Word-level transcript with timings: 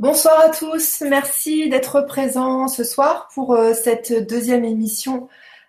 Bonsoir 0.00 0.40
à 0.40 0.48
tous, 0.48 1.02
merci 1.02 1.68
d'être 1.68 2.00
présents 2.00 2.68
ce 2.68 2.84
soir 2.84 3.28
pour 3.34 3.52
euh, 3.52 3.74
cette 3.74 4.26
deuxième 4.26 4.64
émission 4.64 5.28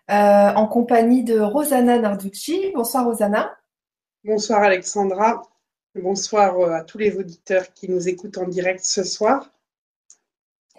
euh, 0.10 0.14
en 0.14 0.68
compagnie 0.68 1.26
de 1.26 1.38
Rosanna 1.38 2.00
Narducci. 2.00 2.72
Bonsoir 2.74 3.04
Rosanna. 3.04 3.54
Bonsoir 4.24 4.64
Alexandra, 4.64 5.42
bonsoir 5.96 6.58
euh, 6.62 6.72
à 6.72 6.82
tous 6.82 6.98
les 6.98 7.18
auditeurs 7.18 7.74
qui 7.74 7.92
nous 7.92 8.08
écoutent 8.08 8.38
en 8.38 8.48
direct 8.48 8.86
ce 8.86 9.04
soir, 9.04 9.52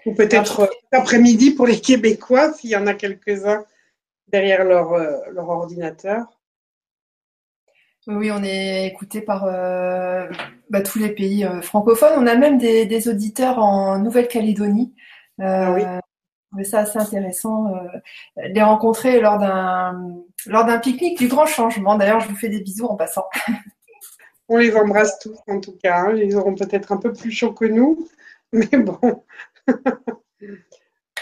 ou 0.07 0.15
peut-être 0.15 0.71
après-midi 0.91 1.51
pour 1.51 1.67
les 1.67 1.79
Québécois 1.79 2.55
s'il 2.55 2.71
y 2.71 2.77
en 2.77 2.87
a 2.87 2.95
quelques-uns 2.95 3.67
derrière 4.29 4.65
leur, 4.65 4.97
leur 5.31 5.51
ordinateur. 5.51 6.25
Oui, 8.07 8.31
on 8.33 8.43
est 8.43 8.87
écouté 8.87 9.21
par 9.21 9.45
euh, 9.45 10.27
bah, 10.73 10.81
tous 10.81 10.99
les 10.99 11.11
pays 11.11 11.45
euh, 11.45 11.63
francophones. 11.63 12.15
On 12.17 12.27
a 12.27 12.35
même 12.35 12.59
des, 12.59 13.09
auditeurs 13.09 13.59
en 13.59 13.99
Nouvelle-Calédonie. 13.99 14.93
Euh, 15.41 15.45
ah 15.45 16.01
oui. 16.57 16.65
ça 16.65 16.81
assez 16.81 16.99
intéressant 16.99 17.73
de 18.37 18.53
les 18.53 18.63
rencontrer 18.63 19.21
lors 19.21 19.39
d'un 19.39 20.23
lors 20.47 20.65
d'un 20.65 20.79
pique-nique 20.79 21.19
du 21.19 21.29
grand 21.29 21.47
changement. 21.47 21.97
D'ailleurs, 21.97 22.21
je 22.21 22.29
vous 22.29 22.37
fais 22.37 22.49
des 22.49 22.61
bisous 22.61 22.87
en 22.87 22.97
passant. 22.97 23.27
On 24.49 24.59
les 24.59 24.77
embrasse 24.77 25.19
tous 25.21 25.39
en 25.47 25.61
tout 25.61 25.77
cas. 25.83 26.01
Hein. 26.01 26.17
Ils 26.17 26.37
auront 26.37 26.55
peut-être 26.55 26.93
un 26.93 26.99
peu 26.99 27.13
plus 27.13 27.31
chaud 27.31 27.53
que 27.53 27.65
nous, 27.65 28.09
mais 28.53 28.67
bon. 28.67 29.25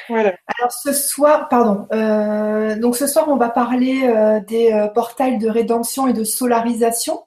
Alors 0.08 0.72
ce 0.72 0.92
soir, 0.92 1.48
pardon. 1.48 1.86
Euh, 1.92 2.77
donc 2.77 2.96
ce 2.96 3.06
soir, 3.06 3.28
on 3.28 3.36
va 3.36 3.48
parler 3.48 4.02
euh, 4.05 4.41
des 4.41 4.72
euh, 4.72 4.88
portails 4.88 5.38
de 5.38 5.48
rédemption 5.48 6.08
et 6.08 6.12
de 6.12 6.24
solarisation. 6.24 7.24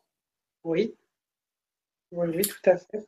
Oui. 0.63 0.95
Oui, 2.13 2.41
tout 2.41 2.69
à 2.69 2.77
fait. 2.77 3.05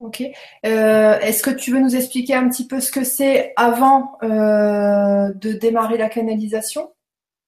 Ok. 0.00 0.22
Est-ce 0.62 1.42
que 1.42 1.50
tu 1.50 1.72
veux 1.72 1.80
nous 1.80 1.96
expliquer 1.96 2.34
un 2.34 2.48
petit 2.48 2.66
peu 2.66 2.80
ce 2.80 2.92
que 2.92 3.04
c'est 3.04 3.52
avant 3.56 4.18
de 4.22 5.52
démarrer 5.52 5.98
la 5.98 6.08
canalisation? 6.08 6.92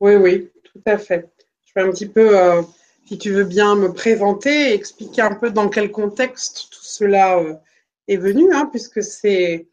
Oui, 0.00 0.16
oui, 0.16 0.50
tout 0.64 0.82
à 0.86 0.98
fait. 0.98 1.28
Je 1.66 1.72
vais 1.74 1.86
un 1.86 1.90
petit 1.90 2.08
peu, 2.08 2.36
si 3.06 3.18
tu 3.18 3.30
veux 3.30 3.44
bien 3.44 3.77
me 3.77 3.92
présenter, 3.92 4.72
expliquer 4.72 5.22
un 5.22 5.34
peu 5.34 5.50
dans 5.50 5.68
quel 5.68 5.92
contexte 5.92 6.68
tout 6.72 6.82
cela 6.82 7.40
est 8.08 8.16
venu, 8.16 8.52
hein, 8.52 8.68
puisque 8.72 9.02
c'est 9.02 9.68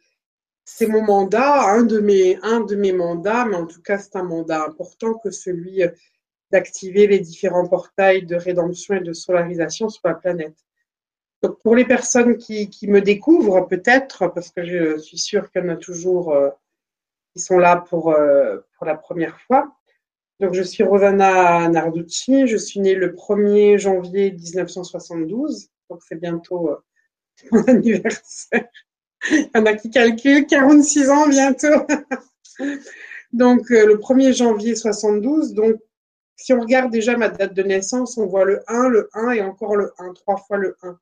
c'est 0.69 0.85
mon 0.87 1.01
mandat, 1.01 1.63
un 1.69 1.83
de, 1.83 2.01
mes, 2.01 2.37
un 2.43 2.59
de 2.59 2.75
mes 2.75 2.91
mandats, 2.91 3.45
mais 3.45 3.55
en 3.55 3.65
tout 3.65 3.81
cas, 3.81 3.97
c'est 3.97 4.17
un 4.17 4.23
mandat 4.23 4.65
important 4.65 5.13
que 5.13 5.31
celui 5.31 5.81
euh, 5.81 5.87
d'activer 6.51 7.07
les 7.07 7.19
différents 7.19 7.65
portails 7.65 8.25
de 8.25 8.35
rédemption 8.35 8.95
et 8.95 8.99
de 8.99 9.13
solarisation 9.13 9.87
sur 9.87 10.05
la 10.05 10.13
planète. 10.13 10.57
Donc, 11.43 11.59
pour 11.61 11.75
les 11.75 11.85
personnes 11.85 12.37
qui, 12.37 12.69
qui 12.69 12.87
me 12.87 13.01
découvrent, 13.01 13.67
peut-être, 13.67 14.27
parce 14.27 14.49
que 14.49 14.63
je 14.63 14.97
suis 14.97 15.19
sûre 15.19 15.51
qu'il 15.51 15.61
y 15.61 15.65
en 15.65 15.69
a 15.69 15.75
toujours 15.75 16.33
euh, 16.33 16.49
qui 17.33 17.39
sont 17.39 17.59
là 17.59 17.77
pour, 17.77 18.11
euh, 18.11 18.57
pour 18.77 18.87
la 18.87 18.95
première 18.95 19.39
fois. 19.41 19.71
Donc, 20.39 20.53
je 20.53 20.63
suis 20.63 20.83
Rosanna 20.83 21.67
Narducci, 21.69 22.47
je 22.47 22.57
suis 22.57 22.79
née 22.79 22.95
le 22.95 23.13
1er 23.13 23.77
janvier 23.77 24.31
1972, 24.31 25.69
donc 25.89 26.01
c'est 26.07 26.19
bientôt 26.19 26.71
mon 27.51 27.63
anniversaire. 27.63 28.67
Il 29.29 29.49
y 29.53 29.57
en 29.57 29.65
a 29.65 29.73
qui 29.73 29.89
calculent 29.89 30.45
46 30.45 31.09
ans 31.09 31.27
bientôt. 31.27 31.85
donc, 33.33 33.71
euh, 33.71 33.85
le 33.85 33.97
1er 33.97 34.35
janvier 34.35 34.75
72. 34.75 35.53
Donc, 35.53 35.75
si 36.35 36.53
on 36.53 36.61
regarde 36.61 36.91
déjà 36.91 37.17
ma 37.17 37.29
date 37.29 37.53
de 37.53 37.63
naissance, 37.63 38.17
on 38.17 38.27
voit 38.27 38.45
le 38.45 38.63
1, 38.67 38.89
le 38.89 39.09
1 39.13 39.31
et 39.31 39.41
encore 39.41 39.75
le 39.75 39.91
1, 39.97 40.13
trois 40.13 40.37
fois 40.37 40.57
le 40.57 40.77
1. 40.83 40.99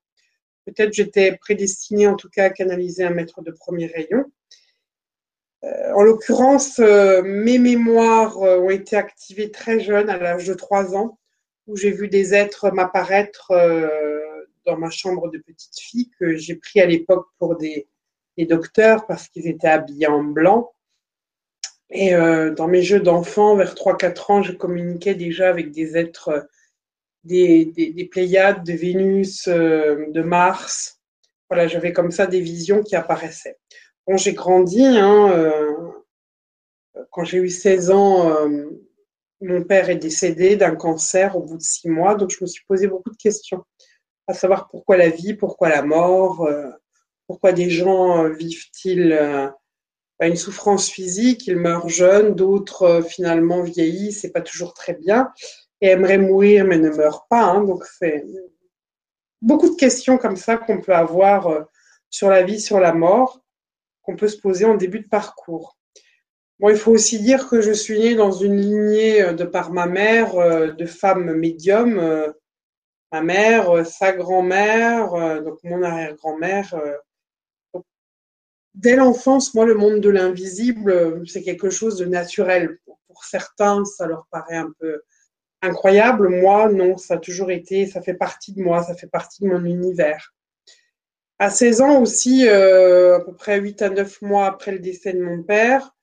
Peut-être 0.66 0.94
j'étais 0.94 1.38
prédestinée 1.38 2.08
en 2.08 2.16
tout 2.16 2.30
cas 2.30 2.45
à 2.45 2.49
canaliser 2.49 3.03
un 3.03 3.11
maître 3.11 3.41
de 3.41 3.52
premier 3.52 3.88
rayon. 3.88 4.25
Euh, 5.63 5.94
en 5.94 6.03
l'occurrence, 6.03 6.80
euh, 6.80 7.21
mes 7.23 7.58
mémoires 7.58 8.38
ont 8.39 8.70
été 8.70 8.95
activées 8.95 9.52
très 9.52 9.80
jeune, 9.80 10.09
à 10.09 10.17
l'âge 10.17 10.48
de 10.48 10.53
3 10.53 10.95
ans, 10.95 11.20
où 11.67 11.76
j'ai 11.76 11.92
vu 11.92 12.08
des 12.08 12.33
êtres 12.33 12.71
m'apparaître 12.71 13.52
dans 14.65 14.77
ma 14.77 14.89
chambre 14.89 15.30
de 15.30 15.37
petite 15.37 15.80
fille 15.80 16.09
que 16.20 16.36
j'ai 16.36 16.55
pris 16.55 16.82
à 16.82 16.86
l'époque 16.86 17.27
pour 17.39 17.55
des, 17.55 17.87
docteurs 18.37 19.08
parce 19.08 19.30
qu'ils 19.30 19.47
étaient 19.47 19.67
habillés 19.67 20.08
en 20.08 20.23
blanc. 20.23 20.73
Et 21.89 22.14
euh, 22.14 22.53
dans 22.53 22.67
mes 22.67 22.82
jeux 22.82 22.99
d'enfants, 22.99 23.55
vers 23.55 23.76
3-4 23.76 24.32
ans, 24.32 24.42
je 24.42 24.52
communiquais 24.52 25.15
déjà 25.15 25.47
avec 25.47 25.71
des 25.71 25.95
êtres, 25.95 26.45
euh, 27.25 27.65
des, 27.75 27.91
des, 27.91 28.05
Pléiades, 28.05 28.63
de 28.63 28.73
Vénus, 28.73 29.47
euh, 29.47 30.05
de 30.09 30.21
Mars. 30.21 30.99
Voilà, 31.49 31.67
j'avais 31.67 31.93
comme 31.93 32.11
ça 32.11 32.27
des 32.27 32.41
visions 32.41 32.83
qui 32.83 32.95
apparaissaient. 32.95 33.58
Bon, 34.08 34.17
j'ai 34.17 34.33
grandi. 34.33 34.83
Hein, 34.83 35.64
quand 37.11 37.23
j'ai 37.23 37.37
eu 37.37 37.49
16 37.49 37.91
ans, 37.91 38.35
mon 39.41 39.64
père 39.64 39.89
est 39.89 39.95
décédé 39.95 40.55
d'un 40.55 40.75
cancer 40.75 41.35
au 41.35 41.41
bout 41.41 41.58
de 41.58 41.64
6 41.64 41.89
mois. 41.89 42.15
Donc, 42.15 42.31
je 42.31 42.37
me 42.41 42.47
suis 42.47 42.64
posé 42.67 42.87
beaucoup 42.87 43.11
de 43.11 43.17
questions, 43.17 43.64
à 44.27 44.33
savoir 44.33 44.67
pourquoi 44.69 44.97
la 44.97 45.09
vie, 45.09 45.33
pourquoi 45.33 45.69
la 45.69 45.83
mort 45.83 46.47
pourquoi 47.27 47.52
des 47.52 47.69
gens 47.69 48.23
euh, 48.23 48.30
vivent-ils 48.30 49.11
euh, 49.11 49.49
une 50.21 50.35
souffrance 50.35 50.89
physique, 50.89 51.47
ils 51.47 51.58
meurent 51.58 51.89
jeunes, 51.89 52.35
d'autres 52.35 52.83
euh, 52.83 53.02
finalement 53.02 53.61
vieillissent, 53.61 54.21
c'est 54.21 54.31
pas 54.31 54.41
toujours 54.41 54.73
très 54.73 54.93
bien, 54.93 55.30
et 55.81 55.89
aimeraient 55.89 56.17
mourir 56.17 56.65
mais 56.65 56.77
ne 56.77 56.89
meurent 56.89 57.27
pas. 57.30 57.43
Hein. 57.43 57.63
donc 57.63 57.83
c'est 57.86 58.23
beaucoup 59.41 59.69
de 59.69 59.75
questions 59.75 60.17
comme 60.17 60.37
ça 60.37 60.58
qu'on 60.58 60.81
peut 60.81 60.95
avoir 60.95 61.67
sur 62.09 62.30
la 62.30 62.43
vie, 62.43 62.59
sur 62.59 62.80
la 62.80 62.93
mort, 62.93 63.41
qu'on 64.02 64.15
peut 64.15 64.27
se 64.27 64.37
poser 64.37 64.65
en 64.65 64.75
début 64.75 64.99
de 64.99 65.08
parcours. 65.08 65.77
Bon, 66.59 66.69
il 66.69 66.77
faut 66.77 66.91
aussi 66.91 67.19
dire 67.19 67.49
que 67.49 67.59
je 67.59 67.73
suis 67.73 67.99
née 67.99 68.15
dans 68.15 68.31
une 68.31 68.55
lignée 68.55 69.33
de 69.33 69.43
par 69.43 69.73
ma 69.73 69.87
mère 69.87 70.35
de 70.73 70.85
femmes 70.85 71.33
médiums. 71.33 72.33
Ma 73.11 73.21
mère, 73.21 73.85
sa 73.85 74.14
grand-mère, 74.14 75.43
donc 75.43 75.59
mon 75.64 75.83
arrière-grand-mère 75.83 76.75
dès 78.75 78.95
l'enfance, 78.95 79.53
moi, 79.53 79.65
le 79.65 79.73
monde 79.73 80.02
de 80.02 80.09
l'invisible, 80.09 81.23
c'est 81.27 81.41
quelque 81.41 81.69
chose 81.69 81.97
de 81.97 82.05
naturel. 82.05 82.77
Pour 83.08 83.23
certains, 83.23 83.83
ça 83.85 84.05
leur 84.05 84.27
paraît 84.30 84.58
un 84.58 84.71
peu 84.80 85.02
incroyable. 85.65 86.30
Moi, 86.30 86.71
non, 86.71 86.98
ça 86.98 87.15
a 87.15 87.17
toujours 87.17 87.52
été, 87.52 87.86
ça 87.87 88.02
fait 88.02 88.14
partie 88.14 88.53
de 88.53 88.61
moi, 88.61 88.83
ça 88.83 88.95
fait 88.95 89.08
partie 89.08 89.43
de 89.43 89.49
mon 89.49 89.64
univers. 89.65 90.33
À 91.37 91.49
16 91.49 91.81
ans 91.81 92.02
aussi, 92.02 92.48
euh, 92.48 93.17
à 93.17 93.20
peu 93.20 93.33
près 93.33 93.59
8 93.59 93.81
à 93.81 93.89
9 93.89 94.21
mois 94.21 94.45
après 94.48 94.71
le 94.71 94.80
décès 94.80 95.14
de 95.14 95.21
mon 95.21 95.43
père, 95.43 95.93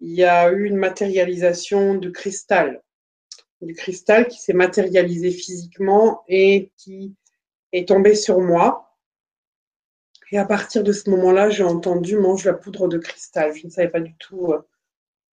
il 0.00 0.12
y 0.12 0.24
a 0.24 0.50
eu 0.50 0.64
une 0.64 0.76
matérialisation 0.76 1.94
de 1.94 2.10
cristal. 2.10 2.82
Du 3.62 3.74
cristal 3.74 4.28
qui 4.28 4.38
s'est 4.38 4.52
matérialisé 4.52 5.30
physiquement 5.30 6.22
et 6.28 6.72
qui 6.76 7.14
est 7.72 7.88
tombé 7.88 8.14
sur 8.14 8.40
moi. 8.40 8.98
Et 10.32 10.38
à 10.38 10.44
partir 10.44 10.82
de 10.82 10.92
ce 10.92 11.08
moment-là, 11.10 11.48
j'ai 11.48 11.62
entendu 11.62 12.18
mange 12.18 12.44
la 12.44 12.54
poudre 12.54 12.88
de 12.88 12.98
cristal. 12.98 13.54
Je 13.54 13.66
ne 13.66 13.70
savais 13.70 13.88
pas 13.88 14.00
du 14.00 14.14
tout 14.16 14.52
euh, 14.52 14.58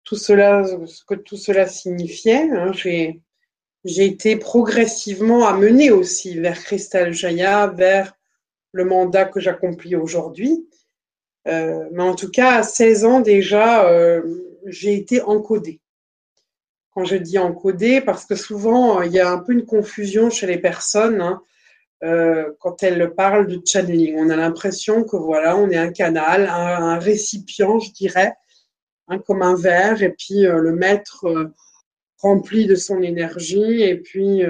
tout 0.04 0.16
cela, 0.16 0.64
ce 0.86 1.04
que 1.04 1.14
tout 1.14 1.36
cela 1.36 1.66
signifiait. 1.66 2.50
Hein. 2.50 2.72
J'ai, 2.72 3.22
j'ai 3.84 4.04
été 4.04 4.36
progressivement 4.36 5.46
amenée 5.46 5.90
aussi 5.90 6.38
vers 6.38 6.62
Cristal 6.62 7.12
Jaya, 7.12 7.68
vers 7.68 8.12
le 8.72 8.84
mandat 8.84 9.24
que 9.24 9.40
j'accomplis 9.40 9.96
aujourd'hui. 9.96 10.68
Euh, 11.48 11.88
mais 11.92 12.02
en 12.02 12.14
tout 12.14 12.30
cas, 12.30 12.56
à 12.56 12.62
16 12.62 13.04
ans 13.04 13.20
déjà, 13.20 13.88
euh, 13.88 14.22
j'ai 14.66 14.94
été 14.94 15.22
encodée. 15.22 15.80
Quand 16.92 17.04
je 17.04 17.16
dis 17.16 17.38
encodée, 17.38 18.00
parce 18.00 18.26
que 18.26 18.34
souvent, 18.34 19.00
il 19.02 19.12
y 19.12 19.20
a 19.20 19.30
un 19.30 19.38
peu 19.38 19.52
une 19.52 19.64
confusion 19.64 20.28
chez 20.28 20.46
les 20.46 20.58
personnes. 20.58 21.20
Hein. 21.20 21.42
Euh, 22.02 22.50
quand 22.60 22.82
elle 22.82 23.14
parle 23.14 23.46
de 23.46 23.60
channeling. 23.64 24.14
On 24.16 24.30
a 24.30 24.36
l'impression 24.36 25.04
que 25.04 25.16
voilà, 25.16 25.56
on 25.58 25.68
est 25.68 25.76
un 25.76 25.92
canal, 25.92 26.48
un, 26.48 26.98
récipient, 26.98 27.78
je 27.78 27.92
dirais, 27.92 28.34
hein, 29.08 29.18
comme 29.18 29.42
un 29.42 29.54
verre, 29.54 30.02
et 30.02 30.08
puis 30.10 30.46
euh, 30.46 30.60
le 30.60 30.72
maître 30.72 31.26
euh, 31.26 31.52
rempli 32.20 32.66
de 32.66 32.74
son 32.74 33.02
énergie, 33.02 33.82
et 33.82 33.96
puis 33.96 34.42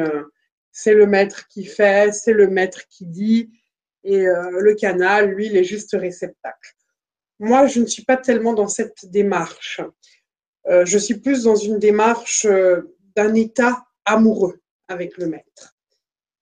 c'est 0.72 0.94
le 0.94 1.06
maître 1.06 1.46
qui 1.48 1.64
fait, 1.64 2.12
c'est 2.12 2.32
le 2.32 2.48
maître 2.48 2.82
qui 2.88 3.06
dit, 3.06 3.50
et 4.02 4.24
le 4.24 4.74
canal, 4.74 5.30
lui, 5.30 5.46
il 5.46 5.56
est 5.56 5.64
juste 5.64 5.92
réceptacle. 5.92 6.74
Moi, 7.38 7.66
je 7.66 7.80
ne 7.80 7.86
suis 7.86 8.04
pas 8.04 8.16
tellement 8.16 8.54
dans 8.54 8.68
cette 8.68 9.10
démarche. 9.10 9.80
je 10.68 10.98
suis 10.98 11.18
plus 11.18 11.44
dans 11.44 11.56
une 11.56 11.78
démarche 11.78 12.46
d'un 13.16 13.34
état 13.34 13.84
amoureux 14.04 14.60
avec 14.88 15.16
le 15.16 15.26
maître. 15.26 15.76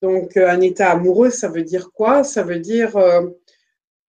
Donc, 0.02 0.36
euh, 0.36 0.48
un 0.48 0.60
état 0.60 0.90
amoureux, 0.90 1.30
ça 1.30 1.48
veut 1.48 1.62
dire 1.62 1.90
quoi? 1.92 2.25
Ça 2.25 2.42
veut 2.42 2.60
dire 2.60 2.96
euh, 2.96 3.28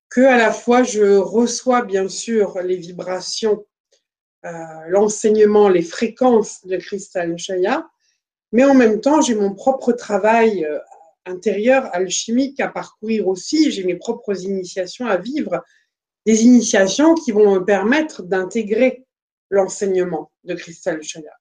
que 0.10 0.22
à 0.22 0.38
la 0.38 0.52
fois 0.52 0.84
je 0.84 1.18
reçois 1.18 1.84
bien 1.84 2.08
sûr 2.08 2.60
les 2.62 2.78
vibrations, 2.78 3.58
euh, 3.58 3.69
l'enseignement, 4.44 5.70
les 5.70 5.82
fréquences 5.82 6.66
de 6.66 6.78
Cristal 6.78 7.38
Shaya, 7.38 7.88
mais 8.52 8.64
en 8.64 8.74
même 8.74 9.02
temps 9.02 9.22
j'ai 9.22 9.36
mon 9.36 9.54
propre 9.54 9.92
travail 9.92 10.68
intérieure, 11.26 11.90
alchimique 11.94 12.60
à 12.60 12.68
parcourir 12.68 13.28
aussi. 13.28 13.72
J'ai 13.72 13.84
mes 13.84 13.96
propres 13.96 14.44
initiations 14.44 15.06
à 15.06 15.18
vivre, 15.18 15.64
des 16.26 16.44
initiations 16.44 17.16
qui 17.16 17.32
vont 17.32 17.56
me 17.56 17.66
permettre 17.66 18.24
d'intégrer 18.24 19.06
l'enseignement 19.50 20.32
de 20.44 20.54
Cristal 20.56 21.02
Chaya. 21.02 21.34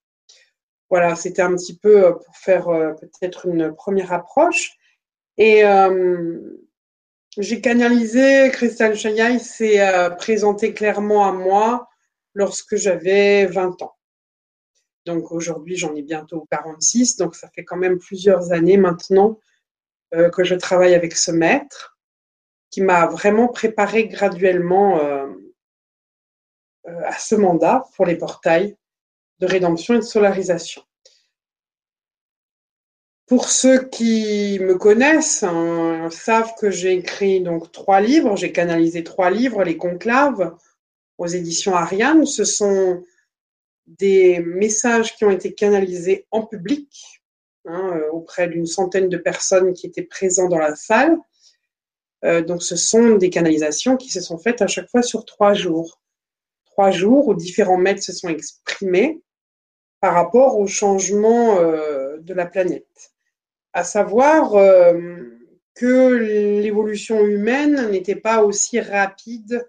Voilà, 0.91 1.17
c'était 1.17 1.43
un 1.43 1.55
petit 1.55 1.77
peu 1.77 2.07
euh, 2.07 2.13
pour 2.13 2.37
faire 2.37 2.69
euh, 2.69 2.93
peut-être 2.95 3.47
une 3.47 3.75
première 3.75 4.13
approche. 4.13 4.73
Et 5.37 5.65
euh, 5.65 6.41
j'ai 7.37 7.61
canalisé 7.61 8.51
Cristal 8.51 8.97
Chaya, 8.97 9.31
il 9.31 9.41
s'est 9.41 9.81
présenté 10.17 10.73
clairement 10.73 11.29
à 11.29 11.33
moi 11.33 11.89
lorsque 12.39 12.77
j'avais 12.77 13.47
20 13.47 13.83
ans. 13.83 13.97
Donc 15.05 15.33
aujourd'hui, 15.33 15.77
j'en 15.77 15.95
ai 15.97 16.03
bientôt 16.03 16.47
46, 16.51 17.17
donc 17.17 17.35
ça 17.35 17.49
fait 17.49 17.65
quand 17.65 17.77
même 17.77 17.99
plusieurs 17.99 18.53
années 18.53 18.77
maintenant 18.77 19.41
que 20.13 20.45
je 20.45 20.55
travaille 20.55 20.95
avec 20.95 21.17
ce 21.17 21.33
maître 21.33 21.99
qui 22.71 22.81
m'a 22.81 23.07
vraiment 23.07 23.49
préparé 23.49 24.07
graduellement 24.07 25.01
à 26.85 27.19
ce 27.19 27.35
mandat 27.35 27.85
pour 27.97 28.07
les 28.07 28.17
portails 28.17 28.77
de 29.41 29.47
rédemption 29.47 29.95
et 29.95 29.99
de 29.99 30.03
solarisation. 30.03 30.83
Pour 33.27 33.49
ceux 33.49 33.89
qui 33.89 34.59
me 34.61 34.77
connaissent, 34.77 35.43
hein, 35.43 36.09
savent 36.11 36.55
que 36.59 36.71
j'ai 36.71 36.93
écrit 36.93 37.41
donc 37.41 37.73
trois 37.73 38.01
livres, 38.01 38.37
j'ai 38.37 38.53
canalisé 38.53 39.03
trois 39.05 39.31
livres, 39.31 39.65
les 39.65 39.77
conclaves 39.77 40.57
aux 41.19 41.27
éditions 41.27 41.75
Ariane. 41.75 42.25
Ce 42.25 42.45
sont 42.45 43.03
des 43.87 44.41
messages 44.41 45.17
qui 45.17 45.25
ont 45.25 45.31
été 45.31 45.53
canalisés 45.55 46.27
en 46.31 46.47
public 46.47 47.23
hein, 47.65 47.93
euh, 47.97 48.11
auprès 48.13 48.49
d'une 48.49 48.67
centaine 48.67 49.09
de 49.09 49.17
personnes 49.17 49.75
qui 49.75 49.87
étaient 49.87 50.03
présentes 50.03 50.51
dans 50.51 50.59
la 50.59 50.77
salle. 50.77 51.17
Euh, 52.25 52.43
donc 52.43 52.63
ce 52.63 52.77
sont 52.77 53.17
des 53.17 53.31
canalisations 53.31 53.97
qui 53.97 54.11
se 54.11 54.21
sont 54.21 54.39
faites 54.39 54.63
à 54.63 54.67
chaque 54.67 54.91
fois 54.91 55.03
sur 55.03 55.25
trois 55.25 55.55
jours. 55.55 56.01
Trois 56.67 56.91
jours 56.91 57.29
où 57.29 57.35
différents 57.35 57.79
maîtres 57.79 58.03
se 58.03 58.13
sont 58.13 58.29
exprimés 58.29 59.21
par 60.01 60.15
rapport 60.15 60.59
au 60.59 60.67
changement 60.67 61.59
euh, 61.59 62.19
de 62.19 62.35
la 62.35 62.47
planète. 62.47 63.13
À 63.73 63.85
savoir 63.85 64.53
que 65.75 66.15
l'évolution 66.15 67.25
humaine 67.25 67.91
n'était 67.91 68.17
pas 68.17 68.43
aussi 68.43 68.81
rapide 68.81 69.65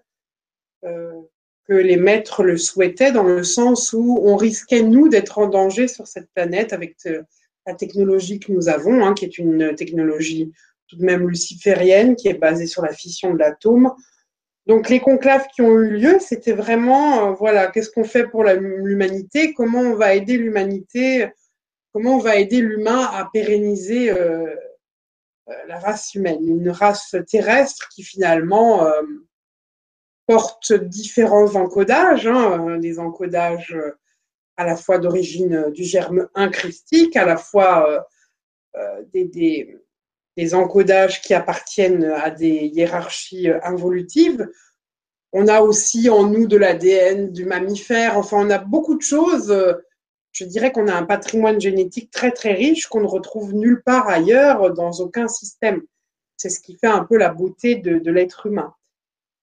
que 1.70 1.76
les 1.76 1.96
maîtres 1.96 2.42
le 2.42 2.56
souhaitaient, 2.56 3.12
dans 3.12 3.22
le 3.22 3.44
sens 3.44 3.92
où 3.92 4.18
on 4.24 4.34
risquait, 4.34 4.82
nous, 4.82 5.08
d'être 5.08 5.38
en 5.38 5.46
danger 5.46 5.86
sur 5.86 6.08
cette 6.08 6.28
planète 6.34 6.72
avec 6.72 6.96
la 7.64 7.74
technologie 7.74 8.40
que 8.40 8.50
nous 8.50 8.68
avons, 8.68 9.04
hein, 9.04 9.14
qui 9.14 9.24
est 9.24 9.38
une 9.38 9.76
technologie 9.76 10.50
tout 10.88 10.96
de 10.96 11.04
même 11.04 11.28
luciférienne, 11.28 12.16
qui 12.16 12.26
est 12.26 12.34
basée 12.34 12.66
sur 12.66 12.82
la 12.82 12.92
fission 12.92 13.32
de 13.32 13.38
l'atome, 13.38 13.92
donc 14.66 14.88
les 14.88 15.00
conclaves 15.00 15.46
qui 15.54 15.62
ont 15.62 15.72
eu 15.72 15.90
lieu, 15.90 16.18
c'était 16.20 16.52
vraiment, 16.52 17.30
euh, 17.30 17.32
voilà, 17.32 17.68
qu'est-ce 17.68 17.90
qu'on 17.90 18.04
fait 18.04 18.26
pour 18.28 18.44
l'humanité, 18.44 19.54
comment 19.54 19.80
on 19.80 19.94
va 19.94 20.14
aider 20.14 20.36
l'humanité, 20.36 21.28
comment 21.92 22.16
on 22.16 22.20
va 22.20 22.36
aider 22.36 22.60
l'humain 22.60 23.08
à 23.12 23.28
pérenniser 23.32 24.10
euh, 24.10 24.46
euh, 25.48 25.52
la 25.66 25.78
race 25.78 26.14
humaine, 26.14 26.46
une 26.46 26.70
race 26.70 27.16
terrestre 27.28 27.88
qui 27.88 28.02
finalement 28.02 28.86
porte 30.26 30.72
différents 30.72 31.54
encodages, 31.56 32.26
hein, 32.26 32.78
des 32.78 32.98
encodages 32.98 33.76
à 34.56 34.64
la 34.64 34.76
fois 34.76 34.98
d'origine 34.98 35.70
du 35.70 35.84
germe 35.84 36.28
incristique, 36.34 37.16
à 37.16 37.24
la 37.24 37.36
fois 37.36 38.06
des 39.12 39.80
des 40.36 40.54
encodages 40.54 41.20
qui 41.20 41.34
appartiennent 41.34 42.04
à 42.04 42.30
des 42.30 42.70
hiérarchies 42.72 43.50
euh, 43.50 43.58
involutives. 43.62 44.48
On 45.32 45.48
a 45.48 45.60
aussi 45.60 46.08
en 46.10 46.24
nous 46.24 46.46
de 46.46 46.56
l'ADN 46.56 47.30
du 47.30 47.44
mammifère. 47.44 48.18
Enfin, 48.18 48.38
on 48.40 48.50
a 48.50 48.58
beaucoup 48.58 48.96
de 48.96 49.02
choses. 49.02 49.50
Euh, 49.50 49.74
je 50.32 50.44
dirais 50.44 50.72
qu'on 50.72 50.88
a 50.88 50.94
un 50.94 51.04
patrimoine 51.04 51.60
génétique 51.60 52.10
très 52.10 52.30
très 52.30 52.54
riche 52.54 52.86
qu'on 52.86 53.00
ne 53.00 53.06
retrouve 53.06 53.52
nulle 53.54 53.82
part 53.82 54.08
ailleurs 54.08 54.72
dans 54.72 54.92
aucun 54.92 55.28
système. 55.28 55.82
C'est 56.36 56.50
ce 56.50 56.60
qui 56.60 56.78
fait 56.78 56.86
un 56.86 57.04
peu 57.04 57.16
la 57.16 57.28
beauté 57.28 57.74
de, 57.74 58.10
l'être 58.10 58.46
humain. 58.46 58.72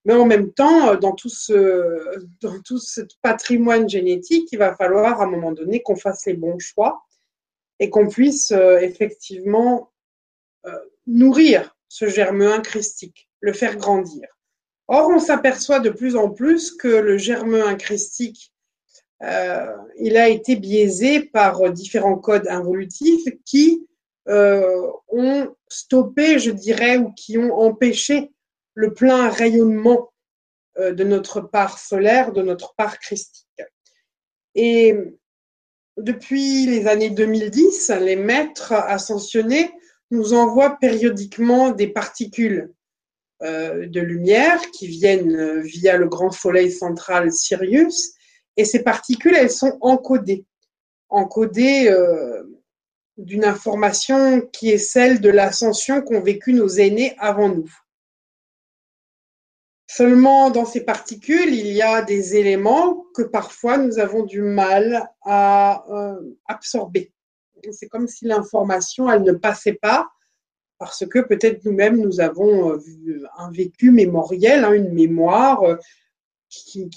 Mais 0.08 0.14
en 0.14 0.26
même 0.26 0.52
temps, 0.52 0.90
euh, 0.90 0.96
dans 0.96 1.12
tout, 1.12 1.30
ce, 1.30 3.02
patrimoine 3.22 3.88
génétique, 3.88 4.50
il 4.52 4.58
va 4.58 4.76
falloir 4.76 5.22
à 5.22 5.26
un 5.26 5.30
moment 5.30 5.52
donné 5.52 5.84
qu'on 5.84 5.96
fasse 5.96 6.26
les 6.26 6.34
bons 6.34 6.58
choix 6.58 7.04
et 7.80 7.92
qu'on 7.92 8.08
puisse 8.08 8.52
effectivement 8.52 9.92
euh, 10.68 10.80
nourrir 11.06 11.78
ce 11.88 12.08
germe 12.08 12.62
christique, 12.62 13.30
le 13.40 13.54
faire 13.54 13.78
grandir. 13.78 14.28
Or, 14.90 15.10
on 15.10 15.20
s'aperçoit 15.20 15.80
de 15.80 15.90
plus 15.90 16.18
en 16.18 16.30
plus 16.30 16.72
que 16.72 16.88
le 16.88 17.18
germe 17.18 17.78
christique, 17.78 18.54
euh, 19.24 19.74
il 19.98 20.18
a 20.18 20.28
été 20.28 20.58
biaisé 20.58 21.22
par 21.22 21.72
différents 21.72 22.18
codes 22.18 22.48
involutifs 22.50 23.28
qui 23.46 23.88
euh, 24.28 24.92
ont 25.08 25.56
stoppé, 25.70 26.40
je 26.40 26.52
dirais, 26.52 26.98
ou 26.98 27.14
qui 27.14 27.38
ont 27.38 27.54
empêché 27.58 28.32
le 28.78 28.94
plein 28.94 29.30
rayonnement 29.30 30.14
de 30.78 31.04
notre 31.04 31.42
part 31.42 31.80
solaire, 31.80 32.32
de 32.32 32.44
notre 32.44 32.76
part 32.76 33.00
christique. 33.00 33.48
Et 34.54 34.96
depuis 35.98 36.68
les 36.68 36.86
années 36.86 37.10
2010, 37.10 37.92
les 38.02 38.16
maîtres 38.16 38.74
ascensionnés 38.74 39.72
nous 40.12 40.34
envoie 40.34 40.78
périodiquement 40.80 41.72
des 41.72 41.88
particules 41.88 42.72
euh, 43.44 43.88
de 43.88 44.02
lumière 44.02 44.60
qui 44.72 44.88
viennent 44.88 45.36
euh, 45.36 45.62
via 45.62 45.98
le 45.98 46.08
grand 46.08 46.32
soleil 46.32 46.72
central 46.72 47.32
Sirius. 47.32 48.14
Et 48.58 48.66
ces 48.66 48.82
particules, 48.84 49.36
elles 49.36 49.52
sont 49.52 49.78
encodées, 49.82 50.46
encodées 51.10 51.88
euh, 51.88 52.44
d'une 53.18 53.46
information 53.46 54.42
qui 54.42 54.72
est 54.72 54.80
celle 54.80 55.22
de 55.22 55.30
l'ascension 55.30 56.02
qu'ont 56.02 56.22
vécu 56.22 56.54
nos 56.54 56.68
aînés 56.68 57.16
avant 57.20 57.50
nous. 57.50 57.72
Seulement, 59.90 60.50
dans 60.50 60.66
ces 60.66 60.84
particules, 60.84 61.54
il 61.54 61.68
y 61.68 61.82
a 61.82 62.02
des 62.02 62.36
éléments 62.36 63.06
que 63.14 63.22
parfois 63.22 63.78
nous 63.78 64.00
avons 64.00 64.24
du 64.24 64.42
mal 64.42 65.10
à 65.24 65.86
absorber 66.46 67.14
c'est 67.72 67.88
comme 67.88 68.08
si 68.08 68.26
l'information, 68.26 69.12
elle 69.12 69.24
ne 69.24 69.34
passait 69.34 69.78
pas 69.82 70.10
parce 70.80 71.06
que 71.08 71.20
peut-être 71.20 71.66
nous-mêmes, 71.66 72.00
nous 72.00 72.20
avons 72.20 72.74
euh, 72.74 73.24
un 73.38 73.52
vécu 73.52 73.90
mémoriel, 73.90 74.64
hein, 74.64 74.74
une 74.74 74.94
mémoire 74.94 75.64
euh, 75.64 75.76
qui, 76.50 76.88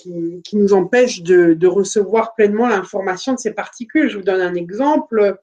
nous 0.53 0.75
empêche 0.75 1.23
de, 1.23 1.67
recevoir 1.67 2.35
pleinement 2.35 2.69
l'information 2.69 3.33
de 3.33 3.39
ces 3.39 3.53
particules. 3.53 4.11
Je 4.11 4.19
vous 4.19 4.23
donne 4.23 4.43
un 4.43 4.55
exemple. 4.55 5.39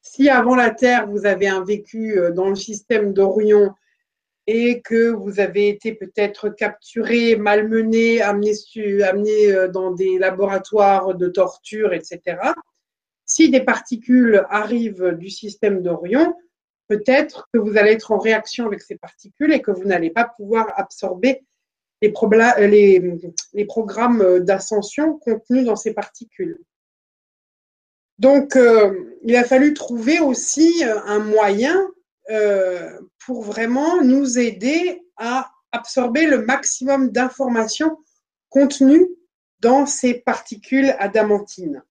Si 0.00 0.28
avant 0.28 0.54
la 0.54 0.70
Terre, 0.70 1.08
vous 1.08 1.26
avez 1.26 1.48
un 1.48 1.64
vécu 1.64 2.16
euh, 2.16 2.30
dans 2.30 2.48
le 2.48 2.54
système 2.54 3.12
d'Orion 3.12 3.74
et 4.46 4.80
que 4.80 5.10
vous 5.10 5.40
avez 5.40 5.68
été 5.68 5.92
peut-être 5.92 6.48
capturé, 6.48 7.36
malmené, 7.36 8.20
amené, 8.22 8.52
amené 9.02 9.68
dans 9.72 9.90
des 9.92 10.18
laboratoires 10.18 11.14
de 11.14 11.28
torture, 11.28 11.92
etc., 11.92 12.38
si 13.24 13.50
des 13.50 13.60
particules 13.60 14.46
arrivent 14.50 15.16
du 15.18 15.30
système 15.30 15.82
d'Orion, 15.82 16.36
peut-être 16.88 17.48
que 17.52 17.58
vous 17.58 17.76
allez 17.76 17.92
être 17.92 18.12
en 18.12 18.18
réaction 18.18 18.66
avec 18.66 18.80
ces 18.82 18.96
particules 18.96 19.52
et 19.52 19.60
que 19.60 19.72
vous 19.72 19.84
n'allez 19.84 20.10
pas 20.10 20.24
pouvoir 20.24 20.72
absorber 20.76 21.44
les, 22.00 23.66
programmes 23.66 24.40
d'ascension 24.40 25.18
contenus 25.18 25.64
dans 25.64 25.76
ces 25.76 25.92
particules. 25.92 26.60
Donc, 28.18 28.56
euh, 28.56 29.16
il 29.24 29.36
a 29.36 29.44
fallu 29.44 29.74
trouver 29.74 30.20
aussi 30.20 30.84
euh, 30.84 30.98
un 31.04 31.18
moyen 31.18 31.86
euh, 32.30 33.00
pour 33.24 33.42
vraiment 33.42 34.02
nous 34.02 34.38
aider 34.38 35.02
à 35.16 35.50
absorber 35.72 36.26
le 36.26 36.44
maximum 36.44 37.10
d'informations 37.10 37.98
contenues 38.48 39.08
dans 39.60 39.86
ces 39.86 40.14
particules 40.14 40.94
adamantines. 40.98 41.82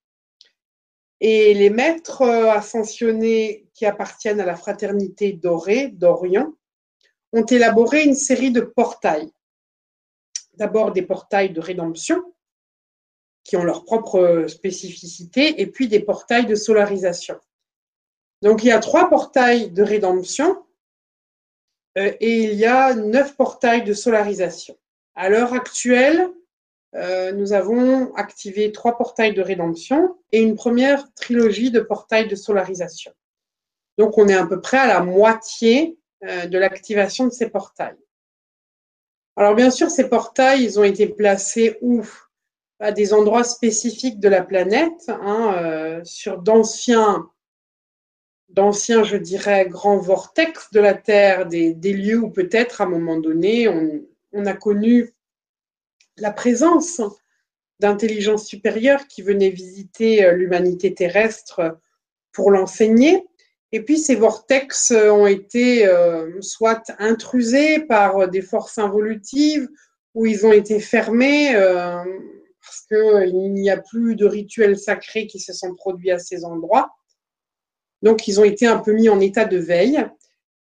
Et 1.21 1.53
les 1.53 1.69
maîtres 1.69 2.21
euh, 2.21 2.51
ascensionnés 2.51 3.67
qui 3.73 3.85
appartiennent 3.85 4.41
à 4.41 4.45
la 4.45 4.55
fraternité 4.55 5.33
dorée, 5.33 5.87
d'Orient, 5.87 6.53
ont 7.31 7.45
élaboré 7.45 8.03
une 8.03 8.15
série 8.15 8.51
de 8.51 8.61
portails. 8.61 9.31
D'abord 10.53 10.91
des 10.91 11.01
portails 11.01 11.51
de 11.51 11.59
rédemption, 11.59 12.21
qui 13.43 13.57
ont 13.57 13.63
leur 13.63 13.85
propre 13.85 14.45
spécificité, 14.47 15.61
et 15.61 15.67
puis 15.67 15.87
des 15.87 15.99
portails 15.99 16.45
de 16.45 16.55
solarisation. 16.55 17.39
Donc 18.45 18.63
il 18.63 18.67
y 18.67 18.71
a 18.71 18.79
trois 18.79 19.09
portails 19.09 19.71
de 19.71 19.81
rédemption 19.81 20.63
euh, 21.97 22.13
et 22.19 22.43
il 22.43 22.53
y 22.53 22.65
a 22.65 22.93
neuf 22.93 23.35
portails 23.35 23.83
de 23.83 23.93
solarisation. 23.93 24.77
À 25.15 25.29
l'heure 25.29 25.53
actuelle, 25.53 26.29
euh, 26.93 27.31
nous 27.31 27.53
avons 27.53 28.13
activé 28.13 28.71
trois 28.71 28.99
portails 28.99 29.33
de 29.33 29.41
rédemption 29.41 30.15
et 30.31 30.43
une 30.43 30.53
première 30.53 31.11
trilogie 31.15 31.71
de 31.71 31.79
portails 31.79 32.27
de 32.27 32.35
solarisation. 32.35 33.11
Donc, 33.97 34.15
on 34.19 34.27
est 34.27 34.35
à 34.35 34.45
peu 34.45 34.61
près 34.61 34.77
à 34.77 34.85
la 34.85 34.99
moitié 34.99 35.97
euh, 36.23 36.45
de 36.45 36.59
l'activation 36.59 37.25
de 37.25 37.31
ces 37.31 37.49
portails. 37.49 37.97
Alors, 39.37 39.55
bien 39.55 39.71
sûr, 39.71 39.89
ces 39.89 40.07
portails, 40.07 40.63
ils 40.63 40.79
ont 40.79 40.83
été 40.83 41.07
placés 41.07 41.79
où? 41.81 42.03
À 42.79 42.91
des 42.91 43.13
endroits 43.13 43.45
spécifiques 43.45 44.19
de 44.19 44.27
la 44.27 44.43
planète, 44.43 45.07
hein, 45.07 46.01
sur 46.03 46.41
d'anciens, 46.41 47.29
d'anciens, 48.49 49.03
je 49.03 49.17
dirais, 49.17 49.67
grands 49.67 49.97
vortex 49.97 50.71
de 50.71 50.79
la 50.79 50.93
Terre, 50.93 51.45
des, 51.45 51.73
lieux 51.73 52.19
où 52.19 52.29
peut-être, 52.29 52.81
à 52.81 52.85
un 52.85 52.89
moment 52.89 53.19
donné, 53.19 53.67
on, 53.67 54.45
a 54.45 54.53
connu 54.53 55.13
la 56.17 56.31
présence 56.31 57.01
d'intelligence 57.79 58.45
supérieure 58.45 59.07
qui 59.07 59.21
venaient 59.21 59.49
visiter 59.49 60.25
euh, 60.25 60.33
l'humanité 60.33 60.93
terrestre 60.93 61.79
pour 62.31 62.51
l'enseigner. 62.51 63.25
Et 63.71 63.81
puis 63.81 63.97
ces 63.97 64.15
vortex 64.15 64.91
euh, 64.91 65.09
ont 65.11 65.27
été 65.27 65.87
euh, 65.87 66.41
soit 66.41 66.91
intrusés 66.99 67.79
par 67.79 68.29
des 68.29 68.41
forces 68.41 68.77
involutives 68.77 69.69
ou 70.13 70.25
ils 70.25 70.45
ont 70.45 70.53
été 70.53 70.79
fermés 70.79 71.53
parce 72.65 72.85
qu'il 72.87 73.53
n'y 73.53 73.69
a 73.69 73.77
plus 73.77 74.15
de 74.15 74.25
rituels 74.25 74.77
sacrés 74.77 75.27
qui 75.27 75.39
se 75.39 75.53
sont 75.53 75.75
produits 75.75 76.11
à 76.11 76.19
ces 76.19 76.45
endroits. 76.45 76.91
Donc 78.01 78.27
ils 78.27 78.39
ont 78.39 78.43
été 78.43 78.67
un 78.67 78.77
peu 78.77 78.93
mis 78.93 79.09
en 79.09 79.19
état 79.19 79.45
de 79.45 79.57
veille. 79.57 80.05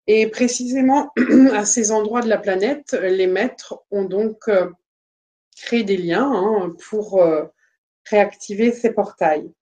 Et 0.06 0.26
précisément 0.26 1.12
à 1.52 1.64
ces 1.64 1.90
endroits 1.90 2.22
de 2.22 2.28
la 2.28 2.38
planète, 2.38 2.92
les 2.92 3.26
maîtres 3.26 3.82
ont 3.90 4.04
donc 4.04 4.48
créer 5.58 5.84
des 5.84 5.96
liens 5.96 6.30
hein, 6.32 6.74
pour 6.88 7.20
euh, 7.20 7.44
réactiver 8.04 8.72
ces 8.72 8.92
portails. 8.92 9.52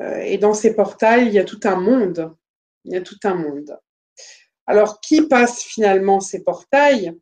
Euh, 0.00 0.18
et 0.18 0.38
dans 0.38 0.54
ces 0.54 0.74
portails, 0.74 1.26
il 1.26 1.32
y 1.32 1.38
a 1.38 1.44
tout 1.44 1.60
un 1.64 1.76
monde. 1.76 2.34
Il 2.84 2.92
y 2.92 2.96
a 2.96 3.02
tout 3.02 3.18
un 3.24 3.34
monde. 3.34 3.78
Alors, 4.66 5.00
qui 5.00 5.22
passe 5.22 5.62
finalement 5.62 6.20
ces 6.20 6.42
portails? 6.42 7.18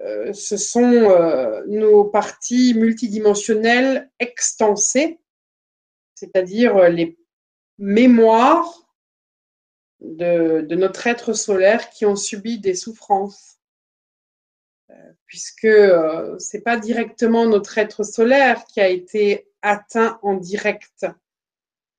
Euh, 0.00 0.32
Ce 0.32 0.56
sont 0.56 1.62
nos 1.66 2.04
parties 2.04 2.74
multidimensionnelles 2.74 4.10
extensées, 4.18 5.20
c'est-à-dire 6.14 6.88
les 6.88 7.18
mémoires 7.80 8.88
de, 10.00 10.74
notre 10.76 11.08
être 11.08 11.32
solaire 11.32 11.90
qui 11.90 12.06
ont 12.06 12.16
subi 12.16 12.60
des 12.60 12.74
souffrances 12.74 13.60
puisque 15.30 15.64
euh, 15.64 16.36
ce 16.40 16.56
n'est 16.56 16.62
pas 16.62 16.76
directement 16.76 17.46
notre 17.46 17.78
être 17.78 18.02
solaire 18.02 18.64
qui 18.64 18.80
a 18.80 18.88
été 18.88 19.46
atteint 19.62 20.18
en 20.22 20.34
direct, 20.34 21.06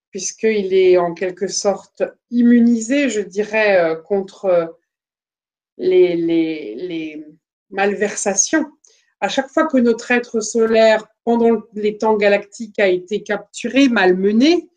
puisqu'il 0.10 0.74
est 0.74 0.98
en 0.98 1.14
quelque 1.14 1.48
sorte 1.48 2.04
immunisé, 2.30 3.10
je 3.10 3.22
dirais, 3.22 3.80
euh, 3.80 3.96
contre 3.96 4.78
les, 5.78 7.26
malversations. 7.70 8.70
À 9.22 9.30
chaque 9.30 9.50
fois 9.50 9.66
que 9.66 9.78
notre 9.78 10.12
être 10.12 10.42
solaire, 10.42 11.08
pendant 11.24 11.62
les 11.74 11.98
temps 11.98 12.18
galactiques, 12.18 12.80
a 12.80 12.88
été 12.90 13.24
capturé, 13.24 13.88
malmené, 13.88 14.70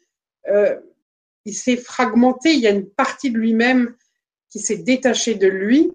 euh, 0.46 0.78
il 1.44 1.54
s'est 1.54 1.76
fragmenté, 1.76 2.52
il 2.52 2.60
y 2.60 2.66
a 2.66 2.70
une 2.70 2.88
partie 2.88 3.30
de 3.30 3.38
lui-même 3.38 3.94
qui 4.50 4.58
s'est 4.58 4.78
détachée 4.78 5.34
de 5.34 5.48
lui 5.48 5.92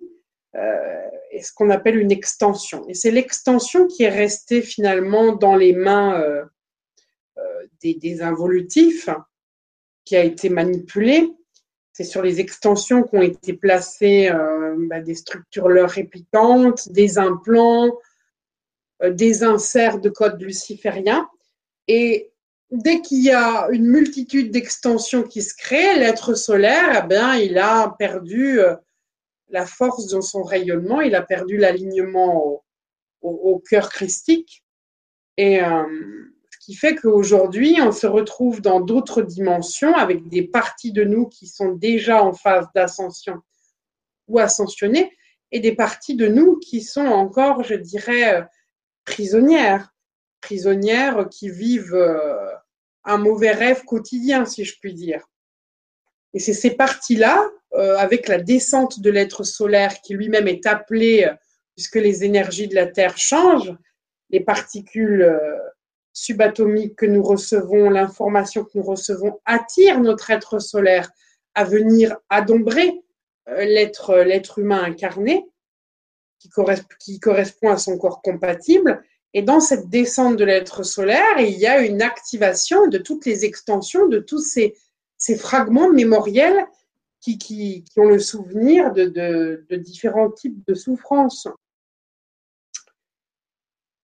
ce 1.43 1.53
qu'on 1.53 1.69
appelle 1.69 1.97
une 1.97 2.11
extension. 2.11 2.87
Et 2.87 2.93
c'est 2.93 3.11
l'extension 3.11 3.87
qui 3.87 4.03
est 4.03 4.09
restée 4.09 4.61
finalement 4.61 5.33
dans 5.33 5.55
les 5.55 5.73
mains 5.73 6.19
euh, 6.19 6.43
euh, 7.37 7.67
des, 7.81 8.21
involutifs, 8.21 9.09
qui 10.05 10.15
a 10.15 10.23
été 10.23 10.49
manipulée. 10.49 11.31
C'est 11.93 12.03
sur 12.03 12.21
les 12.21 12.39
extensions 12.39 13.03
qu'ont 13.03 13.21
été 13.21 13.53
placées 13.53 14.29
euh, 14.29 14.75
bah, 14.89 15.01
des 15.01 15.15
structures 15.15 15.69
leur 15.69 15.89
réplicantes, 15.89 16.89
des 16.91 17.17
implants, 17.17 17.97
des 19.03 19.43
inserts 19.43 19.99
de 19.99 20.09
code 20.09 20.41
luciférien. 20.41 21.29
Et 21.87 22.28
dès 22.71 23.01
qu'il 23.01 23.23
y 23.23 23.31
a 23.31 23.67
une 23.71 23.87
multitude 23.87 24.51
d'extensions 24.51 25.23
qui 25.23 25.41
se 25.41 25.55
créent, 25.55 25.97
l'être 25.97 26.35
solaire, 26.35 27.01
eh 27.03 27.07
bien, 27.07 27.35
il 27.35 27.57
a 27.57 27.95
perdu 27.97 28.59
la 29.49 29.65
force 29.65 30.07
de 30.07 30.21
son 30.21 30.43
rayonnement, 30.43 31.01
il 31.01 31.15
a 31.15 31.21
perdu 31.21 31.57
l'alignement 31.57 32.63
au, 33.21 33.63
cœur 33.69 33.89
christique. 33.89 34.63
Et 35.37 35.61
euh, 35.61 35.83
ce 36.51 36.65
qui 36.65 36.75
fait 36.75 36.95
qu'aujourd'hui, 36.95 37.77
on 37.81 37.91
se 37.91 38.07
retrouve 38.07 38.61
dans 38.61 38.79
d'autres 38.79 39.21
dimensions 39.21 39.93
avec 39.95 40.27
des 40.27 40.43
parties 40.43 40.91
de 40.91 41.03
nous 41.03 41.27
qui 41.27 41.47
sont 41.47 41.73
déjà 41.73 42.23
en 42.23 42.33
phase 42.33 42.67
d'ascension 42.75 43.41
ou 44.27 44.39
ascensionnées 44.39 45.11
et 45.51 45.59
des 45.59 45.73
parties 45.73 46.15
de 46.15 46.27
nous 46.27 46.57
qui 46.59 46.81
sont 46.81 47.05
encore, 47.05 47.63
je 47.63 47.75
dirais, 47.75 48.35
euh, 48.35 48.45
prisonnières, 49.05 49.93
prisonnières 50.41 51.27
qui 51.29 51.49
vivent 51.49 51.95
euh, 51.95 52.48
un 53.05 53.17
mauvais 53.17 53.51
rêve 53.51 53.83
quotidien, 53.85 54.45
si 54.45 54.65
je 54.65 54.75
puis 54.79 54.93
dire. 54.93 55.23
Et 56.33 56.39
c'est 56.39 56.53
ces 56.53 56.71
parties-là 56.71 57.49
euh, 57.73 57.97
avec 57.97 58.27
la 58.27 58.39
descente 58.39 58.99
de 58.99 59.09
l'être 59.09 59.43
solaire 59.43 60.01
qui 60.01 60.13
lui-même 60.13 60.47
est 60.47 60.65
appelé, 60.65 61.25
euh, 61.25 61.33
puisque 61.75 61.95
les 61.95 62.23
énergies 62.23 62.67
de 62.67 62.75
la 62.75 62.87
Terre 62.87 63.17
changent, 63.17 63.75
les 64.29 64.39
particules 64.39 65.21
euh, 65.21 65.57
subatomiques 66.13 66.95
que 66.95 67.05
nous 67.05 67.23
recevons, 67.23 67.89
l'information 67.89 68.63
que 68.63 68.71
nous 68.75 68.83
recevons 68.83 69.39
attire 69.45 69.99
notre 69.99 70.29
être 70.29 70.59
solaire 70.59 71.09
à 71.55 71.63
venir 71.63 72.17
adombrer 72.29 73.01
l'être, 73.47 74.17
l'être 74.17 74.59
humain 74.59 74.83
incarné 74.83 75.45
qui, 76.39 76.49
qui 76.99 77.19
correspond 77.19 77.69
à 77.69 77.77
son 77.77 77.97
corps 77.97 78.21
compatible. 78.21 79.03
Et 79.33 79.41
dans 79.41 79.59
cette 79.59 79.89
descente 79.89 80.37
de 80.37 80.45
l'être 80.45 80.83
solaire, 80.83 81.39
il 81.39 81.57
y 81.57 81.67
a 81.67 81.81
une 81.81 82.01
activation 82.01 82.87
de 82.87 82.97
toutes 82.97 83.25
les 83.25 83.45
extensions, 83.45 84.07
de 84.07 84.19
tous 84.19 84.39
ces, 84.39 84.75
ces 85.17 85.37
fragments 85.37 85.91
mémoriels 85.91 86.65
qui, 87.19 87.85
ont 87.97 88.07
le 88.07 88.19
souvenir 88.19 88.91
de, 88.93 89.65
différents 89.77 90.31
types 90.31 90.65
de 90.67 90.73
souffrances. 90.73 91.47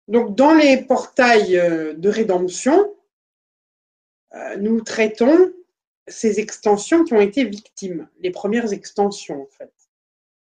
Donc, 0.08 0.36
dans 0.36 0.54
les 0.54 0.84
portails 0.84 1.58
euh, 1.58 1.94
de 1.94 2.10
rédemption, 2.10 2.94
euh, 4.34 4.58
nous 4.58 4.82
traitons 4.82 5.54
ces 6.08 6.42
extensions 6.42 7.06
qui 7.06 7.14
ont 7.14 7.22
été 7.22 7.46
victimes, 7.46 8.10
les 8.20 8.32
premières 8.32 8.74
extensions 8.74 9.44
en 9.44 9.48
fait, 9.48 9.72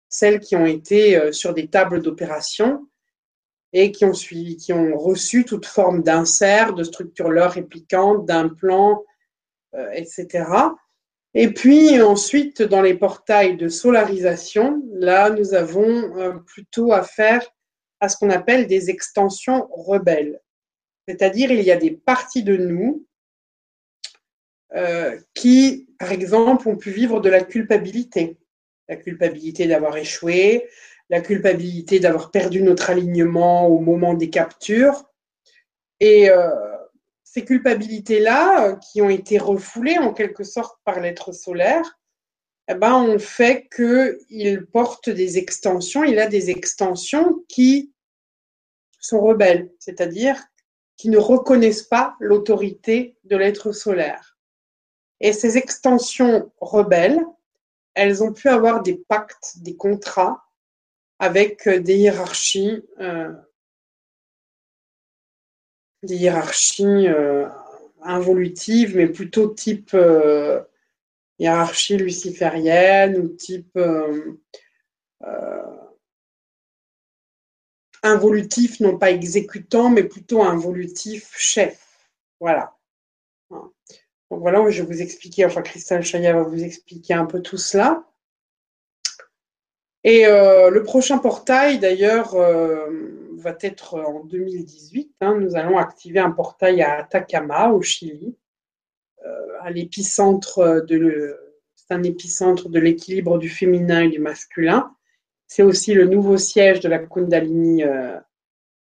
celles 0.10 0.40
qui 0.40 0.56
ont 0.56 0.68
été 0.68 1.18
euh, 1.18 1.32
sur 1.32 1.56
des 1.56 1.68
tables 1.68 2.04
d'opération 2.04 2.88
et 3.74 3.92
qui 3.92 4.06
ont, 4.06 4.98
reçu 4.98 5.46
toute 5.46 5.66
forme 5.66 6.04
d'insert, 6.04 6.74
de 6.74 6.84
structure 6.84 7.30
leur 7.30 7.52
réplicante, 7.52 8.26
d'implants, 8.26 9.04
etc. 9.94 10.46
Et 11.40 11.54
puis 11.54 12.02
ensuite, 12.02 12.64
dans 12.64 12.82
les 12.82 12.96
portails 12.96 13.58
de 13.58 13.70
solarisation, 13.70 14.82
là, 14.92 15.30
nous 15.30 15.54
avons 15.54 16.18
euh, 16.18 16.34
plutôt 16.34 16.94
affaire 16.94 17.48
à 18.00 18.10
ce 18.10 18.18
qu'on 18.18 18.32
appelle 18.32 18.66
des 18.66 18.90
extensions 18.90 19.68
rebelles. 19.72 20.42
C'est-à-dire, 21.08 21.52
il 21.52 21.62
y 21.62 21.72
a 21.72 21.78
des 21.78 21.92
parties 21.92 22.42
de 22.42 22.58
nous 22.58 23.06
euh, 24.76 25.20
qui, 25.36 25.88
par 26.00 26.12
exemple, 26.12 26.68
ont 26.68 26.76
pu 26.76 26.90
vivre 26.90 27.22
de 27.22 27.30
la 27.30 27.44
culpabilité. 27.44 28.38
La 28.90 28.96
culpabilité 28.96 29.68
d'avoir 29.68 29.96
échoué, 29.98 30.68
la 31.10 31.22
culpabilité 31.22 32.00
d'avoir 32.00 32.32
perdu 32.32 32.62
notre 32.62 32.90
alignement 32.90 33.68
au 33.68 33.80
moment 33.80 34.14
des 34.14 34.30
captures. 34.30 35.10
Et 36.00 36.30
euh, 36.30 36.50
ces 37.24 37.46
culpabilités-là, 37.46 38.68
euh, 38.68 38.76
qui 38.76 39.02
ont 39.02 39.10
été 39.10 39.38
refoulées 39.38 39.98
en 39.98 40.14
quelque 40.14 40.44
sorte 40.44 40.80
par 40.84 41.00
l'être 41.00 41.32
solaire, 41.32 42.00
eh 42.68 42.74
ben, 42.74 42.94
ont 42.94 43.20
fait 43.20 43.70
qu'il 43.74 44.66
porte 44.66 45.10
des 45.10 45.38
extensions, 45.38 46.04
il 46.04 46.20
a 46.20 46.28
des 46.28 46.50
extensions 46.50 47.44
qui 47.48 47.94
sont 49.00 49.22
rebelles, 49.22 49.72
c'est-à-dire 49.80 50.38
qui 50.98 51.10
ne 51.10 51.18
reconnaissent 51.18 51.84
pas 51.84 52.16
l'autorité 52.20 53.18
de 53.24 53.38
l'être 53.38 53.72
solaire. 53.72 54.38
Et 55.22 55.32
ces 55.32 55.58
extensions 55.58 56.52
rebelles, 56.60 57.24
elles 57.94 58.24
ont 58.24 58.34
pu 58.34 58.50
avoir 58.50 58.84
des 58.84 58.98
pactes, 59.08 59.60
des 59.62 59.78
contrats 59.78 60.47
avec 61.20 61.68
euh, 61.68 61.80
des 61.80 61.98
hiérarchies 61.98 62.84
euh, 63.00 63.34
des 66.04 66.16
hiérarchies 66.16 67.08
euh, 67.08 67.48
involutives, 68.02 68.96
mais 68.96 69.08
plutôt 69.08 69.48
type 69.48 69.98
hiérarchie 71.40 71.98
luciférienne 71.98 73.18
ou 73.18 73.30
type 73.30 73.78
involutif, 78.04 78.80
non 78.80 78.98
pas 78.98 79.12
exécutant, 79.12 79.90
mais 79.90 80.04
plutôt 80.04 80.44
involutif 80.44 81.34
chef. 81.36 82.08
Voilà. 82.40 82.78
Donc 83.50 83.74
voilà, 84.30 84.70
je 84.70 84.84
vais 84.84 84.94
vous 84.94 85.02
expliquer, 85.02 85.46
enfin 85.46 85.64
Christelle 85.64 86.04
Chaya 86.04 86.34
va 86.34 86.44
vous 86.44 86.64
expliquer 86.64 87.16
un 87.16 87.26
peu 87.26 87.42
tout 87.42 87.58
cela. 87.58 88.06
Et 90.04 90.26
euh, 90.26 90.70
le 90.70 90.84
prochain 90.84 91.18
portail, 91.18 91.80
d'ailleurs, 91.80 92.36
euh, 92.36 92.88
va 93.38 93.56
être 93.62 93.96
en 94.00 94.24
2018. 94.24 95.16
Hein. 95.22 95.38
nous 95.40 95.56
allons 95.56 95.78
activer 95.78 96.20
un 96.20 96.32
portail 96.32 96.82
à 96.82 97.00
Atacama, 97.00 97.70
au 97.70 97.82
Chili, 97.82 98.36
euh, 99.26 99.48
à 99.62 99.72
l'épicentre 99.72 100.86
de 100.86 101.38
épicentre 102.04 102.68
de 102.68 102.80
l'équilibre 102.80 103.38
du 103.38 103.48
féminin 103.48 104.02
et 104.02 104.10
du 104.10 104.20
masculin. 104.20 104.94
C'est 105.48 105.64
aussi 105.64 105.94
le 105.94 106.06
nouveau 106.06 106.38
siège 106.38 106.82
de 106.82 106.90
la 106.90 107.00
Kundalini 107.00 107.82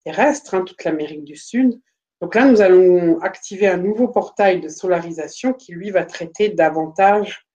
terrestre, 0.03 0.55
hein, 0.55 0.63
toute 0.63 0.83
l'Amérique 0.83 1.23
du 1.23 1.35
Sud. 1.35 1.79
Donc 2.21 2.33
là, 2.33 2.45
nous 2.45 2.61
allons 2.61 3.19
activer 3.19 3.67
un 3.67 3.77
nouveau 3.77 4.07
portail 4.07 4.61
de 4.61 4.69
solarisation 4.69 5.53
qui, 5.53 5.73
lui, 5.73 5.91
va 5.91 6.05
traiter 6.05 6.49
davantage 6.49 7.47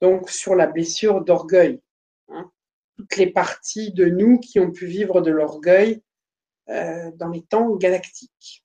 donc, 0.00 0.30
sur 0.30 0.54
la 0.54 0.66
blessure 0.66 1.22
d'orgueil. 1.22 1.82
Hein. 2.28 2.50
Toutes 2.98 3.16
les 3.16 3.28
parties 3.28 3.92
de 3.92 4.06
nous 4.06 4.40
qui 4.40 4.58
ont 4.58 4.72
pu 4.72 4.86
vivre 4.86 5.20
de 5.20 5.30
l'orgueil 5.30 6.02
euh, 6.68 7.12
dans 7.14 7.28
les 7.28 7.42
temps 7.42 7.76
galactiques. 7.76 8.64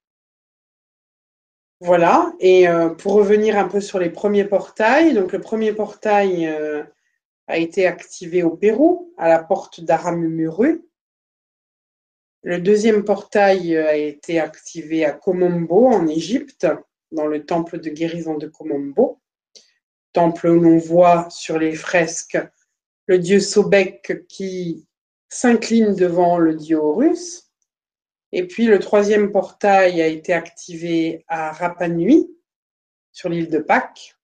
Voilà, 1.80 2.34
et 2.40 2.68
euh, 2.68 2.90
pour 2.90 3.14
revenir 3.14 3.58
un 3.58 3.68
peu 3.68 3.80
sur 3.80 4.00
les 4.00 4.10
premiers 4.10 4.46
portails, 4.46 5.14
donc 5.14 5.34
le 5.34 5.40
premier 5.40 5.72
portail 5.72 6.48
euh, 6.48 6.84
a 7.48 7.58
été 7.60 7.86
activé 7.86 8.42
au 8.42 8.58
Pérou, 8.58 9.14
à 9.18 9.30
la 9.30 9.44
porte 9.44 9.82
d'Aramumuru. 9.82 10.84
Le 12.42 12.60
deuxième 12.60 13.06
portail 13.06 13.78
a 13.78 13.96
été 13.96 14.40
activé 14.40 15.06
à 15.06 15.12
Komombo, 15.12 15.88
en 15.88 16.08
Égypte, 16.08 16.66
dans 17.12 17.28
le 17.28 17.46
temple 17.46 17.80
de 17.80 17.90
guérison 17.90 18.36
de 18.36 18.48
Komombo, 18.48 19.22
temple 20.12 20.48
où 20.48 20.60
l'on 20.60 20.78
voit 20.78 21.30
sur 21.30 21.60
les 21.60 21.76
fresques 21.76 22.40
le 23.08 23.20
dieu 23.20 23.40
Sobek 23.40 24.26
qui 24.28 24.88
s'incline 25.30 25.96
devant 25.96 26.38
le 26.38 26.56
dieu 26.56 26.78
Horus. 26.78 27.50
Et 28.32 28.48
puis 28.48 28.66
le 28.66 28.80
troisième 28.80 29.32
portail 29.32 30.02
a 30.02 30.08
été 30.08 30.34
activé 30.34 31.24
à 31.28 31.52
Rapa 31.52 31.88
Nui, 31.88 32.30
sur 33.12 33.30
l'île 33.30 33.50
de 33.50 33.60
Pâques. 33.60 34.16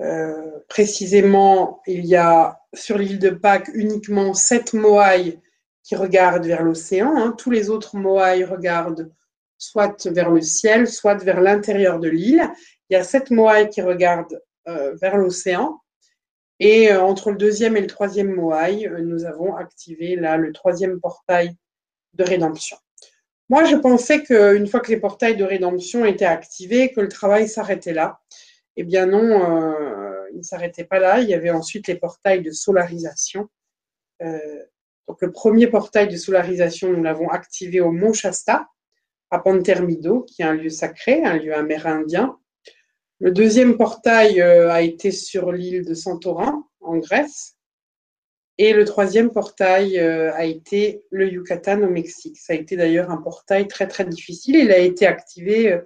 Euh, 0.00 0.50
précisément, 0.68 1.82
il 1.86 2.06
y 2.06 2.16
a 2.16 2.60
sur 2.74 2.98
l'île 2.98 3.18
de 3.18 3.30
Pâques 3.30 3.70
uniquement 3.74 4.34
sept 4.34 4.72
moailles 4.72 5.40
qui 5.82 5.96
regardent 5.96 6.46
vers 6.46 6.62
l'océan. 6.62 7.14
Hein. 7.16 7.34
Tous 7.36 7.50
les 7.50 7.70
autres 7.70 7.96
moailles 7.96 8.44
regardent 8.44 9.12
soit 9.58 10.06
vers 10.06 10.30
le 10.30 10.40
ciel, 10.40 10.88
soit 10.88 11.22
vers 11.22 11.40
l'intérieur 11.40 12.00
de 12.00 12.08
l'île. 12.08 12.50
Il 12.88 12.94
y 12.94 12.96
a 12.96 13.04
sept 13.04 13.30
moailles 13.30 13.68
qui 13.68 13.82
regardent 13.82 14.42
euh, 14.66 14.94
vers 14.94 15.16
l'océan. 15.16 15.81
Et 16.60 16.90
euh, 16.90 17.02
entre 17.02 17.30
le 17.30 17.36
deuxième 17.36 17.76
et 17.76 17.80
le 17.80 17.86
troisième 17.86 18.34
moaille, 18.34 18.86
euh, 18.86 19.00
nous 19.00 19.24
avons 19.24 19.56
activé 19.56 20.16
là 20.16 20.36
le 20.36 20.52
troisième 20.52 21.00
portail 21.00 21.56
de 22.14 22.24
rédemption. 22.24 22.76
Moi, 23.48 23.64
je 23.64 23.76
pensais 23.76 24.22
qu'une 24.22 24.66
fois 24.66 24.80
que 24.80 24.90
les 24.90 25.00
portails 25.00 25.36
de 25.36 25.44
rédemption 25.44 26.04
étaient 26.04 26.24
activés, 26.24 26.92
que 26.92 27.00
le 27.00 27.08
travail 27.08 27.48
s'arrêtait 27.48 27.92
là. 27.92 28.20
Eh 28.76 28.84
bien 28.84 29.04
non, 29.04 29.74
il 30.32 30.38
ne 30.38 30.42
s'arrêtait 30.42 30.84
pas 30.84 30.98
là. 30.98 31.20
Il 31.20 31.28
y 31.28 31.34
avait 31.34 31.50
ensuite 31.50 31.86
les 31.86 31.96
portails 31.96 32.40
de 32.40 32.50
solarisation. 32.50 33.50
Donc 34.20 35.20
le 35.20 35.32
premier 35.32 35.66
portail 35.66 36.08
de 36.08 36.16
solarisation, 36.16 36.90
nous 36.90 37.02
l'avons 37.02 37.28
activé 37.28 37.80
au 37.80 37.92
Mont 37.92 38.14
Shasta, 38.14 38.66
à 39.30 39.38
Pantermido, 39.38 40.22
qui 40.22 40.42
est 40.42 40.46
un 40.46 40.54
lieu 40.54 40.70
sacré, 40.70 41.22
un 41.22 41.36
lieu 41.36 41.54
amérindien. 41.54 42.38
Le 43.22 43.30
deuxième 43.30 43.76
portail 43.76 44.40
euh, 44.40 44.72
a 44.72 44.82
été 44.82 45.12
sur 45.12 45.52
l'île 45.52 45.84
de 45.84 45.94
Santorin, 45.94 46.66
en 46.80 46.96
Grèce. 46.98 47.54
Et 48.58 48.72
le 48.72 48.84
troisième 48.84 49.30
portail 49.30 49.96
euh, 50.00 50.34
a 50.34 50.44
été 50.44 51.04
le 51.12 51.30
Yucatan 51.30 51.82
au 51.82 51.88
Mexique. 51.88 52.36
Ça 52.36 52.52
a 52.52 52.56
été 52.56 52.74
d'ailleurs 52.76 53.12
un 53.12 53.18
portail 53.18 53.68
très 53.68 53.86
très 53.86 54.04
difficile. 54.04 54.56
Il 54.56 54.72
a 54.72 54.78
été 54.78 55.06
activé 55.06 55.72
euh, 55.72 55.82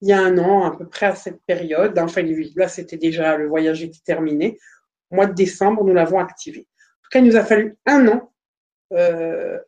il 0.00 0.08
y 0.08 0.12
a 0.12 0.20
un 0.20 0.36
an, 0.38 0.64
à 0.64 0.76
peu 0.76 0.88
près 0.88 1.06
à 1.06 1.14
cette 1.14 1.40
période. 1.46 1.96
Enfin, 2.00 2.24
là, 2.56 2.66
c'était 2.66 2.96
déjà, 2.96 3.36
le 3.36 3.46
voyage 3.46 3.84
était 3.84 4.02
terminé. 4.04 4.58
Au 5.12 5.14
mois 5.14 5.26
de 5.26 5.34
décembre, 5.34 5.84
nous 5.84 5.94
l'avons 5.94 6.18
activé. 6.18 6.66
En 6.66 7.02
tout 7.04 7.10
cas, 7.12 7.20
il 7.20 7.26
nous 7.26 7.36
a 7.36 7.44
fallu 7.44 7.76
un 7.86 8.08
an 8.08 8.28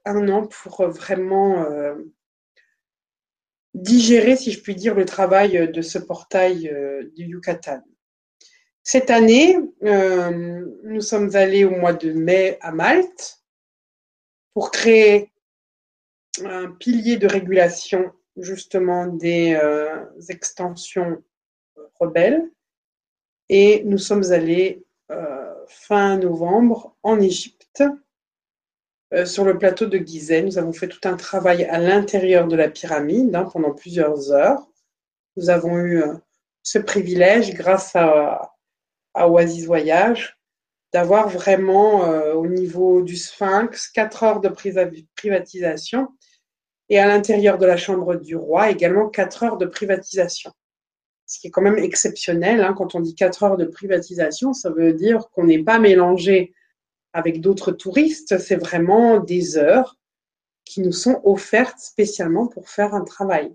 un 0.04 0.28
an 0.28 0.46
pour 0.46 0.86
vraiment 0.88 1.64
digérer, 3.74 4.36
si 4.36 4.52
je 4.52 4.60
puis 4.60 4.74
dire, 4.74 4.94
le 4.94 5.04
travail 5.04 5.70
de 5.70 5.82
ce 5.82 5.98
portail 5.98 6.68
euh, 6.68 7.04
du 7.16 7.24
Yucatan. 7.24 7.82
Cette 8.86 9.10
année, 9.10 9.56
nous 9.80 11.00
sommes 11.00 11.34
allés 11.36 11.64
au 11.64 11.70
mois 11.70 11.94
de 11.94 12.12
mai 12.12 12.58
à 12.60 12.70
Malte 12.70 13.42
pour 14.52 14.70
créer 14.70 15.32
un 16.44 16.70
pilier 16.70 17.16
de 17.16 17.26
régulation 17.26 18.12
justement 18.36 19.06
des 19.06 19.58
extensions 20.28 21.24
rebelles. 21.98 22.42
Et 23.48 23.84
nous 23.84 23.96
sommes 23.96 24.32
allés 24.32 24.84
fin 25.68 26.18
novembre 26.18 26.96
en 27.02 27.20
Égypte 27.20 27.82
euh, 27.82 27.90
sur 29.24 29.44
le 29.44 29.58
plateau 29.58 29.86
de 29.86 29.98
Gizeh. 29.98 30.42
Nous 30.42 30.58
avons 30.58 30.72
fait 30.72 30.88
tout 30.88 31.06
un 31.08 31.16
travail 31.16 31.64
à 31.64 31.78
l'intérieur 31.78 32.48
de 32.48 32.56
la 32.56 32.68
pyramide 32.68 33.34
hein, 33.34 33.48
pendant 33.52 33.72
plusieurs 33.72 34.32
heures. 34.32 34.66
Nous 35.36 35.50
avons 35.50 35.78
eu 35.78 36.02
euh, 36.02 36.14
ce 36.62 36.78
privilège, 36.78 37.54
grâce 37.54 37.96
à, 37.96 38.52
Oasis 39.16 39.66
Voyage, 39.66 40.38
d'avoir 40.92 41.28
vraiment 41.28 42.04
euh, 42.04 42.34
au 42.34 42.46
niveau 42.46 43.02
du 43.02 43.16
Sphinx 43.16 43.88
quatre 43.88 44.22
heures 44.22 44.40
de 44.40 44.48
privatisation 44.48 46.08
et 46.88 46.98
à 46.98 47.06
l'intérieur 47.06 47.58
de 47.58 47.66
la 47.66 47.76
chambre 47.76 48.16
du 48.16 48.36
roi 48.36 48.70
également 48.70 49.08
quatre 49.08 49.42
heures 49.42 49.56
de 49.56 49.66
privatisation. 49.66 50.52
Ce 51.26 51.40
qui 51.40 51.48
est 51.48 51.50
quand 51.50 51.62
même 51.62 51.78
exceptionnel. 51.78 52.60
Hein. 52.60 52.74
quand 52.76 52.94
on 52.94 53.00
dit 53.00 53.14
quatre 53.14 53.42
heures 53.42 53.56
de 53.56 53.64
privatisation, 53.64 54.52
ça 54.52 54.70
veut 54.70 54.92
dire 54.92 55.30
qu'on 55.30 55.44
n'est 55.44 55.62
pas 55.62 55.78
mélangé 55.78 56.54
avec 57.14 57.40
d'autres 57.40 57.72
touristes, 57.72 58.38
c'est 58.38 58.56
vraiment 58.56 59.20
des 59.20 59.56
heures 59.56 59.96
qui 60.64 60.80
nous 60.80 60.92
sont 60.92 61.20
offertes 61.24 61.78
spécialement 61.78 62.48
pour 62.48 62.68
faire 62.68 62.92
un 62.94 63.04
travail. 63.04 63.54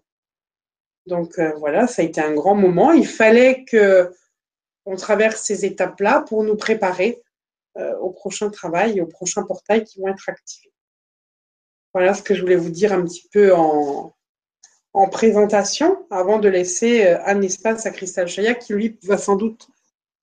Donc 1.06 1.38
euh, 1.38 1.52
voilà, 1.58 1.86
ça 1.86 2.02
a 2.02 2.06
été 2.06 2.22
un 2.22 2.34
grand 2.34 2.56
moment. 2.56 2.94
Il 2.94 3.08
fallait 3.08 3.66
que 3.66 4.12
on 4.86 4.96
traverse 4.96 5.42
ces 5.42 5.66
étapes-là 5.66 6.22
pour 6.22 6.44
nous 6.44 6.56
préparer 6.56 7.22
euh, 7.78 7.96
au 7.98 8.12
prochain 8.12 8.50
travail 8.50 9.02
au 9.02 9.06
prochain 9.06 9.44
portail 9.44 9.84
qui 9.84 10.00
vont 10.00 10.08
être 10.08 10.30
activés. 10.30 10.72
Voilà 11.94 12.14
ce 12.14 12.24
que 12.24 12.34
je 12.34 12.42
voulais 12.42 12.56
vous 12.56 12.70
dire 12.70 12.94
un 12.94 13.04
petit 13.04 13.28
peu 13.32 13.54
en, 13.54 14.16
en 14.94 15.10
présentation 15.10 16.06
avant 16.10 16.40
de 16.40 16.48
laisser 16.48 17.06
euh, 17.06 17.20
un 17.26 17.42
espace 17.42 17.86
à 17.86 17.92
Christelle 17.92 18.28
Chaya 18.28 18.54
qui 18.54 18.74
lui 18.74 18.98
va 19.04 19.18
sans 19.18 19.36
doute 19.36 19.68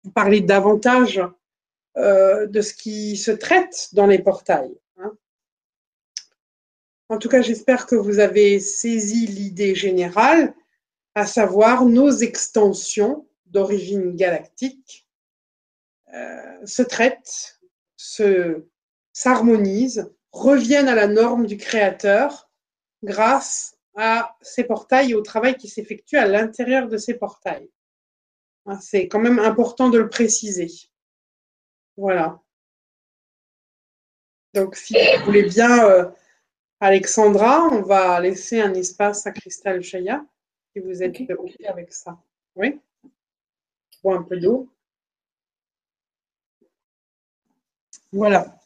vous 0.05 0.11
parler 0.11 0.41
davantage 0.41 1.21
euh, 1.97 2.47
de 2.47 2.61
ce 2.61 2.75
qui 2.75 3.17
se 3.17 3.31
traite 3.31 3.89
dans 3.93 4.07
les 4.07 4.19
portails. 4.19 4.79
Hein. 4.99 5.17
En 7.09 7.19
tout 7.19 7.29
cas, 7.29 7.41
j'espère 7.41 7.87
que 7.87 7.95
vous 7.95 8.19
avez 8.19 8.61
saisi 8.61 9.27
l'idée 9.27 9.75
générale, 9.75 10.55
à 11.15 11.27
savoir 11.27 11.87
nos 11.87 12.11
extensions 12.11 13.27
d'origine 13.47 14.15
galactique 14.15 15.07
euh, 16.13 16.67
se 16.67 16.83
traitent, 16.83 17.59
s'harmonisent, 19.15 20.13
reviennent 20.33 20.89
à 20.89 20.95
la 20.95 21.07
norme 21.07 21.47
du 21.47 21.57
Créateur 21.57 22.51
grâce 23.03 23.79
à 23.97 24.37
ces 24.43 24.65
portails 24.65 25.13
et 25.13 25.15
au 25.15 25.23
travail 25.23 25.57
qui 25.57 25.69
s'effectue 25.69 26.19
à 26.19 26.27
l'intérieur 26.27 26.89
de 26.89 26.99
ces 26.99 27.15
portails. 27.15 27.71
Hein, 28.67 28.79
c'est 28.81 29.09
quand 29.09 29.21
même 29.21 29.39
important 29.39 29.89
de 29.89 29.99
le 29.99 30.11
préciser. 30.11 30.71
Voilà. 31.97 32.41
Donc, 34.55 34.77
si 34.77 34.95
vous 35.19 35.25
voulez 35.27 35.45
bien, 35.45 35.85
euh, 35.87 36.11
Alexandra, 36.81 37.69
on 37.73 37.83
va 37.83 38.21
laisser 38.21 38.61
un 38.61 38.73
espace 38.75 39.27
à 39.27 39.33
Cristal 39.33 39.83
Chaya, 39.83 40.25
si 40.73 40.81
vous 40.81 41.03
êtes 41.03 41.31
OK 41.31 41.55
avec 41.67 41.93
ça. 41.93 42.19
Oui 42.55 42.81
Pour 44.01 44.15
un 44.15 44.23
peu 44.23 44.39
d'eau. 44.39 44.69
Voilà. 48.13 48.59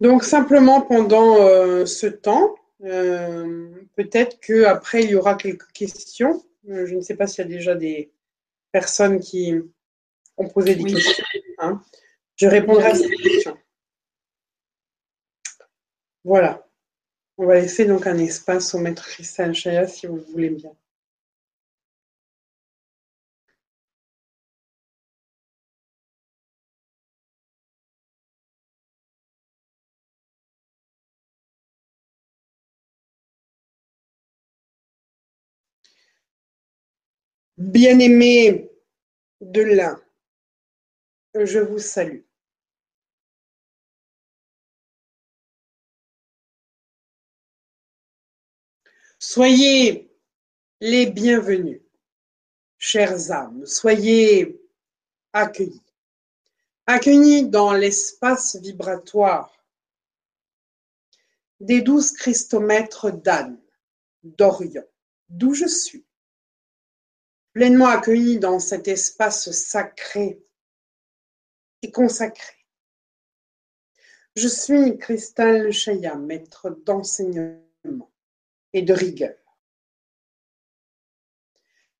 Donc, 0.00 0.22
simplement 0.24 0.80
pendant 0.80 1.36
euh, 1.38 1.86
ce 1.86 2.06
temps, 2.06 2.54
euh, 2.84 3.68
peut-être 3.96 4.40
qu'après, 4.40 5.02
il 5.04 5.10
y 5.10 5.14
aura 5.16 5.34
quelques 5.34 5.70
questions. 5.72 6.42
je 6.68 6.94
ne 6.94 7.00
sais 7.00 7.16
pas 7.16 7.26
s'il 7.26 7.44
y 7.44 7.48
a 7.48 7.50
déjà 7.50 7.74
des 7.74 8.12
personnes 8.72 9.18
qui, 9.18 9.54
on 10.40 10.48
posait 10.48 10.74
des 10.74 10.84
questions. 10.84 11.24
Hein. 11.58 11.82
Je 12.36 12.46
répondrai 12.48 12.86
à 12.86 12.94
ces 12.94 13.10
questions. 13.10 13.58
Voilà. 16.24 16.66
On 17.38 17.46
va 17.46 17.54
laisser 17.60 17.84
donc 17.86 18.06
un 18.06 18.18
espace 18.18 18.74
au 18.74 18.78
maître 18.78 19.06
Christian 19.06 19.52
Chaya 19.52 19.86
si 19.86 20.06
vous 20.06 20.20
voulez 20.32 20.50
bien. 20.50 20.72
Bien-aimé 37.58 38.70
de 39.42 39.60
l'un, 39.60 40.00
je 41.34 41.58
vous 41.58 41.78
salue. 41.78 42.22
Soyez 49.18 50.10
les 50.80 51.06
bienvenus, 51.06 51.82
chères 52.78 53.30
âmes, 53.30 53.66
soyez 53.66 54.60
accueillis, 55.32 55.82
accueillis 56.86 57.48
dans 57.48 57.72
l'espace 57.74 58.56
vibratoire 58.56 59.54
des 61.60 61.82
douze 61.82 62.12
christomètres 62.12 63.10
d'Anne, 63.10 63.60
d'Orient, 64.22 64.86
d'où 65.28 65.52
je 65.52 65.66
suis, 65.66 66.06
pleinement 67.52 67.88
accueillis 67.88 68.38
dans 68.38 68.58
cet 68.58 68.88
espace 68.88 69.50
sacré 69.50 70.42
et 71.82 71.90
consacré. 71.90 72.56
Je 74.36 74.48
suis 74.48 74.96
Christelle 74.98 75.70
Le 75.70 76.18
maître 76.18 76.70
d'enseignement 76.70 78.10
et 78.72 78.82
de 78.82 78.92
rigueur. 78.92 79.36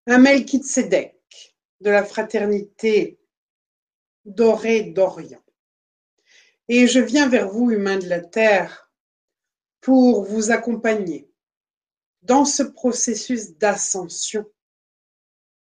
Un 0.07 0.19
Melchizedek 0.19 1.57
de 1.81 1.91
la 1.91 2.05
fraternité 2.05 3.19
dorée 4.25 4.83
d'Orient. 4.83 5.43
Et 6.69 6.87
je 6.87 7.01
viens 7.01 7.29
vers 7.29 7.49
vous, 7.49 7.71
humains 7.71 7.99
de 7.99 8.09
la 8.09 8.21
terre, 8.21 8.93
pour 9.81 10.25
vous 10.25 10.51
accompagner 10.51 11.29
dans 12.23 12.45
ce 12.45 12.63
processus 12.63 13.57
d'ascension, 13.57 14.47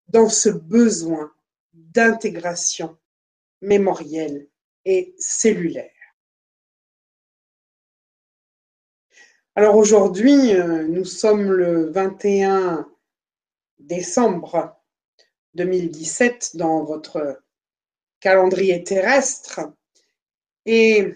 dans 0.09 0.29
ce 0.29 0.49
besoin 0.51 1.33
d'intégration 1.73 2.99
mémorielle 3.63 4.49
et 4.85 5.15
cellulaire. 5.19 5.91
Alors 9.55 9.77
aujourd'hui, 9.77 10.55
euh, 10.55 10.87
nous 10.87 11.05
sommes 11.05 11.53
le 11.53 11.91
21 11.91 12.89
décembre 13.79 14.77
2017 15.55 16.57
dans 16.57 16.85
votre 16.85 17.43
calendrier 18.21 18.83
terrestre 18.83 19.61
et 20.65 21.15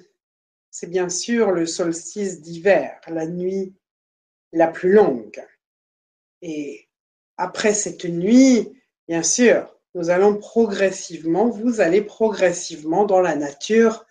c'est 0.70 0.88
bien 0.88 1.08
sûr 1.08 1.52
le 1.52 1.64
solstice 1.64 2.42
d'hiver, 2.42 3.00
la 3.06 3.26
nuit 3.26 3.74
la 4.52 4.68
plus 4.68 4.92
longue. 4.92 5.42
Et 6.42 6.88
après 7.38 7.72
cette 7.72 8.04
nuit, 8.04 8.78
bien 9.08 9.22
sûr, 9.22 9.75
nous 9.96 10.10
allons 10.10 10.36
progressivement, 10.36 11.48
vous 11.48 11.80
allez 11.80 12.02
progressivement 12.02 13.06
dans 13.06 13.22
la 13.22 13.34
nature 13.34 14.04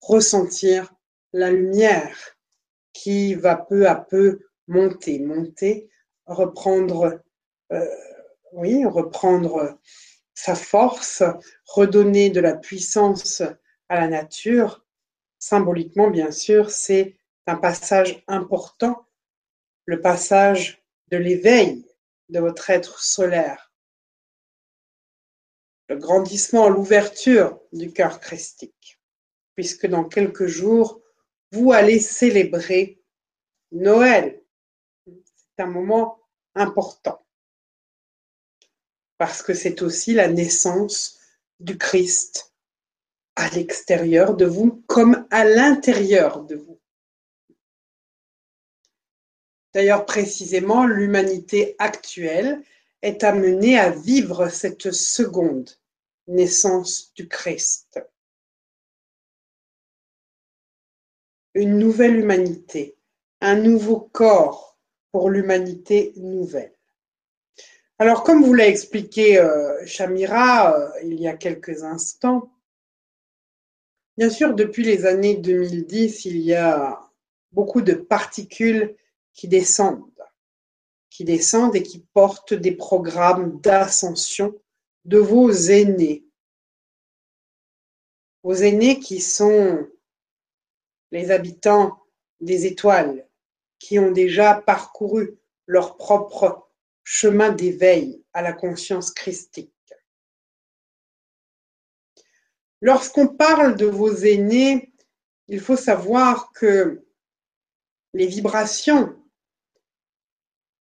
ressentir 0.00 0.94
la 1.34 1.50
lumière 1.50 2.16
qui 2.94 3.34
va 3.34 3.56
peu 3.56 3.86
à 3.86 3.94
peu 3.94 4.40
monter, 4.68 5.18
monter, 5.18 5.90
reprendre, 6.24 7.20
euh, 7.72 7.86
oui, 8.52 8.86
reprendre 8.86 9.78
sa 10.32 10.54
force, 10.54 11.22
redonner 11.66 12.30
de 12.30 12.40
la 12.40 12.56
puissance 12.56 13.42
à 13.90 14.00
la 14.00 14.08
nature. 14.08 14.82
Symboliquement, 15.38 16.08
bien 16.08 16.30
sûr, 16.30 16.70
c'est 16.70 17.18
un 17.46 17.56
passage 17.56 18.24
important, 18.28 19.04
le 19.84 20.00
passage 20.00 20.82
de 21.08 21.18
l'éveil 21.18 21.84
de 22.30 22.40
votre 22.40 22.70
être 22.70 23.02
solaire, 23.02 23.71
le 25.88 25.96
grandissement, 25.96 26.68
l'ouverture 26.68 27.60
du 27.72 27.92
cœur 27.92 28.20
christique, 28.20 29.00
puisque 29.54 29.86
dans 29.86 30.04
quelques 30.04 30.46
jours, 30.46 31.00
vous 31.52 31.72
allez 31.72 32.00
célébrer 32.00 33.02
Noël. 33.72 34.42
C'est 35.06 35.62
un 35.62 35.66
moment 35.66 36.20
important 36.54 37.24
parce 39.18 39.42
que 39.42 39.54
c'est 39.54 39.82
aussi 39.82 40.14
la 40.14 40.28
naissance 40.28 41.20
du 41.60 41.78
Christ 41.78 42.52
à 43.36 43.48
l'extérieur 43.50 44.34
de 44.34 44.44
vous 44.44 44.82
comme 44.86 45.26
à 45.30 45.44
l'intérieur 45.44 46.42
de 46.42 46.56
vous. 46.56 46.80
D'ailleurs, 49.72 50.04
précisément, 50.04 50.84
l'humanité 50.84 51.76
actuelle 51.78 52.62
est 53.02 53.24
amenée 53.24 53.78
à 53.78 53.90
vivre 53.90 54.48
cette 54.48 54.92
seconde 54.92 55.70
naissance 56.26 57.12
du 57.14 57.28
Christ. 57.28 58.00
une 61.54 61.78
nouvelle 61.78 62.16
humanité, 62.16 62.96
un 63.40 63.56
nouveau 63.56 64.00
corps 64.00 64.78
pour 65.10 65.30
l'humanité 65.30 66.12
nouvelle. 66.16 66.72
Alors, 67.98 68.24
comme 68.24 68.42
vous 68.42 68.54
l'a 68.54 68.66
expliqué 68.68 69.38
euh, 69.38 69.84
Shamira 69.86 70.76
euh, 70.76 70.88
il 71.04 71.20
y 71.20 71.28
a 71.28 71.36
quelques 71.36 71.82
instants, 71.84 72.50
bien 74.16 74.30
sûr, 74.30 74.54
depuis 74.54 74.82
les 74.82 75.04
années 75.06 75.36
2010, 75.36 76.24
il 76.24 76.38
y 76.38 76.54
a 76.54 77.00
beaucoup 77.52 77.82
de 77.82 77.92
particules 77.92 78.96
qui 79.34 79.46
descendent, 79.46 80.04
qui 81.12 81.24
descendent 81.24 81.76
et 81.76 81.82
qui 81.82 81.98
portent 82.14 82.54
des 82.54 82.72
programmes 82.72 83.60
d'ascension 83.60 84.58
de 85.04 85.18
vos 85.18 85.50
aînés. 85.50 86.24
Vos 88.42 88.54
aînés 88.54 88.98
qui 88.98 89.20
sont 89.20 89.86
les 91.10 91.30
habitants 91.30 92.02
des 92.40 92.64
étoiles 92.64 93.28
qui 93.78 93.98
ont 93.98 94.10
déjà 94.10 94.54
parcouru 94.54 95.38
leur 95.66 95.98
propre 95.98 96.66
chemin 97.04 97.50
d'éveil 97.50 98.24
à 98.32 98.40
la 98.40 98.54
conscience 98.54 99.10
christique. 99.10 99.70
Lorsqu'on 102.80 103.28
parle 103.28 103.76
de 103.76 103.86
vos 103.86 104.14
aînés, 104.14 104.94
il 105.48 105.60
faut 105.60 105.76
savoir 105.76 106.52
que 106.52 107.04
les 108.14 108.26
vibrations 108.26 109.21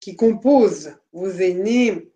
qui 0.02 0.16
composent 0.16 0.96
vos 1.14 1.30
aînés, 1.30 2.12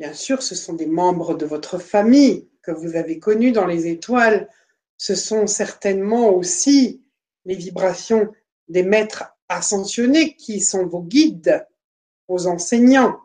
bien 0.00 0.14
sûr, 0.14 0.42
ce 0.42 0.56
sont 0.56 0.72
des 0.72 0.86
membres 0.86 1.36
de 1.36 1.46
votre 1.46 1.78
famille 1.78 2.48
que 2.62 2.72
vous 2.72 2.96
avez 2.96 3.18
connus 3.18 3.52
dans 3.52 3.66
les 3.66 3.86
étoiles, 3.86 4.48
ce 4.96 5.14
sont 5.14 5.46
certainement 5.46 6.30
aussi 6.30 7.04
les 7.44 7.54
vibrations 7.54 8.32
des 8.68 8.82
maîtres 8.82 9.36
ascensionnés 9.48 10.34
qui 10.34 10.60
sont 10.60 10.86
vos 10.86 11.02
guides, 11.02 11.66
vos 12.26 12.46
enseignants. 12.46 13.20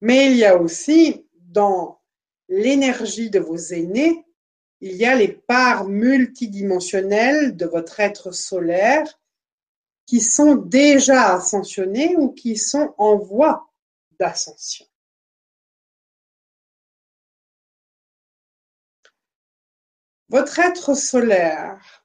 Mais 0.00 0.30
il 0.30 0.36
y 0.36 0.44
a 0.44 0.56
aussi 0.56 1.26
dans 1.34 2.00
l'énergie 2.48 3.28
de 3.28 3.40
vos 3.40 3.56
aînés, 3.56 4.24
il 4.80 4.92
y 4.92 5.04
a 5.04 5.16
les 5.16 5.32
parts 5.32 5.88
multidimensionnelles 5.88 7.56
de 7.56 7.66
votre 7.66 7.98
être 7.98 8.32
solaire 8.32 9.18
qui 10.06 10.20
sont 10.20 10.54
déjà 10.54 11.34
ascensionnés 11.34 12.16
ou 12.16 12.32
qui 12.32 12.56
sont 12.56 12.94
en 12.96 13.16
voie 13.16 13.70
d'ascension. 14.18 14.86
Votre 20.28 20.58
être 20.58 20.94
solaire 20.94 22.04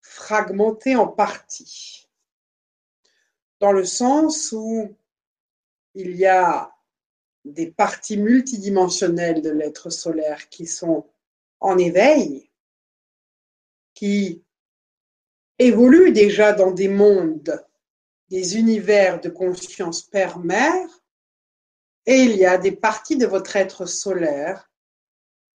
fragmenté 0.00 0.96
en 0.96 1.06
parties, 1.06 2.08
dans 3.60 3.72
le 3.72 3.84
sens 3.84 4.52
où 4.52 4.96
il 5.94 6.16
y 6.16 6.26
a 6.26 6.74
des 7.44 7.70
parties 7.70 8.16
multidimensionnelles 8.16 9.42
de 9.42 9.50
l'être 9.50 9.90
solaire 9.90 10.48
qui 10.48 10.66
sont 10.66 11.06
en 11.60 11.78
éveil, 11.78 12.50
qui 13.96 14.44
évoluent 15.58 16.12
déjà 16.12 16.52
dans 16.52 16.70
des 16.70 16.86
mondes, 16.86 17.64
des 18.28 18.58
univers 18.58 19.20
de 19.20 19.30
conscience 19.30 20.02
père-mère, 20.02 20.86
et 22.04 22.22
il 22.22 22.36
y 22.36 22.44
a 22.44 22.58
des 22.58 22.72
parties 22.72 23.16
de 23.16 23.26
votre 23.26 23.56
être 23.56 23.86
solaire 23.86 24.70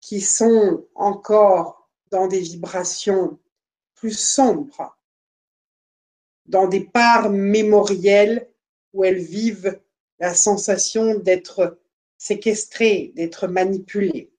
qui 0.01 0.19
sont 0.19 0.85
encore 0.95 1.89
dans 2.09 2.27
des 2.27 2.39
vibrations 2.39 3.39
plus 3.93 4.17
sombres, 4.17 4.97
dans 6.45 6.67
des 6.67 6.83
parts 6.83 7.29
mémorielles 7.29 8.49
où 8.91 9.05
elles 9.05 9.21
vivent 9.21 9.79
la 10.19 10.33
sensation 10.33 11.19
d'être 11.19 11.79
séquestrées, 12.17 13.13
d'être 13.15 13.47
manipulées. 13.47 14.33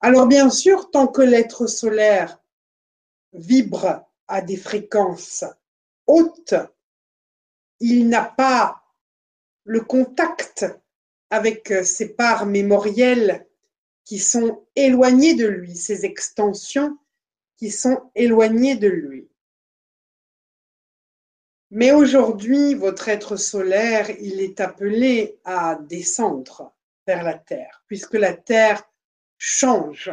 Alors 0.00 0.26
bien 0.26 0.50
sûr, 0.50 0.90
tant 0.90 1.06
que 1.06 1.22
l'être 1.22 1.66
solaire 1.66 2.43
vibre 3.34 4.08
à 4.26 4.40
des 4.40 4.56
fréquences 4.56 5.44
hautes, 6.06 6.54
il 7.80 8.08
n'a 8.08 8.24
pas 8.24 8.82
le 9.64 9.80
contact 9.80 10.64
avec 11.30 11.72
ses 11.84 12.14
parts 12.14 12.46
mémorielles 12.46 13.46
qui 14.04 14.18
sont 14.18 14.66
éloignées 14.76 15.34
de 15.34 15.46
lui, 15.46 15.74
ses 15.74 16.04
extensions 16.04 16.96
qui 17.56 17.70
sont 17.70 18.10
éloignées 18.14 18.76
de 18.76 18.88
lui. 18.88 19.28
Mais 21.70 21.92
aujourd'hui, 21.92 22.74
votre 22.74 23.08
être 23.08 23.36
solaire, 23.36 24.10
il 24.20 24.40
est 24.40 24.60
appelé 24.60 25.40
à 25.44 25.76
descendre 25.76 26.72
vers 27.06 27.22
la 27.24 27.34
Terre, 27.34 27.82
puisque 27.86 28.14
la 28.14 28.34
Terre 28.34 28.82
change 29.38 30.12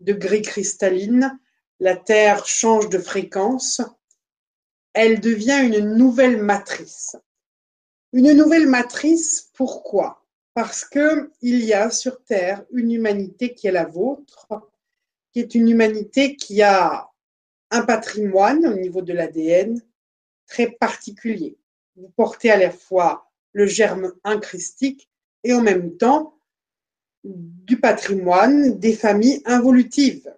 de 0.00 0.12
gris 0.12 0.42
cristalline, 0.42 1.38
la 1.80 1.96
Terre 1.96 2.46
change 2.46 2.88
de 2.88 2.98
fréquence, 2.98 3.80
elle 4.92 5.20
devient 5.20 5.62
une 5.64 5.94
nouvelle 5.94 6.42
matrice. 6.42 7.16
Une 8.12 8.32
nouvelle 8.32 8.66
matrice, 8.66 9.50
pourquoi? 9.54 10.24
Parce 10.54 10.84
que 10.84 11.30
il 11.40 11.64
y 11.64 11.72
a 11.72 11.90
sur 11.90 12.24
Terre 12.24 12.64
une 12.72 12.90
humanité 12.90 13.54
qui 13.54 13.68
est 13.68 13.72
la 13.72 13.84
vôtre, 13.84 14.48
qui 15.32 15.40
est 15.40 15.54
une 15.54 15.68
humanité 15.68 16.34
qui 16.36 16.62
a 16.62 17.08
un 17.70 17.82
patrimoine 17.82 18.66
au 18.66 18.74
niveau 18.74 19.02
de 19.02 19.12
l'ADN, 19.12 19.80
très 20.46 20.70
particulier. 20.70 21.58
Vous 21.96 22.08
portez 22.16 22.50
à 22.50 22.56
la 22.56 22.70
fois 22.70 23.30
le 23.52 23.66
germe 23.66 24.14
incristique 24.24 25.08
et 25.44 25.52
en 25.52 25.62
même 25.62 25.96
temps 25.96 26.38
du 27.22 27.78
patrimoine 27.78 28.78
des 28.78 28.94
familles 28.94 29.42
involutives. 29.44 30.34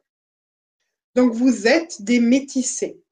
Donc 1.14 1.32
vous 1.32 1.66
êtes 1.66 2.02
des 2.02 2.20
métissés. 2.20 3.02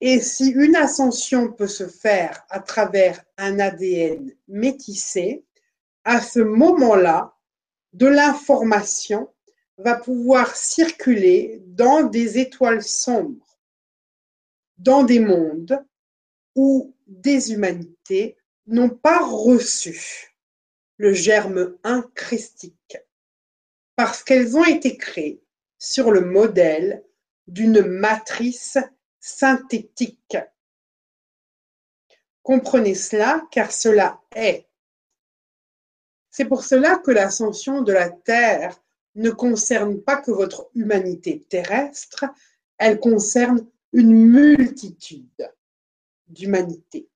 Et 0.00 0.20
si 0.20 0.50
une 0.50 0.76
ascension 0.76 1.52
peut 1.52 1.66
se 1.66 1.88
faire 1.88 2.44
à 2.50 2.60
travers 2.60 3.24
un 3.38 3.58
ADN 3.58 4.32
métissé, 4.48 5.44
à 6.04 6.20
ce 6.20 6.40
moment-là, 6.40 7.34
de 7.92 8.06
l'information 8.06 9.32
va 9.78 9.94
pouvoir 9.94 10.54
circuler 10.54 11.62
dans 11.66 12.02
des 12.02 12.38
étoiles 12.38 12.82
sombres 12.82 13.46
dans 14.78 15.04
des 15.04 15.20
mondes 15.20 15.84
où 16.54 16.94
des 17.06 17.52
humanités 17.52 18.36
n'ont 18.66 18.90
pas 18.90 19.24
reçu 19.24 20.34
le 20.98 21.12
germe 21.12 21.76
incristique, 21.84 22.96
parce 23.96 24.22
qu'elles 24.24 24.56
ont 24.56 24.64
été 24.64 24.96
créées 24.96 25.42
sur 25.86 26.10
le 26.10 26.20
modèle 26.20 27.04
d'une 27.46 27.80
matrice 27.80 28.76
synthétique. 29.20 30.36
Comprenez 32.42 32.96
cela 32.96 33.46
car 33.52 33.70
cela 33.70 34.20
est. 34.34 34.66
C'est 36.28 36.46
pour 36.46 36.64
cela 36.64 36.96
que 36.98 37.12
l'ascension 37.12 37.82
de 37.82 37.92
la 37.92 38.10
Terre 38.10 38.82
ne 39.14 39.30
concerne 39.30 40.02
pas 40.02 40.16
que 40.16 40.32
votre 40.32 40.68
humanité 40.74 41.46
terrestre, 41.48 42.24
elle 42.78 42.98
concerne 42.98 43.64
une 43.92 44.12
multitude 44.12 45.52
d'humanités, 46.26 47.08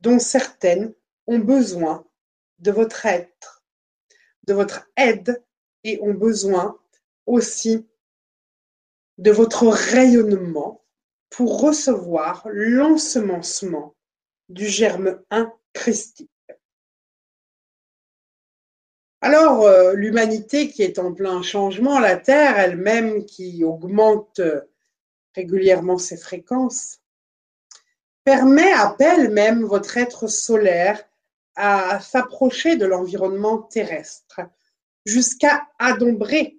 dont 0.00 0.20
certaines 0.20 0.94
ont 1.26 1.40
besoin 1.40 2.06
de 2.60 2.70
votre 2.70 3.04
être, 3.06 3.64
de 4.44 4.54
votre 4.54 4.88
aide 4.96 5.42
et 5.82 5.98
ont 6.00 6.14
besoin 6.14 6.78
aussi 7.26 7.86
de 9.18 9.30
votre 9.30 9.66
rayonnement 9.66 10.84
pour 11.30 11.60
recevoir 11.60 12.46
l'ensemencement 12.50 13.94
du 14.48 14.66
germe 14.66 15.20
incristique. 15.30 16.30
Alors, 19.20 19.62
euh, 19.62 19.94
l'humanité 19.94 20.68
qui 20.68 20.82
est 20.82 20.98
en 20.98 21.14
plein 21.14 21.42
changement, 21.42 21.98
la 21.98 22.16
Terre 22.16 22.58
elle-même 22.58 23.24
qui 23.24 23.64
augmente 23.64 24.40
régulièrement 25.34 25.98
ces 25.98 26.16
fréquences, 26.16 27.00
permet, 28.22 28.72
appelle 28.72 29.30
même 29.30 29.64
votre 29.64 29.96
être 29.96 30.28
solaire 30.28 31.02
à 31.56 32.00
s'approcher 32.00 32.76
de 32.76 32.86
l'environnement 32.86 33.58
terrestre 33.58 34.40
jusqu'à 35.04 35.62
adombrer 35.78 36.58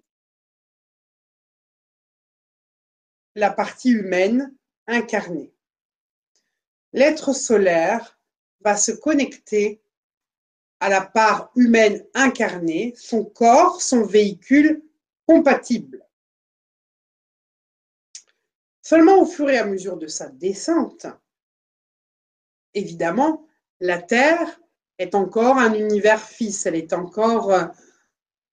la 3.35 3.51
partie 3.51 3.91
humaine 3.91 4.55
incarnée. 4.87 5.53
L'être 6.93 7.33
solaire 7.33 8.17
va 8.61 8.77
se 8.77 8.91
connecter 8.91 9.81
à 10.79 10.89
la 10.89 11.01
part 11.01 11.51
humaine 11.55 12.05
incarnée, 12.13 12.93
son 12.97 13.25
corps, 13.25 13.81
son 13.81 14.05
véhicule 14.05 14.83
compatible. 15.27 16.05
Seulement 18.81 19.19
au 19.19 19.25
fur 19.25 19.49
et 19.49 19.57
à 19.57 19.65
mesure 19.65 19.97
de 19.97 20.07
sa 20.07 20.29
descente, 20.29 21.07
évidemment, 22.73 23.47
la 23.79 24.01
Terre 24.01 24.59
est 24.97 25.15
encore 25.15 25.57
un 25.57 25.73
univers 25.73 26.21
fils, 26.21 26.65
elle 26.65 26.75
est 26.75 26.93
encore 26.93 27.51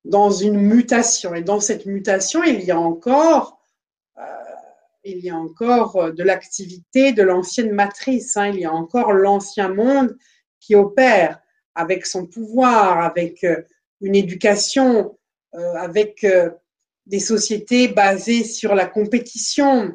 dans 0.05 0.31
une 0.31 0.59
mutation. 0.59 1.35
Et 1.35 1.43
dans 1.43 1.61
cette 1.61 1.87
mutation, 1.87 2.43
il 2.43 2.61
y 2.63 2.71
a 2.71 2.79
encore, 2.79 3.62
il 5.05 5.19
y 5.19 5.31
a 5.31 5.37
encore 5.37 5.97
euh, 5.97 6.13
de 6.13 6.23
l'activité 6.23 7.13
de 7.13 7.23
l'ancienne 7.23 7.73
matrice. 7.73 8.37
Hein. 8.37 8.49
il 8.49 8.61
y 8.61 8.65
a 8.65 8.73
encore 8.73 9.13
l'ancien 9.13 9.69
monde 9.69 10.17
qui 10.61 10.75
opère 10.75 11.41
avec 11.75 12.07
son 12.07 12.27
pouvoir, 12.27 13.03
avec 13.03 13.47
une 14.03 14.15
éducation, 14.15 15.19
avec 15.53 16.27
des 17.07 17.19
sociétés 17.19 17.89
basées 17.89 18.45
sur 18.45 18.75
la 18.75 18.85
compétition, 18.85 19.93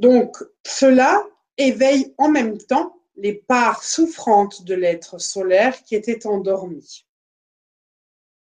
donc, 0.00 0.42
cela 0.66 1.22
éveille 1.58 2.14
en 2.16 2.30
même 2.30 2.56
temps 2.56 2.96
les 3.16 3.34
parts 3.34 3.84
souffrantes 3.84 4.64
de 4.64 4.74
l'être 4.74 5.18
solaire 5.18 5.82
qui 5.82 5.94
était 5.94 6.26
endormi. 6.26 7.06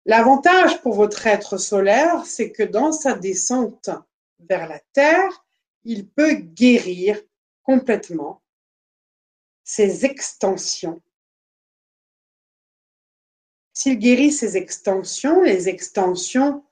L'avantage 0.05 0.81
pour 0.81 0.93
votre 0.93 1.25
être 1.25 1.57
solaire, 1.57 2.27
c'est 2.27 2.51
que 2.51 2.61
dans 2.61 2.91
sa 2.91 3.15
descente 3.15 3.89
vers 4.49 4.67
la 4.67 4.79
Terre, 4.93 5.45
il 5.83 6.07
peut 6.07 6.33
guérir 6.33 7.21
complètement 7.63 8.41
ses 9.63 10.05
extensions. 10.05 11.01
S'il 13.73 13.97
guérit 13.97 14.31
ses 14.31 14.57
extensions, 14.57 15.41
les 15.41 15.69
extensions 15.69 16.63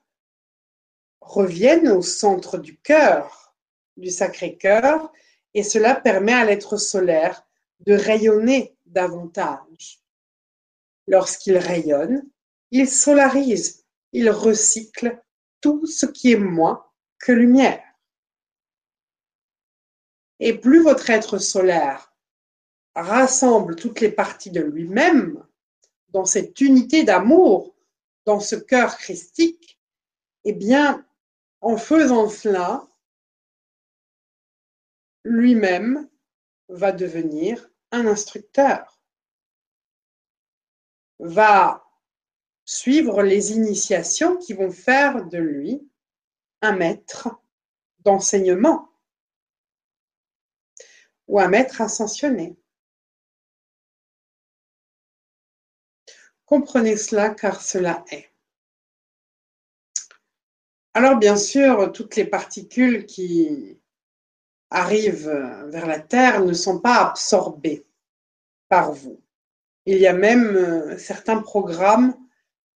reviennent 1.22 1.90
au 1.90 2.02
centre 2.02 2.58
du 2.58 2.78
cœur 2.78 3.56
du 3.98 4.10
Sacré-Cœur 4.10 5.12
et 5.54 5.64
cela 5.64 5.96
permet 5.96 6.34
à 6.34 6.46
l'être 6.46 6.78
solaire 6.78 7.46
de 7.80 7.94
rayonner 7.94 8.76
davantage. 8.86 10.02
Lorsqu'il 11.08 11.58
rayonne, 11.58 12.30
il 12.72 12.88
solarise, 12.88 13.86
il 14.12 14.30
recycle 14.30 15.22
tout 15.62 15.86
ce 15.86 16.06
qui 16.06 16.32
est 16.32 16.38
moins 16.38 16.89
que 17.20 17.32
lumière. 17.32 17.84
Et 20.40 20.58
plus 20.58 20.82
votre 20.82 21.10
être 21.10 21.38
solaire 21.38 22.14
rassemble 22.96 23.76
toutes 23.76 24.00
les 24.00 24.12
parties 24.12 24.52
de 24.52 24.62
lui-même 24.62 25.46
dans 26.10 26.26
cette 26.26 26.60
unité 26.62 27.04
d'amour, 27.04 27.76
dans 28.26 28.40
ce 28.40 28.56
cœur 28.56 28.98
christique, 28.98 29.80
eh 30.46 30.54
bien, 30.54 31.06
en 31.62 31.78
faisant 31.78 32.30
cela, 32.30 32.88
lui-même 35.24 36.10
va 36.70 36.92
devenir 36.92 37.70
un 37.92 38.08
instructeur, 38.08 39.00
va 41.20 41.86
suivre 42.66 43.24
les 43.24 43.52
initiations 43.52 44.38
qui 44.38 44.54
vont 44.54 44.72
faire 44.72 45.26
de 45.26 45.38
lui 45.38 45.89
un 46.62 46.76
maître 46.76 47.30
d'enseignement 48.00 48.90
ou 51.28 51.40
un 51.40 51.48
maître 51.48 51.82
ascensionné. 51.82 52.58
Comprenez 56.46 56.98
cela 56.98 57.30
car 57.30 57.62
cela 57.62 58.04
est. 58.12 58.32
Alors 60.94 61.18
bien 61.18 61.38
sûr, 61.38 61.92
toutes 61.92 62.16
les 62.16 62.26
particules 62.26 63.06
qui 63.06 63.80
arrivent 64.72 65.30
vers 65.68 65.86
la 65.86 66.00
Terre 66.00 66.44
ne 66.44 66.54
sont 66.54 66.80
pas 66.80 67.10
absorbés 67.10 67.86
par 68.68 68.92
vous. 68.92 69.22
Il 69.86 69.98
y 69.98 70.08
a 70.08 70.14
même 70.14 70.56
euh, 70.56 70.98
certains 70.98 71.42
programmes 71.42 72.16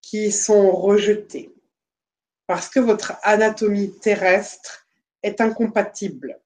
qui 0.02 0.32
sont 0.32 0.72
rejetés 0.72 1.54
parce 2.50 2.68
que 2.68 2.80
votre 2.80 3.14
anatomie 3.22 3.92
terrestre 4.00 4.88
est 5.22 5.40
incompatible 5.40 6.42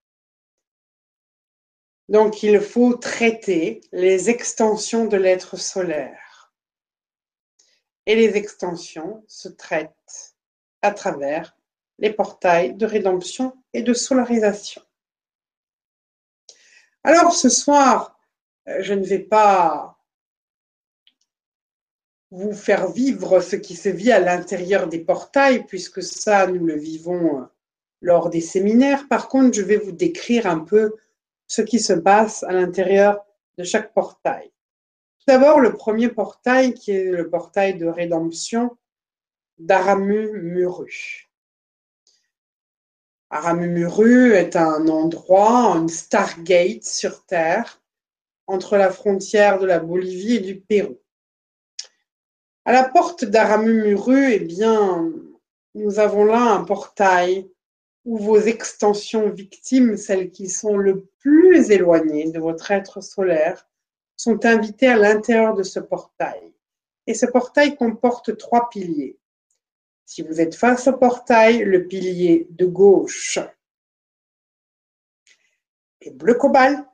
Donc 2.09 2.43
il 2.43 2.59
faut 2.59 2.95
traiter 2.95 3.79
les 3.93 4.29
extensions 4.29 5.05
de 5.05 5.15
l'être 5.15 5.55
solaire. 5.55 6.51
Et 8.05 8.17
les 8.17 8.35
extensions 8.35 9.23
se 9.29 9.47
traitent 9.47 10.35
à 10.81 10.91
travers 10.91 11.55
les 11.99 12.11
portails 12.11 12.73
de 12.75 12.85
rédemption 12.85 13.55
et 13.71 13.81
de 13.81 13.93
solarisation. 13.93 14.81
Alors 17.05 17.31
ce 17.31 17.47
soir, 17.47 18.19
euh, 18.67 18.83
je 18.83 18.93
ne 18.93 19.05
vais 19.05 19.19
pas 19.19 19.92
vous 22.33 22.51
faire 22.51 22.91
vivre 22.91 23.41
ce 23.41 23.55
qui 23.55 23.75
se 23.75 23.89
vit 23.89 24.11
à 24.11 24.19
l'intérieur 24.19 24.87
des 24.87 24.97
portails, 24.97 25.65
puisque 25.65 26.01
ça, 26.01 26.47
nous 26.47 26.65
le 26.65 26.75
vivons 26.75 27.41
euh, 27.41 27.45
lors 28.01 28.31
des 28.31 28.41
séminaires. 28.41 29.07
Par 29.07 29.27
contre, 29.27 29.55
je 29.55 29.61
vais 29.61 29.77
vous 29.77 29.91
décrire 29.91 30.47
un 30.47 30.59
peu 30.59 30.95
ce 31.45 31.61
qui 31.61 31.79
se 31.79 31.93
passe 31.93 32.41
à 32.41 32.51
l'intérieur 32.51 33.23
de 33.59 33.63
chaque 33.63 33.93
portail. 33.93 34.51
Tout 35.19 35.25
d'abord, 35.27 35.59
le 35.59 35.73
premier 35.73 36.09
portail 36.09 36.73
qui 36.73 36.91
est 36.91 37.11
le 37.11 37.29
portail 37.29 37.77
de 37.77 37.85
rédemption 37.85 38.75
d'Aramu 39.59 40.41
Muru. 40.41 41.29
Aramumuru 43.29 44.33
est 44.33 44.55
un 44.55 44.87
endroit, 44.87 45.75
une 45.75 45.87
Stargate 45.87 46.83
sur 46.83 47.25
Terre, 47.25 47.83
entre 48.47 48.75
la 48.75 48.89
frontière 48.89 49.59
de 49.59 49.67
la 49.67 49.77
Bolivie 49.77 50.37
et 50.37 50.39
du 50.39 50.59
Pérou. 50.59 50.97
À 52.65 52.71
la 52.71 52.87
porte 52.87 53.25
d'Aramumuru, 53.25 54.31
eh 54.31 54.39
bien, 54.39 55.11
nous 55.75 55.99
avons 55.99 56.23
là 56.23 56.53
un 56.53 56.63
portail 56.63 57.49
où 58.05 58.17
vos 58.17 58.39
extensions 58.39 59.29
victimes, 59.29 59.97
celles 59.97 60.31
qui 60.31 60.49
sont 60.49 60.77
le 60.77 61.05
plus 61.19 61.71
éloignées 61.71 62.31
de 62.31 62.39
votre 62.39 62.71
être 62.71 63.01
solaire, 63.01 63.67
sont 64.15 64.45
invitées 64.45 64.87
à 64.87 64.97
l'intérieur 64.97 65.55
de 65.55 65.63
ce 65.63 65.79
portail. 65.79 66.53
Et 67.07 67.13
ce 67.13 67.25
portail 67.25 67.75
comporte 67.75 68.37
trois 68.37 68.69
piliers. 68.69 69.17
Si 70.05 70.21
vous 70.21 70.39
êtes 70.39 70.55
face 70.55 70.87
au 70.87 70.93
portail, 70.93 71.63
le 71.63 71.87
pilier 71.87 72.47
de 72.51 72.65
gauche 72.65 73.39
est 76.01 76.11
bleu 76.11 76.35
cobalt, 76.35 76.85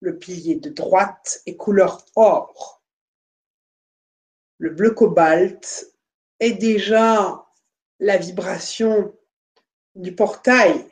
le 0.00 0.18
pilier 0.18 0.56
de 0.56 0.70
droite 0.70 1.42
est 1.46 1.56
couleur 1.56 2.04
or. 2.16 2.81
Le 4.62 4.70
bleu 4.70 4.92
cobalt 4.92 5.92
est 6.38 6.52
déjà 6.52 7.44
la 7.98 8.16
vibration 8.16 9.12
du 9.96 10.14
portail 10.14 10.86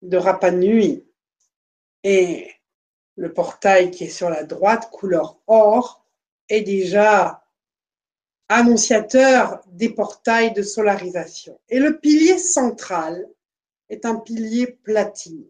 de 0.00 0.16
Rapa 0.16 0.50
Nui 0.50 1.04
et 2.04 2.50
le 3.16 3.34
portail 3.34 3.90
qui 3.90 4.04
est 4.04 4.08
sur 4.08 4.30
la 4.30 4.44
droite, 4.44 4.88
couleur 4.90 5.38
or, 5.46 6.06
est 6.48 6.62
déjà 6.62 7.44
annonciateur 8.48 9.60
des 9.66 9.90
portails 9.90 10.54
de 10.54 10.62
solarisation. 10.62 11.60
Et 11.68 11.80
le 11.80 11.98
pilier 11.98 12.38
central 12.38 13.28
est 13.90 14.06
un 14.06 14.16
pilier 14.16 14.68
platine. 14.68 15.44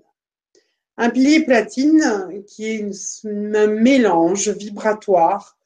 Un 0.96 1.10
pilier 1.10 1.44
platine 1.44 2.42
qui 2.48 2.66
est 2.66 3.24
un 3.24 3.68
mélange 3.68 4.48
vibratoire 4.48 5.56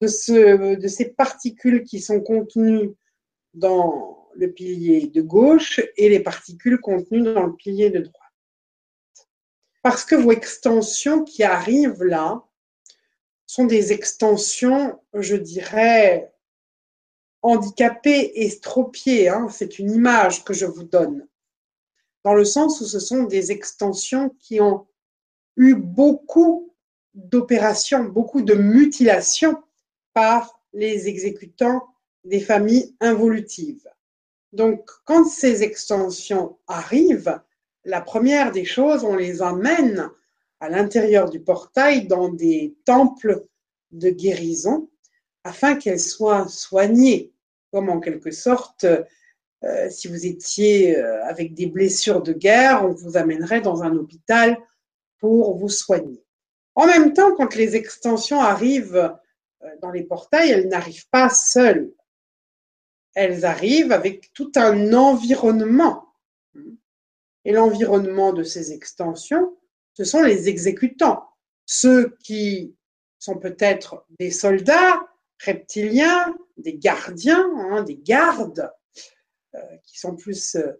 de, 0.00 0.06
ce, 0.06 0.76
de 0.76 0.88
ces 0.88 1.10
particules 1.10 1.84
qui 1.84 2.00
sont 2.00 2.20
contenues 2.20 2.94
dans 3.54 4.28
le 4.34 4.52
pilier 4.52 5.08
de 5.08 5.22
gauche 5.22 5.80
et 5.96 6.08
les 6.08 6.20
particules 6.20 6.80
contenues 6.80 7.22
dans 7.22 7.46
le 7.46 7.54
pilier 7.54 7.90
de 7.90 8.00
droite. 8.00 8.16
Parce 9.82 10.04
que 10.04 10.14
vos 10.14 10.32
extensions 10.32 11.24
qui 11.24 11.42
arrivent 11.42 12.04
là 12.04 12.44
sont 13.46 13.64
des 13.64 13.92
extensions, 13.92 15.00
je 15.14 15.36
dirais, 15.36 16.32
handicapé, 17.42 18.32
estropié, 18.42 19.28
hein, 19.28 19.48
c'est 19.48 19.78
une 19.78 19.90
image 19.90 20.44
que 20.44 20.52
je 20.52 20.66
vous 20.66 20.84
donne, 20.84 21.26
dans 22.22 22.34
le 22.34 22.44
sens 22.44 22.80
où 22.80 22.84
ce 22.84 23.00
sont 23.00 23.24
des 23.24 23.50
extensions 23.50 24.28
qui 24.38 24.60
ont 24.60 24.86
eu 25.56 25.74
beaucoup 25.74 26.74
d'opérations, 27.14 28.04
beaucoup 28.04 28.42
de 28.42 28.54
mutilations 28.54 29.60
par 30.12 30.60
les 30.72 31.08
exécutants 31.08 31.82
des 32.24 32.40
familles 32.40 32.94
involutives. 33.00 33.88
Donc, 34.52 34.88
quand 35.04 35.24
ces 35.24 35.62
extensions 35.62 36.58
arrivent, 36.66 37.40
la 37.84 38.00
première 38.00 38.52
des 38.52 38.64
choses, 38.64 39.04
on 39.04 39.16
les 39.16 39.42
amène 39.42 40.10
à 40.60 40.68
l'intérieur 40.68 41.30
du 41.30 41.40
portail 41.40 42.06
dans 42.06 42.28
des 42.28 42.76
temples 42.84 43.46
de 43.92 44.10
guérison 44.10 44.90
afin 45.44 45.76
qu'elles 45.76 46.00
soient 46.00 46.48
soignées, 46.48 47.32
comme 47.72 47.88
en 47.88 48.00
quelque 48.00 48.30
sorte, 48.30 48.84
euh, 49.64 49.90
si 49.90 50.08
vous 50.08 50.26
étiez 50.26 50.96
euh, 50.96 51.24
avec 51.24 51.54
des 51.54 51.66
blessures 51.66 52.22
de 52.22 52.32
guerre, 52.32 52.84
on 52.84 52.92
vous 52.92 53.16
amènerait 53.16 53.60
dans 53.60 53.82
un 53.82 53.94
hôpital 53.96 54.58
pour 55.18 55.56
vous 55.56 55.68
soigner. 55.68 56.24
En 56.74 56.86
même 56.86 57.12
temps, 57.12 57.34
quand 57.34 57.54
les 57.54 57.76
extensions 57.76 58.40
arrivent 58.40 59.14
dans 59.82 59.90
les 59.90 60.02
portails, 60.02 60.50
elles 60.50 60.68
n'arrivent 60.68 61.08
pas 61.10 61.28
seules. 61.28 61.92
Elles 63.14 63.44
arrivent 63.44 63.92
avec 63.92 64.32
tout 64.32 64.52
un 64.56 64.92
environnement. 64.92 66.14
Et 67.44 67.52
l'environnement 67.52 68.32
de 68.32 68.42
ces 68.42 68.72
extensions, 68.72 69.56
ce 69.94 70.04
sont 70.04 70.22
les 70.22 70.48
exécutants, 70.48 71.28
ceux 71.66 72.16
qui 72.22 72.76
sont 73.18 73.38
peut-être 73.38 74.06
des 74.18 74.30
soldats, 74.30 75.00
reptiliens, 75.44 76.36
des 76.56 76.76
gardiens, 76.76 77.50
hein, 77.56 77.82
des 77.82 77.96
gardes, 77.96 78.70
euh, 79.54 79.76
qui 79.84 79.98
sont 79.98 80.16
plus 80.16 80.56
euh, 80.56 80.72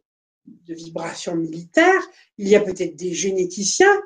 de 0.47 0.75
vibration 0.75 1.35
militaire. 1.35 2.01
Il 2.39 2.49
y 2.49 2.57
a 2.57 2.61
peut-être 2.61 2.97
des 2.97 3.13
généticiens, 3.13 4.03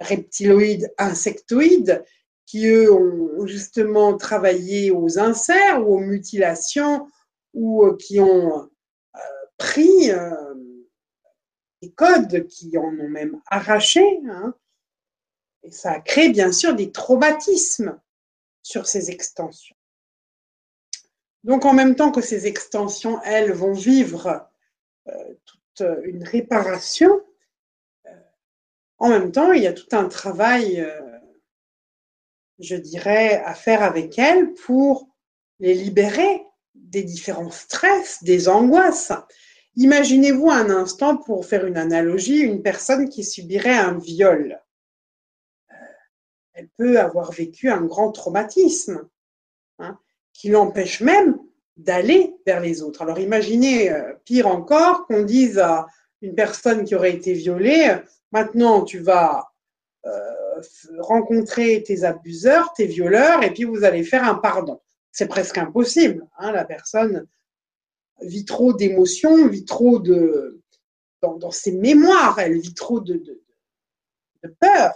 reptiloïdes, 0.00 0.92
insectoïdes, 0.98 2.04
qui 2.46 2.66
eux 2.68 2.92
ont 2.92 3.46
justement 3.46 4.16
travaillé 4.16 4.90
aux 4.90 5.18
inserts 5.18 5.86
ou 5.86 5.96
aux 5.96 6.00
mutilations 6.00 7.08
ou 7.52 7.84
euh, 7.84 7.96
qui 7.96 8.20
ont 8.20 8.68
pris 9.56 10.10
des 11.80 11.92
codes, 11.92 12.46
qui 12.48 12.76
en 12.76 12.88
ont 12.98 13.08
même 13.08 13.40
arraché. 13.46 14.04
Hein. 14.28 14.54
et 15.62 15.70
ça 15.70 15.92
a 15.92 16.00
créé 16.00 16.30
bien 16.30 16.50
sûr 16.50 16.74
des 16.74 16.90
traumatismes 16.90 17.98
sur 18.62 18.86
ces 18.86 19.10
extensions. 19.10 19.76
Donc 21.44 21.66
en 21.66 21.74
même 21.74 21.94
temps 21.94 22.10
que 22.10 22.22
ces 22.22 22.46
extensions, 22.46 23.20
elles, 23.22 23.52
vont 23.52 23.74
vivre 23.74 24.48
euh, 25.08 25.34
toute 25.44 25.82
une 26.04 26.24
réparation, 26.24 27.22
euh, 28.06 28.10
en 28.96 29.10
même 29.10 29.30
temps, 29.30 29.52
il 29.52 29.62
y 29.62 29.66
a 29.66 29.74
tout 29.74 29.94
un 29.94 30.08
travail, 30.08 30.80
euh, 30.80 31.00
je 32.64 32.76
dirais, 32.76 33.42
à 33.44 33.54
faire 33.54 33.82
avec 33.82 34.18
elles 34.18 34.52
pour 34.54 35.08
les 35.60 35.74
libérer 35.74 36.42
des 36.74 37.02
différents 37.02 37.50
stress, 37.50 38.22
des 38.22 38.48
angoisses. 38.48 39.12
Imaginez-vous 39.76 40.50
un 40.50 40.70
instant, 40.70 41.16
pour 41.16 41.46
faire 41.46 41.66
une 41.66 41.76
analogie, 41.76 42.40
une 42.40 42.62
personne 42.62 43.08
qui 43.08 43.24
subirait 43.24 43.76
un 43.76 43.98
viol. 43.98 44.60
Elle 46.52 46.68
peut 46.76 47.00
avoir 47.00 47.32
vécu 47.32 47.70
un 47.70 47.82
grand 47.82 48.12
traumatisme. 48.12 49.08
Hein 49.78 49.98
qui 50.34 50.48
l'empêche 50.48 51.00
même 51.00 51.38
d'aller 51.76 52.36
vers 52.46 52.60
les 52.60 52.82
autres. 52.82 53.02
Alors 53.02 53.18
imaginez, 53.18 53.90
euh, 53.90 54.12
pire 54.24 54.48
encore, 54.48 55.06
qu'on 55.06 55.22
dise 55.22 55.58
à 55.58 55.86
une 56.20 56.34
personne 56.34 56.84
qui 56.84 56.94
aurait 56.94 57.14
été 57.14 57.32
violée, 57.32 57.96
maintenant 58.32 58.82
tu 58.82 58.98
vas 58.98 59.38
euh, 59.38 59.42
rencontrer 60.98 61.82
tes 61.82 62.04
abuseurs, 62.04 62.72
tes 62.74 62.86
violeurs, 62.86 63.42
et 63.42 63.52
puis 63.52 63.64
vous 63.64 63.84
allez 63.84 64.04
faire 64.04 64.24
un 64.24 64.34
pardon. 64.34 64.80
C'est 65.12 65.28
presque 65.28 65.58
impossible. 65.58 66.26
Hein, 66.38 66.52
la 66.52 66.64
personne 66.64 67.26
vit 68.20 68.44
trop 68.44 68.72
d'émotions, 68.72 69.48
vit 69.48 69.64
trop 69.64 69.98
de... 69.98 70.60
Dans, 71.22 71.50
ses 71.50 71.72
mémoires, 71.72 72.38
elle 72.38 72.58
vit 72.58 72.74
trop 72.74 73.00
de, 73.00 73.14
de, 73.14 73.42
de 74.42 74.54
peur, 74.60 74.92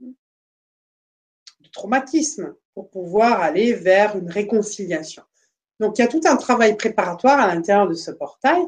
de 0.00 0.14
traumatisme 1.72 2.54
pour 2.74 2.90
pouvoir 2.90 3.40
aller 3.40 3.72
vers 3.72 4.16
une 4.16 4.30
réconciliation. 4.30 5.24
Donc 5.80 5.98
il 5.98 6.02
y 6.02 6.04
a 6.04 6.08
tout 6.08 6.20
un 6.26 6.36
travail 6.36 6.76
préparatoire 6.76 7.40
à 7.40 7.52
l'intérieur 7.52 7.88
de 7.88 7.94
ce 7.94 8.12
portail. 8.12 8.62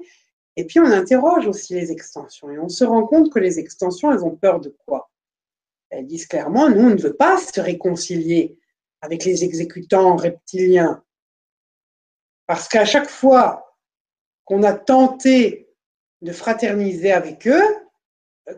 Et 0.56 0.64
puis 0.64 0.80
on 0.80 0.86
interroge 0.86 1.46
aussi 1.46 1.74
les 1.74 1.92
extensions. 1.92 2.50
Et 2.50 2.58
on 2.58 2.68
se 2.68 2.84
rend 2.84 3.06
compte 3.06 3.32
que 3.32 3.38
les 3.38 3.60
extensions, 3.60 4.12
elles 4.12 4.24
ont 4.24 4.34
peur 4.34 4.58
de 4.60 4.74
quoi? 4.84 5.08
Elles 5.96 6.06
disent 6.06 6.26
clairement, 6.26 6.68
nous, 6.68 6.90
on 6.90 6.90
ne 6.90 7.00
veut 7.00 7.16
pas 7.16 7.38
se 7.38 7.58
réconcilier 7.58 8.58
avec 9.00 9.24
les 9.24 9.44
exécutants 9.44 10.16
reptiliens. 10.16 11.02
Parce 12.46 12.68
qu'à 12.68 12.84
chaque 12.84 13.08
fois 13.08 13.74
qu'on 14.44 14.62
a 14.62 14.74
tenté 14.74 15.70
de 16.20 16.32
fraterniser 16.32 17.12
avec 17.12 17.48
eux, 17.48 17.64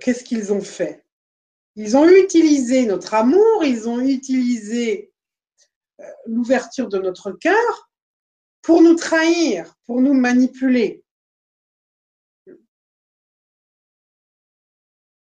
qu'est-ce 0.01 0.25
qu'ils 0.25 0.53
ont 0.53 0.61
fait? 0.61 1.05
Ils 1.77 1.97
ont 1.97 2.09
utilisé 2.09 2.87
notre 2.87 3.15
amour, 3.15 3.63
ils 3.63 3.89
ont 3.89 4.01
utilisé 4.01 5.13
euh, 6.01 6.05
l'ouverture 6.27 6.89
de 6.89 6.99
notre 6.99 7.31
cœur 7.31 7.89
pour 8.63 8.83
nous 8.83 8.97
trahir, 8.97 9.77
pour 9.87 10.01
nous 10.01 10.15
manipuler. 10.15 11.05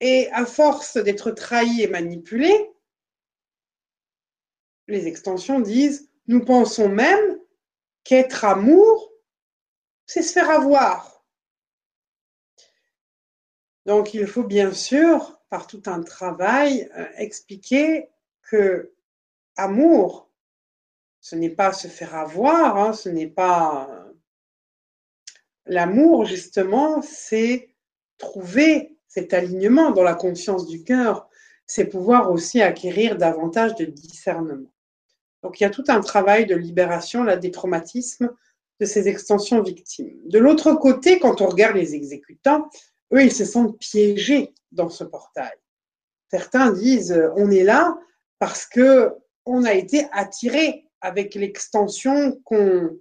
Et 0.00 0.28
à 0.32 0.44
force 0.44 0.96
d'être 0.96 1.30
trahis 1.30 1.82
et 1.82 1.88
manipulés, 1.88 2.70
les 4.88 5.06
extensions 5.06 5.60
disent, 5.60 6.10
nous 6.26 6.44
pensons 6.44 6.88
même 6.88 7.40
qu'être 8.04 8.44
amour, 8.44 9.12
c'est 10.06 10.22
se 10.22 10.32
faire 10.32 10.50
avoir. 10.50 11.24
Donc 13.84 14.14
il 14.14 14.26
faut 14.26 14.44
bien 14.44 14.72
sûr, 14.72 15.40
par 15.48 15.66
tout 15.66 15.82
un 15.86 16.02
travail, 16.02 16.90
euh, 16.96 17.06
expliquer 17.16 18.10
que 18.42 18.92
amour, 19.56 20.30
ce 21.20 21.36
n'est 21.36 21.50
pas 21.50 21.72
se 21.72 21.88
faire 21.88 22.14
avoir, 22.14 22.76
hein, 22.76 22.92
ce 22.92 23.08
n'est 23.08 23.26
pas... 23.28 24.06
L'amour, 25.64 26.24
justement, 26.24 27.02
c'est 27.02 27.74
trouver 28.18 28.95
cet 29.08 29.34
alignement 29.34 29.90
dans 29.90 30.02
la 30.02 30.14
conscience 30.14 30.66
du 30.66 30.82
cœur, 30.82 31.28
c'est 31.66 31.86
pouvoir 31.86 32.30
aussi 32.30 32.62
acquérir 32.62 33.16
davantage 33.16 33.74
de 33.76 33.84
discernement. 33.84 34.70
Donc 35.42 35.60
il 35.60 35.64
y 35.64 35.66
a 35.66 35.70
tout 35.70 35.84
un 35.88 36.00
travail 36.00 36.46
de 36.46 36.54
libération 36.54 37.24
là, 37.24 37.36
des 37.36 37.50
traumatismes 37.50 38.30
de 38.80 38.86
ces 38.86 39.08
extensions 39.08 39.62
victimes. 39.62 40.18
De 40.26 40.38
l'autre 40.38 40.74
côté, 40.74 41.18
quand 41.18 41.40
on 41.40 41.46
regarde 41.46 41.76
les 41.76 41.94
exécutants, 41.94 42.68
eux, 43.12 43.22
ils 43.22 43.32
se 43.32 43.44
sentent 43.44 43.78
piégés 43.78 44.52
dans 44.72 44.88
ce 44.88 45.04
portail. 45.04 45.56
Certains 46.30 46.72
disent, 46.72 47.12
euh, 47.12 47.30
on 47.36 47.50
est 47.50 47.62
là 47.62 47.96
parce 48.38 48.66
que 48.66 49.12
on 49.44 49.64
a 49.64 49.74
été 49.74 50.06
attiré 50.12 50.88
avec 51.00 51.34
l'extension 51.34 52.40
qu'on 52.44 52.98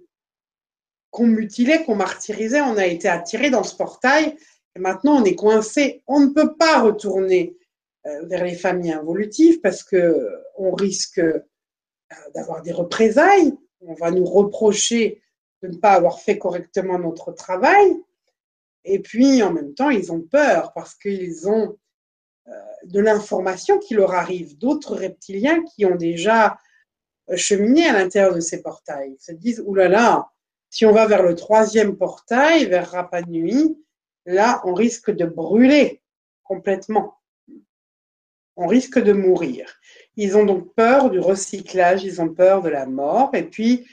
qu'on 1.10 1.26
mutilait, 1.26 1.82
qu'on 1.84 1.96
martyrisait, 1.96 2.60
on 2.60 2.76
a 2.76 2.84
été 2.84 3.08
attiré 3.08 3.48
dans 3.48 3.62
ce 3.62 3.74
portail 3.74 4.36
maintenant 4.78 5.20
on 5.20 5.24
est 5.24 5.34
coincé. 5.34 6.02
On 6.06 6.20
ne 6.20 6.32
peut 6.32 6.54
pas 6.56 6.80
retourner 6.80 7.56
euh, 8.06 8.26
vers 8.26 8.44
les 8.44 8.54
familles 8.54 8.92
involutives 8.92 9.60
parce 9.60 9.82
que 9.82 10.28
on 10.56 10.72
risque 10.72 11.18
euh, 11.18 11.40
d'avoir 12.34 12.62
des 12.62 12.72
représailles. 12.72 13.54
On 13.80 13.94
va 13.94 14.10
nous 14.10 14.24
reprocher 14.24 15.22
de 15.62 15.68
ne 15.68 15.76
pas 15.76 15.92
avoir 15.92 16.20
fait 16.20 16.38
correctement 16.38 16.98
notre 16.98 17.32
travail. 17.32 17.96
Et 18.84 19.00
puis, 19.00 19.42
en 19.42 19.52
même 19.52 19.74
temps, 19.74 19.90
ils 19.90 20.12
ont 20.12 20.20
peur 20.20 20.72
parce 20.72 20.94
qu'ils 20.94 21.48
ont 21.48 21.76
euh, 22.48 22.52
de 22.84 23.00
l'information 23.00 23.78
qui 23.78 23.94
leur 23.94 24.14
arrive, 24.14 24.56
d'autres 24.58 24.94
reptiliens 24.94 25.64
qui 25.64 25.84
ont 25.84 25.96
déjà 25.96 26.56
euh, 27.30 27.36
cheminé 27.36 27.88
à 27.88 27.92
l'intérieur 27.92 28.34
de 28.34 28.40
ces 28.40 28.62
portails. 28.62 29.16
Ils 29.18 29.24
se 29.24 29.32
disent, 29.32 29.62
oulala, 29.66 30.30
si 30.70 30.86
on 30.86 30.92
va 30.92 31.06
vers 31.08 31.24
le 31.24 31.34
troisième 31.34 31.96
portail, 31.96 32.66
vers 32.66 32.90
Rapa 32.92 33.22
Nui, 33.22 33.76
là, 34.26 34.60
on 34.64 34.74
risque 34.74 35.10
de 35.10 35.24
brûler 35.24 36.02
complètement. 36.42 37.20
On 38.56 38.66
risque 38.66 38.98
de 38.98 39.12
mourir. 39.12 39.78
Ils 40.16 40.36
ont 40.36 40.44
donc 40.44 40.74
peur 40.74 41.10
du 41.10 41.20
recyclage, 41.20 42.04
ils 42.04 42.20
ont 42.20 42.32
peur 42.32 42.62
de 42.62 42.68
la 42.68 42.86
mort, 42.86 43.34
et 43.34 43.44
puis 43.44 43.86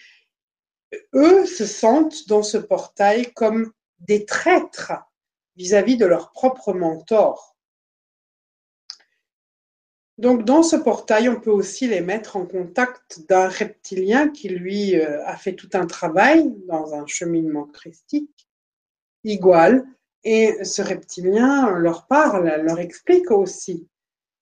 eux 1.13 1.45
se 1.45 1.65
sentent 1.65 2.27
dans 2.27 2.43
ce 2.43 2.57
portail 2.57 3.31
comme 3.33 3.71
des 3.99 4.25
traîtres 4.25 4.93
vis-à-vis 5.55 5.97
de 5.97 6.05
leur 6.05 6.31
propre 6.31 6.73
mentor. 6.73 7.55
Donc 10.17 10.45
dans 10.45 10.61
ce 10.61 10.75
portail, 10.75 11.27
on 11.27 11.39
peut 11.39 11.51
aussi 11.51 11.87
les 11.87 12.01
mettre 12.01 12.37
en 12.37 12.45
contact 12.45 13.21
d'un 13.27 13.49
reptilien 13.49 14.29
qui 14.29 14.49
lui 14.49 14.95
euh, 14.95 15.25
a 15.25 15.35
fait 15.35 15.53
tout 15.53 15.69
un 15.73 15.87
travail 15.87 16.53
dans 16.67 16.93
un 16.93 17.07
cheminement 17.07 17.65
christique, 17.65 18.47
igual, 19.23 19.83
et 20.23 20.63
ce 20.63 20.81
reptilien 20.81 21.71
leur 21.71 22.07
parle, 22.07 22.61
leur 22.61 22.79
explique 22.79 23.31
aussi 23.31 23.87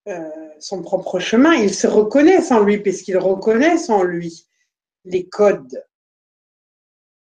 euh, 0.08 0.30
son 0.60 0.82
propre 0.82 1.20
chemin. 1.20 1.54
Ils 1.54 1.74
se 1.74 1.88
reconnaissent 1.88 2.52
en 2.52 2.64
lui, 2.64 2.80
puisqu'ils 2.80 3.18
reconnaissent 3.18 3.90
en 3.90 4.04
lui 4.04 4.48
les 5.06 5.28
codes, 5.28 5.84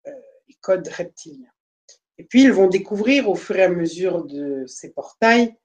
euh, 0.08 0.12
les 0.48 0.56
codes 0.62 0.88
reptiliens. 0.88 1.52
Et 2.18 2.24
puis, 2.24 2.44
ils 2.44 2.54
vont 2.54 2.68
découvrir 2.68 3.30
au 3.30 3.36
fur 3.36 3.56
et 3.58 3.64
à 3.64 3.70
mesure 3.70 4.24
de 4.26 4.66
ces 4.68 4.90
portails 4.90 5.56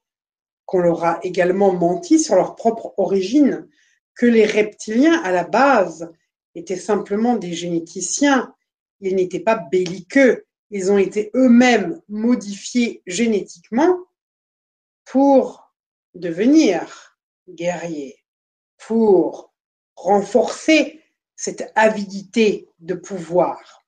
qu'on 0.66 0.80
leur 0.80 1.04
a 1.04 1.20
également 1.22 1.72
menti 1.72 2.18
sur 2.18 2.34
leur 2.36 2.56
propre 2.56 2.94
origine, 2.98 3.68
que 4.14 4.26
les 4.26 4.44
reptiliens, 4.44 5.20
à 5.22 5.32
la 5.32 5.44
base, 5.44 6.12
étaient 6.54 6.76
simplement 6.76 7.36
des 7.36 7.54
généticiens. 7.54 8.54
Ils 9.00 9.16
n'étaient 9.16 9.40
pas 9.40 9.56
belliqueux. 9.56 10.46
Ils 10.74 10.90
ont 10.90 10.96
été 10.96 11.30
eux-mêmes 11.34 12.00
modifiés 12.08 13.02
génétiquement 13.06 13.98
pour 15.04 15.70
devenir 16.14 17.18
guerriers, 17.46 18.24
pour 18.78 19.52
renforcer 19.96 21.02
cette 21.36 21.70
avidité 21.74 22.70
de 22.80 22.94
pouvoir. 22.94 23.84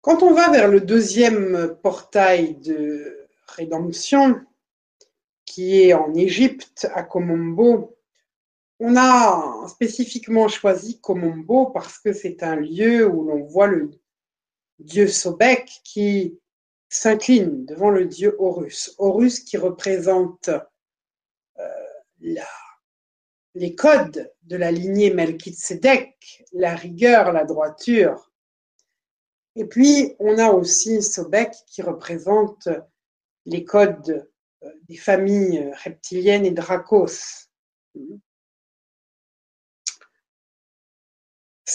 Quand 0.00 0.22
on 0.22 0.32
va 0.32 0.50
vers 0.52 0.68
le 0.68 0.80
deuxième 0.80 1.76
portail 1.82 2.54
de 2.58 3.28
rédemption, 3.48 4.40
qui 5.44 5.82
est 5.82 5.92
en 5.92 6.14
Égypte, 6.14 6.88
à 6.94 7.02
Komombo, 7.02 7.97
on 8.80 8.96
a 8.96 9.66
spécifiquement 9.68 10.48
choisi 10.48 11.00
Komombo 11.00 11.66
parce 11.66 11.98
que 11.98 12.12
c'est 12.12 12.42
un 12.42 12.56
lieu 12.56 13.06
où 13.06 13.24
l'on 13.24 13.44
voit 13.44 13.66
le 13.66 13.90
dieu 14.78 15.08
Sobek 15.08 15.68
qui 15.84 16.38
s'incline 16.88 17.64
devant 17.66 17.90
le 17.90 18.06
dieu 18.06 18.36
Horus. 18.38 18.94
Horus 18.98 19.40
qui 19.40 19.56
représente 19.56 20.48
euh, 21.58 22.34
les 23.54 23.74
codes 23.74 24.32
de 24.42 24.56
la 24.56 24.70
lignée 24.70 25.12
Melchizedek, 25.12 26.44
la 26.52 26.74
rigueur, 26.74 27.32
la 27.32 27.44
droiture, 27.44 28.28
et 29.58 29.64
puis, 29.64 30.14
on 30.20 30.38
a 30.38 30.52
aussi 30.52 31.02
Sobek 31.02 31.52
qui 31.66 31.82
représente 31.82 32.68
les 33.44 33.64
codes 33.64 34.28
euh, 34.62 34.70
des 34.88 34.96
familles 34.96 35.72
reptiliennes 35.82 36.46
et 36.46 36.52
Dracos. 36.52 37.48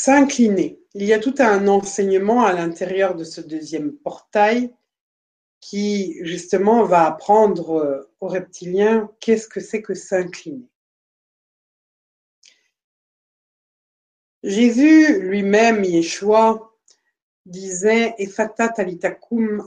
S'incliner. 0.06 0.82
Il 0.96 1.06
y 1.06 1.14
a 1.14 1.20
tout 1.20 1.36
un 1.40 1.66
enseignement 1.70 2.44
à 2.44 2.52
l'intérieur 2.52 3.16
de 3.16 3.24
ce 3.24 3.40
deuxième 3.40 3.94
portail 3.94 4.76
qui, 5.62 6.20
justement, 6.26 6.84
va 6.84 7.06
apprendre 7.06 7.76
euh, 7.76 8.12
aux 8.20 8.28
reptiliens 8.28 9.10
qu'est-ce 9.22 9.48
que 9.48 9.62
c'est 9.62 9.82
que 9.82 9.94
s'incliner. 9.94 10.68
Jésus 14.44 15.22
lui-même, 15.22 15.86
Yeshua, 15.86 16.76
disait 17.46 18.14
Efata 18.18 18.74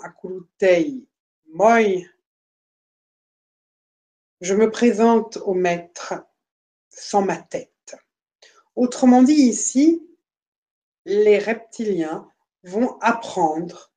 akulutei, 0.03 1.03
moi, 1.47 1.79
je 4.43 4.55
me 4.55 4.71
présente 4.71 5.39
au 5.39 5.55
maître 5.55 6.13
sans 6.91 7.23
ma 7.23 7.39
tête. 7.39 7.97
Autrement 8.75 9.23
dit, 9.23 9.33
ici, 9.33 10.06
les 11.07 11.39
reptiliens 11.39 12.29
vont 12.63 12.99
apprendre 13.01 13.91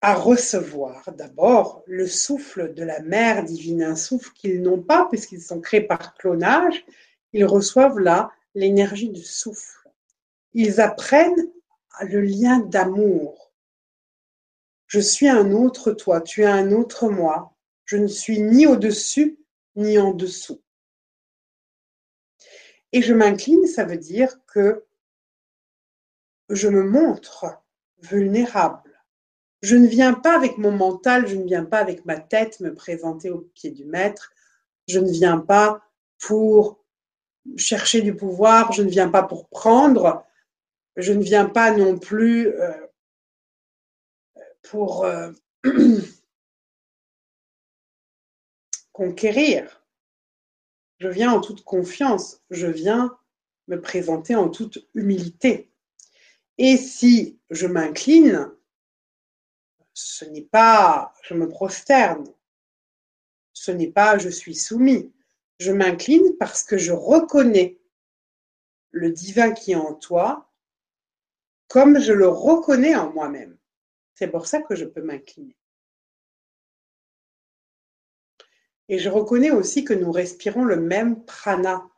à 0.00 0.14
recevoir 0.14 1.12
d'abord 1.12 1.84
le 1.86 2.08
souffle 2.08 2.74
de 2.74 2.82
la 2.82 3.00
mère 3.00 3.44
divine, 3.44 3.84
un 3.84 3.96
souffle 3.96 4.32
qu'ils 4.34 4.62
n'ont 4.62 4.82
pas 4.82 5.06
puisqu'ils 5.06 5.40
sont 5.40 5.60
créés 5.60 5.86
par 5.86 6.14
clonage. 6.14 6.84
Ils 7.32 7.46
reçoivent 7.46 8.00
là 8.00 8.32
l'énergie 8.54 9.10
du 9.10 9.22
souffle 9.22 9.84
ils 10.54 10.80
apprennent 10.80 11.50
le 12.00 12.20
lien 12.20 12.60
d'amour. 12.60 13.52
Je 14.86 15.00
suis 15.00 15.28
un 15.28 15.52
autre 15.52 15.92
toi, 15.92 16.20
tu 16.20 16.42
es 16.42 16.46
un 16.46 16.72
autre 16.72 17.08
moi. 17.08 17.52
Je 17.84 17.96
ne 17.96 18.06
suis 18.06 18.40
ni 18.40 18.66
au-dessus 18.66 19.38
ni 19.76 19.98
en 19.98 20.12
dessous. 20.12 20.62
Et 22.94 23.02
je 23.02 23.12
m'incline, 23.12 23.66
ça 23.66 23.84
veut 23.84 23.98
dire 23.98 24.38
que 24.46 24.84
je 26.48 26.68
me 26.68 26.84
montre 26.84 27.60
vulnérable. 27.98 29.02
Je 29.62 29.74
ne 29.74 29.88
viens 29.88 30.14
pas 30.14 30.36
avec 30.36 30.58
mon 30.58 30.70
mental, 30.70 31.26
je 31.26 31.34
ne 31.34 31.42
viens 31.42 31.64
pas 31.64 31.78
avec 31.78 32.04
ma 32.04 32.20
tête 32.20 32.60
me 32.60 32.72
présenter 32.72 33.30
au 33.30 33.40
pied 33.40 33.72
du 33.72 33.84
maître. 33.84 34.32
Je 34.86 35.00
ne 35.00 35.10
viens 35.10 35.38
pas 35.38 35.82
pour 36.20 36.84
chercher 37.56 38.00
du 38.00 38.14
pouvoir, 38.14 38.70
je 38.70 38.84
ne 38.84 38.90
viens 38.90 39.08
pas 39.08 39.24
pour 39.24 39.48
prendre, 39.48 40.24
je 40.96 41.12
ne 41.12 41.22
viens 41.22 41.46
pas 41.46 41.76
non 41.76 41.98
plus 41.98 42.46
euh, 42.46 42.86
pour, 44.62 45.04
euh, 45.04 45.32
conquérir. 48.92 49.83
Je 51.04 51.10
viens 51.10 51.32
en 51.32 51.42
toute 51.42 51.64
confiance. 51.64 52.40
Je 52.48 52.66
viens 52.66 53.14
me 53.68 53.78
présenter 53.78 54.36
en 54.36 54.48
toute 54.48 54.88
humilité. 54.94 55.70
Et 56.56 56.78
si 56.78 57.38
je 57.50 57.66
m'incline, 57.66 58.50
ce 59.92 60.24
n'est 60.24 60.40
pas 60.40 61.12
je 61.20 61.34
me 61.34 61.46
prosterne, 61.46 62.24
ce 63.52 63.70
n'est 63.70 63.90
pas 63.90 64.16
je 64.16 64.30
suis 64.30 64.54
soumis. 64.54 65.12
Je 65.58 65.72
m'incline 65.72 66.38
parce 66.38 66.62
que 66.62 66.78
je 66.78 66.92
reconnais 66.92 67.78
le 68.90 69.10
divin 69.10 69.52
qui 69.52 69.72
est 69.72 69.76
en 69.76 69.92
toi 69.92 70.50
comme 71.68 72.00
je 72.00 72.14
le 72.14 72.28
reconnais 72.28 72.96
en 72.96 73.12
moi-même. 73.12 73.58
C'est 74.14 74.28
pour 74.28 74.46
ça 74.46 74.62
que 74.62 74.74
je 74.74 74.86
peux 74.86 75.02
m'incliner. 75.02 75.54
Et 78.88 78.98
je 78.98 79.08
reconnais 79.08 79.50
aussi 79.50 79.84
que 79.84 79.94
nous 79.94 80.12
respirons 80.12 80.64
le 80.64 80.76
même 80.76 81.24
prana. 81.24 81.88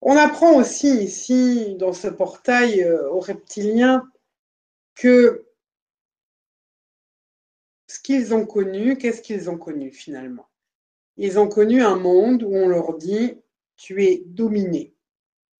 On 0.00 0.16
apprend 0.16 0.56
aussi 0.56 1.02
ici, 1.02 1.74
dans 1.76 1.92
ce 1.92 2.08
portail 2.08 2.82
euh, 2.82 3.10
aux 3.10 3.20
reptiliens, 3.20 4.08
que 4.94 5.46
ce 7.88 8.00
qu'ils 8.00 8.34
ont 8.34 8.46
connu, 8.46 8.98
qu'est-ce 8.98 9.22
qu'ils 9.22 9.50
ont 9.50 9.58
connu 9.58 9.92
finalement? 9.92 10.48
Ils 11.16 11.38
ont 11.38 11.48
connu 11.48 11.82
un 11.82 11.96
monde 11.96 12.42
où 12.42 12.54
on 12.54 12.68
leur 12.68 12.96
dit, 12.98 13.40
tu 13.76 14.04
es 14.04 14.22
dominé 14.26 14.94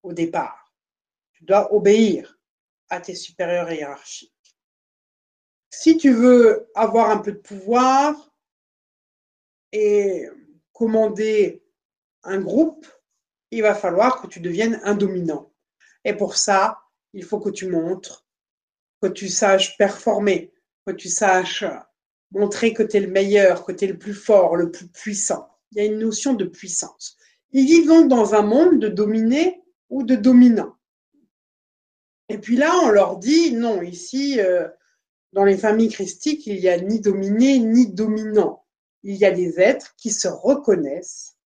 au 0.03 0.13
départ. 0.13 0.73
Tu 1.33 1.45
dois 1.45 1.73
obéir 1.75 2.39
à 2.89 3.01
tes 3.01 3.15
supérieurs 3.15 3.73
hiérarchiques. 3.73 4.36
Si 5.71 5.97
tu 5.97 6.13
veux 6.13 6.69
avoir 6.75 7.11
un 7.11 7.19
peu 7.19 7.33
de 7.33 7.39
pouvoir 7.39 8.31
et 9.73 10.27
commander 10.73 11.63
un 12.23 12.41
groupe, 12.41 12.87
il 13.51 13.63
va 13.63 13.75
falloir 13.75 14.21
que 14.21 14.27
tu 14.27 14.41
deviennes 14.41 14.81
un 14.85 14.95
dominant. 14.95 15.53
Et 16.05 16.15
pour 16.15 16.37
ça, 16.37 16.79
il 17.13 17.25
faut 17.25 17.41
que 17.41 17.51
tu 17.51 17.69
montres, 17.69 18.27
que 19.01 19.09
tu 19.09 19.29
saches 19.29 19.77
performer, 19.77 20.53
que 20.87 20.93
tu 20.93 21.09
saches 21.09 21.65
montrer 22.31 22.73
que 22.73 22.83
tu 22.83 22.97
es 22.97 23.01
le 23.01 23.11
meilleur, 23.11 23.65
que 23.65 23.73
tu 23.73 23.85
es 23.85 23.89
le 23.89 23.99
plus 23.99 24.15
fort, 24.15 24.57
le 24.57 24.71
plus 24.71 24.89
puissant. 24.89 25.49
Il 25.73 25.79
y 25.79 25.81
a 25.81 25.85
une 25.85 25.99
notion 25.99 26.35
de 26.35 26.45
puissance. 26.45 27.17
Ils 27.53 27.67
vivent 27.67 27.89
donc 27.89 28.09
dans 28.09 28.35
un 28.35 28.43
monde 28.43 28.79
de 28.79 28.89
dominés 28.89 29.63
ou 29.89 30.03
de 30.03 30.17
dominants. 30.17 30.77
Et 32.29 32.39
puis 32.39 32.57
là, 32.57 32.73
on 32.83 32.91
leur 32.91 33.19
dit, 33.19 33.53
non, 33.53 33.83
ici, 33.83 34.41
euh, 34.41 34.69
dans 35.33 35.45
les 35.45 35.57
familles 35.57 35.91
christiques, 35.91 36.47
il 36.47 36.61
n'y 36.61 36.69
a 36.69 36.79
ni 36.79 37.01
dominé 37.01 37.59
ni 37.59 37.87
dominant. 37.87 38.65
Il 39.03 39.17
y 39.17 39.25
a 39.25 39.31
des 39.31 39.61
êtres 39.61 39.95
qui 39.97 40.11
se 40.11 40.29
reconnaissent 40.29 41.37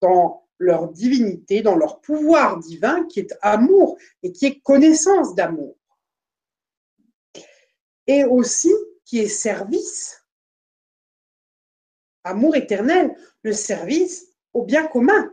dans 0.00 0.46
leur 0.58 0.88
divinité, 0.88 1.62
dans 1.62 1.76
leur 1.76 2.00
pouvoir 2.00 2.58
divin 2.58 3.04
qui 3.06 3.20
est 3.20 3.34
amour 3.42 3.98
et 4.22 4.32
qui 4.32 4.46
est 4.46 4.60
connaissance 4.60 5.34
d'amour. 5.34 5.76
Et 8.06 8.24
aussi 8.24 8.72
qui 9.04 9.18
est 9.18 9.28
service. 9.28 10.22
Amour 12.24 12.56
éternel, 12.56 13.14
le 13.42 13.52
service 13.52 14.28
au 14.52 14.64
bien 14.64 14.86
commun. 14.86 15.32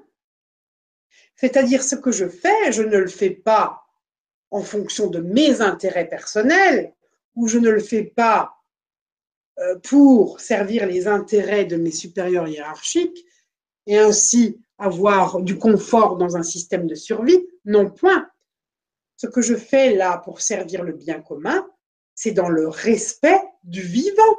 C'est-à-dire 1.35 1.83
ce 1.83 1.95
que 1.95 2.11
je 2.11 2.27
fais, 2.27 2.71
je 2.71 2.83
ne 2.83 2.97
le 2.97 3.07
fais 3.07 3.31
pas 3.31 3.83
en 4.51 4.61
fonction 4.61 5.07
de 5.07 5.19
mes 5.19 5.61
intérêts 5.61 6.07
personnels 6.07 6.93
ou 7.35 7.47
je 7.47 7.57
ne 7.57 7.69
le 7.69 7.81
fais 7.81 8.03
pas 8.03 8.55
euh, 9.59 9.77
pour 9.79 10.39
servir 10.39 10.87
les 10.87 11.07
intérêts 11.07 11.65
de 11.65 11.75
mes 11.75 11.91
supérieurs 11.91 12.47
hiérarchiques 12.47 13.25
et 13.85 13.97
ainsi 13.97 14.59
avoir 14.77 15.41
du 15.41 15.57
confort 15.57 16.17
dans 16.17 16.37
un 16.37 16.43
système 16.43 16.87
de 16.87 16.95
survie. 16.95 17.45
Non, 17.65 17.89
point. 17.89 18.27
Ce 19.17 19.27
que 19.27 19.41
je 19.41 19.55
fais 19.55 19.95
là 19.95 20.21
pour 20.25 20.41
servir 20.41 20.83
le 20.83 20.93
bien 20.93 21.21
commun, 21.21 21.67
c'est 22.15 22.31
dans 22.31 22.49
le 22.49 22.67
respect 22.67 23.41
du 23.63 23.81
vivant. 23.81 24.37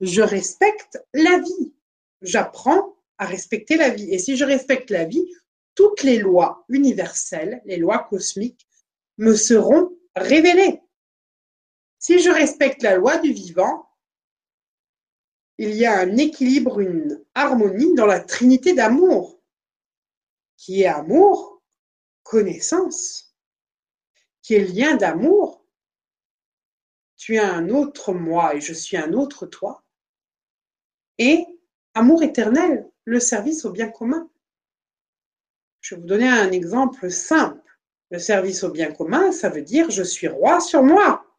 Je 0.00 0.22
respecte 0.22 0.98
la 1.12 1.38
vie. 1.38 1.74
J'apprends 2.22 2.96
à 3.18 3.26
respecter 3.26 3.76
la 3.76 3.90
vie. 3.90 4.10
Et 4.10 4.18
si 4.18 4.36
je 4.36 4.44
respecte 4.44 4.90
la 4.90 5.04
vie, 5.04 5.26
toutes 5.74 6.02
les 6.02 6.18
lois 6.18 6.64
universelles, 6.68 7.60
les 7.64 7.76
lois 7.76 8.06
cosmiques, 8.08 8.66
me 9.18 9.34
seront 9.34 9.90
révélées. 10.16 10.80
Si 12.00 12.18
je 12.18 12.30
respecte 12.30 12.82
la 12.82 12.96
loi 12.96 13.18
du 13.18 13.30
vivant, 13.30 13.90
il 15.58 15.74
y 15.74 15.84
a 15.84 16.00
un 16.00 16.16
équilibre, 16.16 16.80
une 16.80 17.22
harmonie 17.34 17.94
dans 17.94 18.06
la 18.06 18.20
trinité 18.20 18.72
d'amour, 18.72 19.38
qui 20.56 20.80
est 20.80 20.86
amour, 20.86 21.62
connaissance, 22.22 23.36
qui 24.40 24.54
est 24.54 24.64
lien 24.64 24.96
d'amour. 24.96 25.62
Tu 27.18 27.34
es 27.34 27.38
un 27.38 27.68
autre 27.68 28.14
moi 28.14 28.54
et 28.54 28.62
je 28.62 28.72
suis 28.72 28.96
un 28.96 29.12
autre 29.12 29.44
toi. 29.44 29.84
Et 31.18 31.44
amour 31.92 32.22
éternel, 32.22 32.90
le 33.04 33.20
service 33.20 33.66
au 33.66 33.72
bien 33.72 33.90
commun. 33.90 34.30
Je 35.82 35.94
vais 35.94 36.00
vous 36.00 36.06
donner 36.06 36.28
un 36.28 36.50
exemple 36.50 37.10
simple. 37.10 37.60
Le 38.08 38.18
service 38.18 38.64
au 38.64 38.70
bien 38.70 38.90
commun, 38.90 39.32
ça 39.32 39.50
veut 39.50 39.60
dire 39.60 39.90
je 39.90 40.02
suis 40.02 40.28
roi 40.28 40.60
sur 40.60 40.82
moi. 40.82 41.29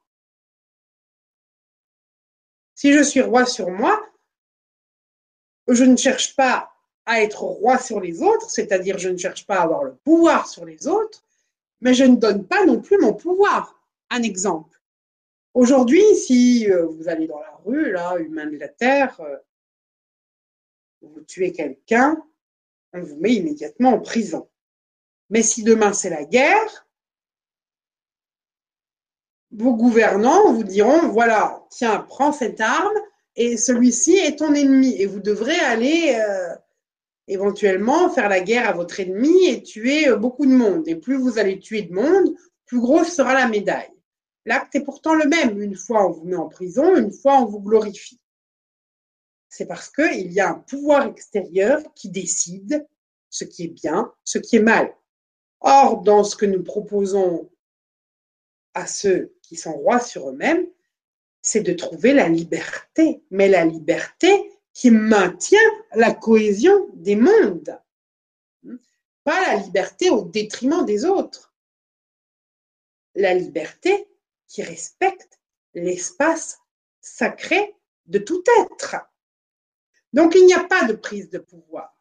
Si 2.82 2.94
je 2.94 3.04
suis 3.04 3.22
roi 3.22 3.46
sur 3.46 3.70
moi, 3.70 4.04
je 5.68 5.84
ne 5.84 5.96
cherche 5.96 6.36
pas 6.36 6.74
à 7.06 7.22
être 7.22 7.44
roi 7.44 7.78
sur 7.78 8.00
les 8.00 8.24
autres, 8.24 8.50
c'est-à-dire 8.50 8.98
je 8.98 9.10
ne 9.10 9.18
cherche 9.18 9.46
pas 9.46 9.58
à 9.58 9.62
avoir 9.66 9.84
le 9.84 9.94
pouvoir 9.98 10.48
sur 10.48 10.66
les 10.66 10.88
autres, 10.88 11.24
mais 11.82 11.94
je 11.94 12.06
ne 12.06 12.16
donne 12.16 12.44
pas 12.48 12.66
non 12.66 12.82
plus 12.82 12.98
mon 12.98 13.14
pouvoir. 13.14 13.80
Un 14.10 14.24
exemple. 14.24 14.82
Aujourd'hui, 15.54 16.02
si 16.16 16.72
euh, 16.72 16.88
vous 16.88 17.08
allez 17.08 17.28
dans 17.28 17.40
la 17.40 17.56
rue, 17.64 17.92
là, 17.92 18.18
humain 18.18 18.48
de 18.48 18.58
la 18.58 18.70
Terre, 18.70 19.22
euh, 19.22 19.38
vous 21.04 21.22
tuez 21.22 21.52
quelqu'un, 21.52 22.18
on 22.94 23.04
vous 23.04 23.18
met 23.18 23.36
immédiatement 23.36 23.90
en 23.90 24.00
prison. 24.00 24.50
Mais 25.30 25.44
si 25.44 25.62
demain 25.62 25.94
c'est 25.94 26.10
la 26.10 26.26
guerre, 26.26 26.88
vos 29.52 29.76
gouvernants 29.76 30.54
vous 30.54 30.64
diront, 30.64 31.10
voilà, 31.10 31.66
tiens, 31.70 32.06
prends 32.08 32.32
cette 32.32 32.62
arme 32.62 32.98
et 33.36 33.58
celui-ci 33.58 34.16
est 34.16 34.38
ton 34.38 34.54
ennemi 34.54 34.96
et 35.02 35.06
vous 35.06 35.20
devrez 35.20 35.60
aller 35.60 36.16
euh, 36.16 36.56
éventuellement 37.28 38.10
faire 38.10 38.30
la 38.30 38.40
guerre 38.40 38.70
à 38.70 38.74
votre 38.74 39.00
ennemi 39.00 39.48
et 39.48 39.62
tuer 39.62 40.08
euh, 40.08 40.16
beaucoup 40.16 40.46
de 40.46 40.52
monde. 40.52 40.88
Et 40.88 40.96
plus 40.96 41.18
vous 41.18 41.38
allez 41.38 41.60
tuer 41.60 41.84
de 41.84 41.94
monde, 41.94 42.34
plus 42.66 42.80
grosse 42.80 43.10
sera 43.10 43.34
la 43.34 43.48
médaille. 43.48 43.92
L'acte 44.46 44.76
est 44.76 44.84
pourtant 44.84 45.14
le 45.14 45.28
même. 45.28 45.62
Une 45.62 45.76
fois 45.76 46.08
on 46.08 46.12
vous 46.12 46.26
met 46.26 46.36
en 46.36 46.48
prison, 46.48 46.96
une 46.96 47.12
fois 47.12 47.42
on 47.42 47.46
vous 47.46 47.60
glorifie. 47.60 48.20
C'est 49.50 49.66
parce 49.66 49.90
qu'il 49.90 50.32
y 50.32 50.40
a 50.40 50.50
un 50.50 50.60
pouvoir 50.60 51.08
extérieur 51.08 51.82
qui 51.94 52.10
décide 52.10 52.88
ce 53.30 53.44
qui 53.44 53.66
est 53.66 53.68
bien, 53.68 54.12
ce 54.24 54.38
qui 54.38 54.56
est 54.56 54.62
mal. 54.62 54.94
Or, 55.60 56.02
dans 56.02 56.24
ce 56.24 56.36
que 56.36 56.46
nous 56.46 56.64
proposons 56.64 57.50
à 58.74 58.88
ceux 58.88 59.34
qui 59.52 59.58
sont 59.58 59.74
rois 59.74 60.00
sur 60.00 60.30
eux-mêmes, 60.30 60.66
c'est 61.42 61.60
de 61.60 61.74
trouver 61.74 62.14
la 62.14 62.30
liberté, 62.30 63.22
mais 63.32 63.50
la 63.50 63.66
liberté 63.66 64.50
qui 64.72 64.92
maintient 64.92 65.60
la 65.94 66.14
cohésion 66.14 66.88
des 66.94 67.18
mondes, 67.18 67.78
pas 69.26 69.42
la 69.42 69.58
liberté 69.58 70.10
au 70.10 70.24
détriment 70.24 70.86
des 70.86 71.04
autres. 71.04 71.54
La 73.14 73.34
liberté 73.34 74.08
qui 74.48 74.64
respecte 74.64 75.42
l'espace 75.74 76.62
sacré 77.02 77.76
de 78.06 78.20
tout 78.20 78.46
être. 78.62 78.96
Donc 80.14 80.34
il 80.34 80.46
n'y 80.46 80.54
a 80.54 80.64
pas 80.64 80.86
de 80.86 80.94
prise 80.94 81.30
de 81.30 81.40
pouvoir. 81.40 82.01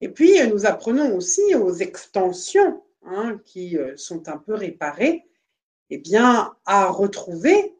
Et 0.00 0.08
puis, 0.08 0.46
nous 0.48 0.66
apprenons 0.66 1.16
aussi 1.16 1.54
aux 1.54 1.74
extensions 1.74 2.82
hein, 3.04 3.38
qui 3.44 3.76
euh, 3.76 3.96
sont 3.96 4.28
un 4.28 4.38
peu 4.38 4.54
réparées, 4.54 5.26
eh 5.90 5.98
bien, 5.98 6.54
à 6.64 6.86
retrouver 6.86 7.74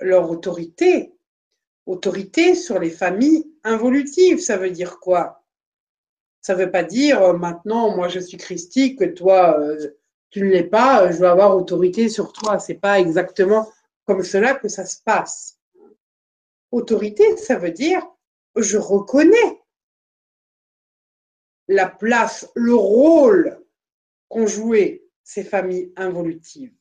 leur 0.00 0.30
autorité. 0.30 1.14
Autorité 1.86 2.54
sur 2.54 2.78
les 2.78 2.90
familles 2.90 3.50
involutives, 3.64 4.40
ça 4.40 4.56
veut 4.56 4.70
dire 4.70 4.98
quoi? 5.00 5.44
Ça 6.40 6.54
ne 6.54 6.64
veut 6.64 6.70
pas 6.70 6.84
dire 6.84 7.22
euh, 7.22 7.32
maintenant, 7.32 7.94
moi 7.94 8.08
je 8.08 8.20
suis 8.20 8.36
christique, 8.36 9.14
toi 9.14 9.58
euh, 9.58 9.96
tu 10.30 10.42
ne 10.42 10.50
l'es 10.50 10.64
pas, 10.64 11.10
je 11.10 11.18
veux 11.18 11.26
avoir 11.26 11.56
autorité 11.56 12.08
sur 12.08 12.32
toi. 12.32 12.58
C'est 12.58 12.74
pas 12.74 13.00
exactement 13.00 13.70
comme 14.04 14.22
cela 14.22 14.54
que 14.54 14.68
ça 14.68 14.86
se 14.86 15.02
passe. 15.02 15.58
Autorité, 16.70 17.36
ça 17.36 17.56
veut 17.56 17.70
dire 17.70 18.02
je 18.56 18.78
reconnais 18.78 19.57
la 21.68 21.88
place, 21.88 22.50
le 22.54 22.74
rôle 22.74 23.62
qu'ont 24.28 24.46
joué 24.46 25.06
ces 25.22 25.44
familles 25.44 25.92
involutives. 25.96 26.74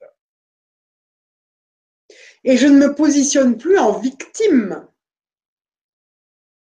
Et 2.43 2.57
je 2.57 2.67
ne 2.67 2.77
me 2.77 2.95
positionne 2.95 3.57
plus 3.57 3.77
en 3.77 3.99
victime 3.99 4.87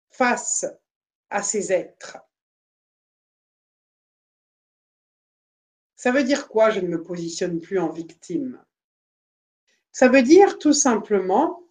face 0.10 0.66
à 1.30 1.44
ces 1.44 1.74
êtres. 1.74 2.18
Ça 5.96 6.12
veut 6.12 6.24
dire 6.24 6.48
quoi, 6.48 6.70
je 6.70 6.80
ne 6.80 6.88
me 6.88 7.02
positionne 7.02 7.60
plus 7.60 7.80
en 7.80 7.90
victime? 7.90 8.64
Ça 9.92 10.08
veut 10.08 10.24
dire 10.24 10.60
tout 10.60 10.74
simplement 10.74 11.63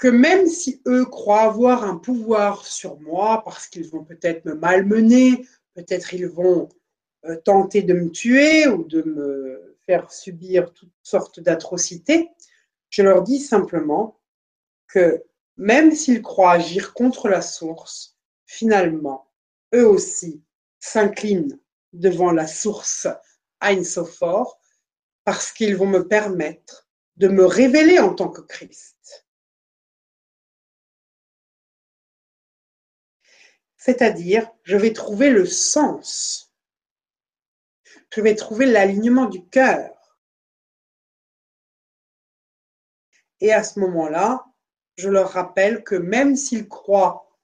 que 0.00 0.08
même 0.08 0.46
si 0.46 0.80
eux 0.86 1.04
croient 1.04 1.42
avoir 1.42 1.84
un 1.84 1.96
pouvoir 1.96 2.64
sur 2.64 2.98
moi 3.00 3.42
parce 3.44 3.68
qu'ils 3.68 3.88
vont 3.88 4.02
peut-être 4.02 4.46
me 4.46 4.54
malmener, 4.54 5.46
peut-être 5.74 6.14
ils 6.14 6.26
vont 6.26 6.70
euh, 7.26 7.36
tenter 7.36 7.82
de 7.82 7.92
me 7.92 8.10
tuer 8.10 8.66
ou 8.66 8.82
de 8.84 9.02
me 9.02 9.76
faire 9.84 10.10
subir 10.10 10.72
toutes 10.72 10.88
sortes 11.02 11.38
d'atrocités, 11.38 12.30
je 12.88 13.02
leur 13.02 13.22
dis 13.22 13.38
simplement 13.38 14.18
que 14.88 15.22
même 15.58 15.92
s'ils 15.92 16.22
croient 16.22 16.52
agir 16.52 16.94
contre 16.94 17.28
la 17.28 17.42
source, 17.42 18.16
finalement, 18.46 19.30
eux 19.74 19.86
aussi 19.86 20.42
s'inclinent 20.78 21.58
devant 21.92 22.32
la 22.32 22.46
source 22.46 23.06
Ein 23.60 23.84
Sophor 23.84 24.58
parce 25.24 25.52
qu'ils 25.52 25.76
vont 25.76 25.86
me 25.86 26.08
permettre 26.08 26.88
de 27.18 27.28
me 27.28 27.44
révéler 27.44 27.98
en 27.98 28.14
tant 28.14 28.30
que 28.30 28.40
Christ. 28.40 29.26
C'est-à-dire, 33.80 34.46
je 34.62 34.76
vais 34.76 34.92
trouver 34.92 35.30
le 35.30 35.46
sens. 35.46 36.52
Je 38.14 38.20
vais 38.20 38.34
trouver 38.34 38.66
l'alignement 38.66 39.24
du 39.24 39.42
cœur. 39.46 39.90
Et 43.40 43.54
à 43.54 43.62
ce 43.62 43.80
moment-là, 43.80 44.44
je 44.98 45.08
leur 45.08 45.30
rappelle 45.30 45.82
que 45.82 45.94
même 45.94 46.36
s'ils 46.36 46.68
croient 46.68 47.34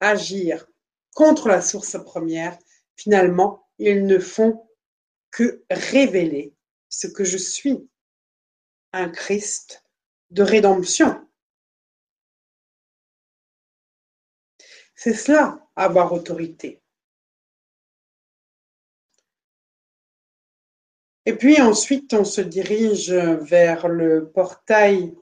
agir 0.00 0.66
contre 1.14 1.46
la 1.46 1.62
source 1.62 1.96
première, 2.04 2.58
finalement, 2.96 3.64
ils 3.78 4.06
ne 4.06 4.18
font 4.18 4.68
que 5.30 5.64
révéler 5.70 6.52
ce 6.88 7.06
que 7.06 7.22
je 7.22 7.38
suis, 7.38 7.88
un 8.92 9.08
Christ 9.08 9.84
de 10.30 10.42
rédemption. 10.42 11.25
C'est 15.06 15.14
cela, 15.14 15.64
avoir 15.76 16.12
autorité. 16.12 16.82
Et 21.24 21.32
puis 21.36 21.60
ensuite, 21.60 22.12
on 22.12 22.24
se 22.24 22.40
dirige 22.40 23.12
vers 23.12 23.86
le 23.86 24.28
portail 24.32 25.16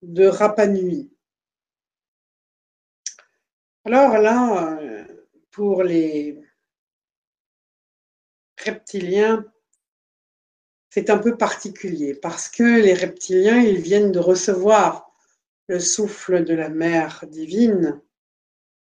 de 0.00 0.24
Rapa 0.24 0.66
Nui. 0.68 1.12
Alors 3.84 4.16
là, 4.16 4.80
pour 5.50 5.82
les 5.82 6.40
reptiliens, 8.56 9.44
c'est 10.88 11.10
un 11.10 11.18
peu 11.18 11.36
particulier 11.36 12.14
parce 12.14 12.48
que 12.48 12.80
les 12.80 12.94
reptiliens, 12.94 13.60
ils 13.60 13.82
viennent 13.82 14.12
de 14.12 14.18
recevoir 14.18 15.12
le 15.66 15.78
souffle 15.78 16.42
de 16.46 16.54
la 16.54 16.70
mère 16.70 17.26
divine 17.26 18.00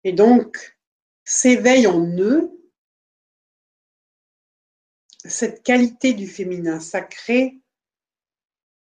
et 0.04 0.14
donc 0.14 0.78
s'éveille 1.24 1.88
en 1.88 2.06
eux 2.18 2.52
cette 5.26 5.64
qualité 5.64 6.14
du 6.14 6.28
féminin 6.28 6.80
sacré 6.80 7.60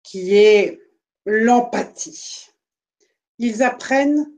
qui 0.03 0.35
est 0.35 0.81
l'empathie. 1.25 2.49
Ils 3.39 3.63
apprennent 3.63 4.31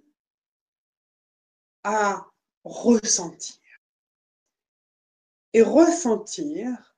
à 1.85 2.27
ressentir. 2.65 3.57
Et 5.55 5.63
ressentir, 5.63 6.97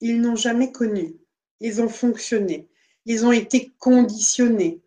ils 0.00 0.20
n'ont 0.20 0.36
jamais 0.36 0.72
connu. 0.72 1.16
Ils 1.60 1.82
ont 1.82 1.88
fonctionné. 1.88 2.68
Ils 3.04 3.26
ont 3.26 3.32
été 3.32 3.72
conditionnés 3.78 4.80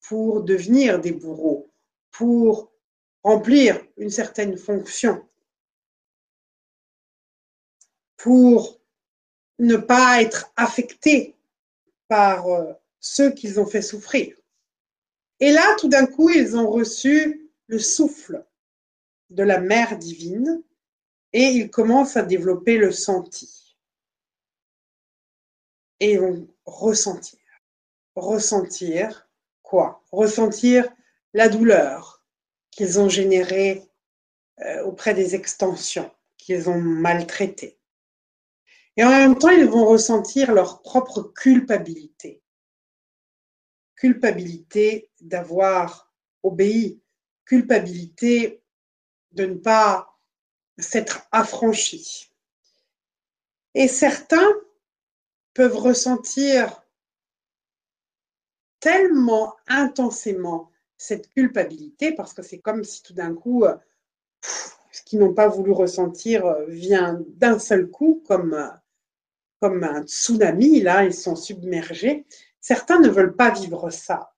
pour 0.00 0.42
devenir 0.42 1.00
des 1.00 1.12
bourreaux, 1.12 1.67
pour 2.18 2.72
remplir 3.22 3.80
une 3.96 4.10
certaine 4.10 4.58
fonction, 4.58 5.24
pour 8.16 8.80
ne 9.60 9.76
pas 9.76 10.20
être 10.20 10.52
affectés 10.56 11.36
par 12.08 12.48
euh, 12.48 12.72
ceux 12.98 13.30
qu'ils 13.30 13.60
ont 13.60 13.66
fait 13.66 13.82
souffrir. 13.82 14.36
Et 15.38 15.52
là, 15.52 15.76
tout 15.78 15.86
d'un 15.86 16.06
coup, 16.06 16.28
ils 16.28 16.56
ont 16.56 16.68
reçu 16.68 17.48
le 17.68 17.78
souffle 17.78 18.44
de 19.30 19.44
la 19.44 19.60
mère 19.60 19.96
divine 19.96 20.64
et 21.32 21.44
ils 21.44 21.70
commencent 21.70 22.16
à 22.16 22.22
développer 22.22 22.78
le 22.78 22.90
senti. 22.90 23.76
Et 26.00 26.14
ils 26.14 26.20
vont 26.20 26.48
ressentir. 26.64 27.38
Ressentir 28.16 29.28
quoi? 29.62 30.02
Ressentir 30.10 30.92
la 31.34 31.48
douleur 31.48 32.24
qu'ils 32.70 33.00
ont 33.00 33.08
générée 33.08 33.82
euh, 34.60 34.84
auprès 34.84 35.14
des 35.14 35.34
extensions, 35.34 36.10
qu'ils 36.36 36.68
ont 36.68 36.80
maltraitées. 36.80 37.78
Et 38.96 39.04
en 39.04 39.10
même 39.10 39.38
temps, 39.38 39.50
ils 39.50 39.66
vont 39.66 39.86
ressentir 39.86 40.52
leur 40.52 40.82
propre 40.82 41.22
culpabilité. 41.22 42.42
Culpabilité 43.94 45.10
d'avoir 45.20 46.12
obéi, 46.42 47.00
culpabilité 47.44 48.62
de 49.32 49.46
ne 49.46 49.54
pas 49.54 50.18
s'être 50.78 51.26
affranchi. 51.30 52.32
Et 53.74 53.86
certains 53.86 54.52
peuvent 55.54 55.76
ressentir 55.76 56.82
tellement 58.80 59.56
intensément 59.66 60.70
cette 60.98 61.30
culpabilité 61.30 62.12
parce 62.12 62.34
que 62.34 62.42
c'est 62.42 62.58
comme 62.58 62.84
si 62.84 63.02
tout 63.02 63.14
d'un 63.14 63.34
coup, 63.34 63.64
ce 64.42 65.02
qu'ils 65.02 65.20
n'ont 65.20 65.32
pas 65.32 65.48
voulu 65.48 65.72
ressentir 65.72 66.44
euh, 66.44 66.66
vient 66.66 67.24
d'un 67.28 67.58
seul 67.58 67.88
coup, 67.88 68.22
comme 68.26 68.54
euh, 68.54 68.68
comme 69.60 69.82
un 69.82 70.02
tsunami, 70.02 70.80
là, 70.80 71.04
ils 71.04 71.14
sont 71.14 71.34
submergés. 71.34 72.26
Certains 72.60 73.00
ne 73.00 73.08
veulent 73.08 73.34
pas 73.34 73.50
vivre 73.50 73.90
ça. 73.90 74.32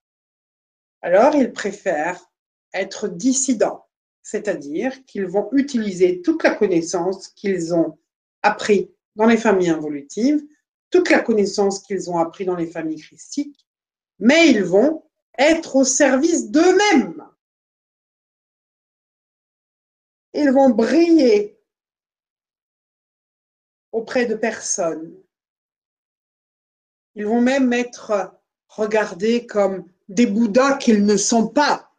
Alors, 1.03 1.35
ils 1.35 1.53
préfèrent 1.53 2.31
être 2.73 3.07
dissidents, 3.09 3.87
c'est-à-dire 4.23 5.05
qu'ils 5.05 5.27
vont 5.27 5.51
utiliser 5.53 6.23
toute 6.23 6.43
la 6.43 6.55
connaissance 6.55 7.29
qu'ils 7.29 7.75
ont 7.75 7.99
appris 8.43 8.91
dans 9.17 9.27
les 9.27 9.37
familles 9.37 9.71
involutives, 9.71 10.43
toute 10.91 11.11
la 11.11 11.21
connaissance 11.21 11.81
qu'ils 11.81 12.11
ont 12.11 12.17
appris 12.17 12.47
dans 12.47 12.57
les 12.57 12.67
familles 12.67 13.01
christiques, 13.01 13.67
mais 14.19 14.51
ils 14.51 14.65
vont 14.65 15.05
être 15.39 15.77
au 15.77 15.85
service 15.85 16.51
d'eux-mêmes. 16.51 17.27
Ils 20.35 20.51
vont 20.51 20.71
briller 20.71 21.59
auprès 23.93 24.27
de 24.27 24.35
personnes. 24.35 25.15
Ils 27.15 27.27
vont 27.27 27.41
même 27.41 27.73
être 27.73 28.33
regardés 28.69 29.47
comme 29.47 29.91
des 30.09 30.27
Bouddhas 30.27 30.79
qu'ils 30.79 31.05
ne 31.05 31.17
sont 31.17 31.49
pas. 31.49 31.93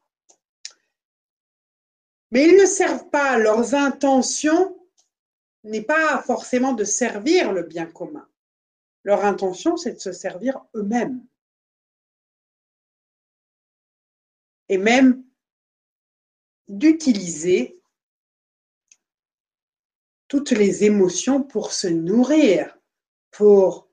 Mais 2.31 2.47
ils 2.47 2.57
ne 2.57 2.65
servent 2.65 3.09
pas, 3.09 3.37
leurs 3.37 3.75
intentions 3.75 4.77
n'est 5.63 5.83
pas 5.83 6.21
forcément 6.23 6.73
de 6.73 6.85
servir 6.85 7.51
le 7.51 7.63
bien 7.63 7.85
commun. 7.85 8.27
Leur 9.03 9.25
intention, 9.25 9.77
c'est 9.77 9.93
de 9.93 9.99
se 9.99 10.11
servir 10.11 10.63
eux-mêmes. 10.75 11.25
Et 14.71 14.77
même 14.77 15.21
d'utiliser 16.69 17.77
toutes 20.29 20.51
les 20.51 20.85
émotions 20.85 21.43
pour 21.43 21.73
se 21.73 21.87
nourrir, 21.87 22.79
pour 23.31 23.89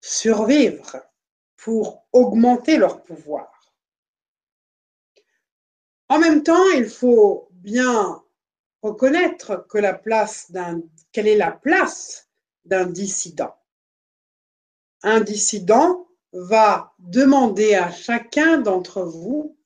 survivre, 0.00 1.04
pour 1.56 2.06
augmenter 2.12 2.76
leur 2.76 3.02
pouvoir. 3.02 3.74
En 6.08 6.20
même 6.20 6.44
temps, 6.44 6.70
il 6.76 6.88
faut 6.88 7.48
bien 7.50 8.22
reconnaître 8.82 9.66
que 9.68 9.78
la 9.78 9.94
place 9.94 10.52
d'un, 10.52 10.80
quelle 11.10 11.26
est 11.26 11.36
la 11.36 11.50
place 11.50 12.28
d'un 12.64 12.86
dissident. 12.86 13.58
Un 15.02 15.22
dissident 15.22 16.08
va 16.32 16.94
demander 17.00 17.74
à 17.74 17.90
chacun 17.90 18.58
d'entre 18.58 19.02
vous 19.02 19.56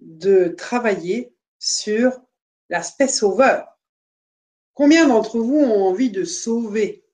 de 0.00 0.48
travailler 0.48 1.34
sur 1.58 2.20
l'aspect 2.68 3.08
sauveur. 3.08 3.78
Combien 4.74 5.08
d'entre 5.08 5.38
vous 5.38 5.58
ont 5.58 5.88
envie 5.88 6.10
de 6.10 6.24
sauver? 6.24 7.04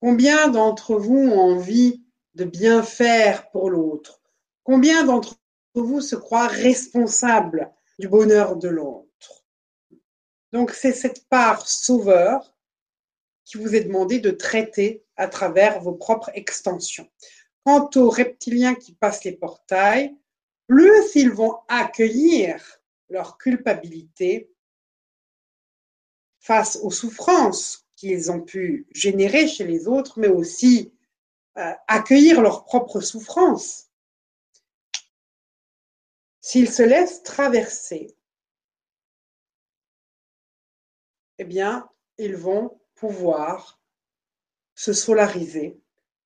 Combien 0.00 0.48
d'entre 0.48 0.96
vous 0.96 1.16
ont 1.16 1.38
envie 1.38 2.04
de 2.34 2.44
bien 2.44 2.82
faire 2.82 3.50
pour 3.50 3.70
l'autre? 3.70 4.20
Combien 4.62 5.04
d'entre 5.04 5.36
vous 5.74 6.00
se 6.00 6.16
croient 6.16 6.48
responsables 6.48 7.72
du 7.98 8.08
bonheur 8.08 8.56
de 8.56 8.68
l'autre? 8.68 9.44
Donc 10.52 10.70
c'est 10.72 10.92
cette 10.92 11.26
part 11.28 11.66
sauveur 11.66 12.54
qui 13.44 13.56
vous 13.56 13.74
est 13.74 13.84
demandé 13.84 14.18
de 14.18 14.30
traiter 14.30 15.04
à 15.16 15.28
travers 15.28 15.80
vos 15.80 15.94
propres 15.94 16.30
extensions. 16.34 17.08
Quant 17.64 17.88
aux 17.96 18.10
reptiliens 18.10 18.74
qui 18.74 18.92
passent 18.92 19.24
les 19.24 19.32
portails, 19.32 20.14
plus 20.66 21.14
ils 21.14 21.30
vont 21.30 21.58
accueillir 21.68 22.80
leur 23.08 23.38
culpabilité 23.38 24.50
face 26.40 26.76
aux 26.82 26.90
souffrances 26.90 27.86
qu'ils 27.96 28.30
ont 28.30 28.42
pu 28.42 28.86
générer 28.92 29.48
chez 29.48 29.64
les 29.64 29.88
autres, 29.88 30.18
mais 30.18 30.28
aussi 30.28 30.92
euh, 31.56 31.72
accueillir 31.88 32.40
leurs 32.40 32.64
propres 32.64 33.00
souffrances. 33.00 33.90
S'ils 36.40 36.70
se 36.70 36.82
laissent 36.82 37.22
traverser, 37.22 38.14
eh 41.38 41.44
bien, 41.44 41.88
ils 42.18 42.36
vont 42.36 42.80
pouvoir 42.94 43.80
se 44.74 44.92
solariser 44.92 45.80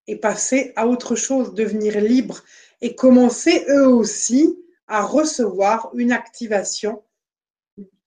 et 0.06 0.16
passer 0.16 0.72
à 0.76 0.86
autre 0.86 1.14
chose, 1.14 1.54
devenir 1.54 2.00
libre 2.00 2.42
et 2.80 2.94
commencer 2.94 3.64
eux 3.68 3.88
aussi 3.88 4.58
à 4.86 5.02
recevoir 5.02 5.90
une 5.94 6.12
activation, 6.12 7.02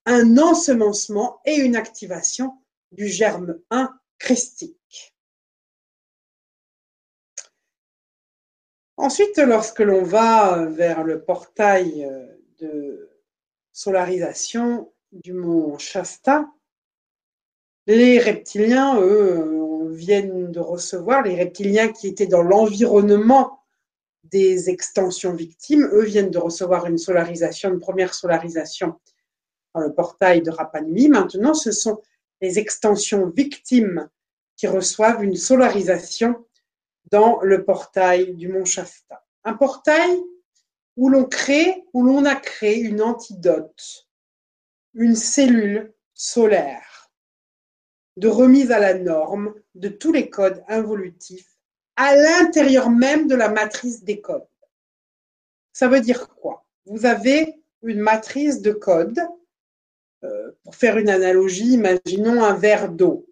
un 0.05 0.37
ensemencement 0.37 1.39
et 1.45 1.55
une 1.55 1.75
activation 1.75 2.53
du 2.91 3.07
germe 3.07 3.59
1 3.69 3.93
christique. 4.19 5.13
Ensuite, 8.97 9.37
lorsque 9.37 9.79
l'on 9.79 10.03
va 10.03 10.65
vers 10.65 11.03
le 11.03 11.23
portail 11.23 12.09
de 12.59 13.09
solarisation 13.71 14.93
du 15.11 15.33
mont 15.33 15.77
Shasta, 15.77 16.47
les 17.87 18.19
reptiliens, 18.19 18.99
eux, 19.01 19.89
viennent 19.91 20.51
de 20.51 20.59
recevoir, 20.59 21.23
les 21.23 21.35
reptiliens 21.35 21.91
qui 21.91 22.07
étaient 22.07 22.27
dans 22.27 22.43
l'environnement 22.43 23.62
des 24.23 24.69
extensions 24.69 25.33
victimes, 25.33 25.89
eux 25.91 26.03
viennent 26.03 26.31
de 26.31 26.37
recevoir 26.37 26.85
une 26.85 26.97
solarisation, 26.97 27.71
une 27.73 27.79
première 27.79 28.13
solarisation 28.13 28.99
dans 29.73 29.81
le 29.81 29.93
portail 29.93 30.41
de 30.41 30.51
Rapanui. 30.51 31.09
Maintenant, 31.09 31.53
ce 31.53 31.71
sont 31.71 32.01
les 32.41 32.59
extensions 32.59 33.29
victimes 33.29 34.09
qui 34.55 34.67
reçoivent 34.67 35.23
une 35.23 35.35
solarisation 35.35 36.45
dans 37.11 37.41
le 37.41 37.65
portail 37.65 38.33
du 38.35 38.47
Mont 38.47 38.65
Shasta. 38.65 39.25
Un 39.43 39.53
portail 39.53 40.21
où 40.95 41.09
l'on 41.09 41.25
crée, 41.25 41.83
où 41.93 42.03
l'on 42.03 42.25
a 42.25 42.35
créé 42.35 42.79
une 42.79 43.01
antidote, 43.01 44.07
une 44.93 45.15
cellule 45.15 45.93
solaire 46.13 47.11
de 48.17 48.27
remise 48.27 48.71
à 48.71 48.79
la 48.79 48.93
norme 48.93 49.53
de 49.75 49.89
tous 49.89 50.11
les 50.11 50.29
codes 50.29 50.63
involutifs 50.67 51.52
à 51.95 52.15
l'intérieur 52.15 52.89
même 52.89 53.27
de 53.27 53.35
la 53.35 53.49
matrice 53.49 54.03
des 54.03 54.21
codes. 54.21 54.47
Ça 55.71 55.87
veut 55.87 56.01
dire 56.01 56.29
quoi? 56.35 56.65
Vous 56.85 57.05
avez 57.05 57.55
une 57.81 57.99
matrice 57.99 58.61
de 58.61 58.71
codes. 58.71 59.19
Euh, 60.23 60.51
pour 60.63 60.75
faire 60.75 60.97
une 60.97 61.09
analogie, 61.09 61.73
imaginons 61.73 62.43
un 62.43 62.53
verre 62.53 62.89
d'eau. 62.89 63.27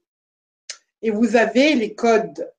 Et 1.02 1.10
vous 1.10 1.36
avez 1.36 1.74
les 1.76 1.96
codes 1.96 2.52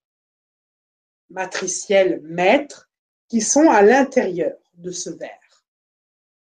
matriciels 1.29 2.21
maîtres 2.23 2.91
qui 3.29 3.41
sont 3.41 3.71
à 3.71 3.83
l'intérieur 3.83 4.57
de 4.75 4.91
ce 4.91 5.11
verre. 5.11 5.39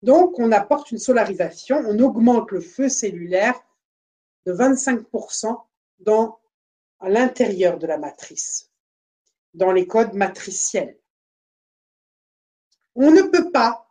Donc, 0.03 0.39
on 0.39 0.53
apporte 0.53 0.91
une 0.91 0.99
solarisation, 0.99 1.83
on 1.87 1.99
augmente 1.99 2.51
le 2.51 2.61
feu 2.61 2.89
cellulaire 2.89 3.59
de 4.45 4.53
25% 4.53 5.59
dans, 6.01 6.39
à 7.01 7.09
l'intérieur 7.09 7.79
de 7.79 7.87
la 7.87 7.97
matrice, 7.97 8.71
dans 9.55 9.73
les 9.73 9.87
codes 9.87 10.15
matriciels. 10.15 10.99
On 12.95 13.11
ne 13.11 13.23
peut 13.23 13.51
pas 13.51 13.89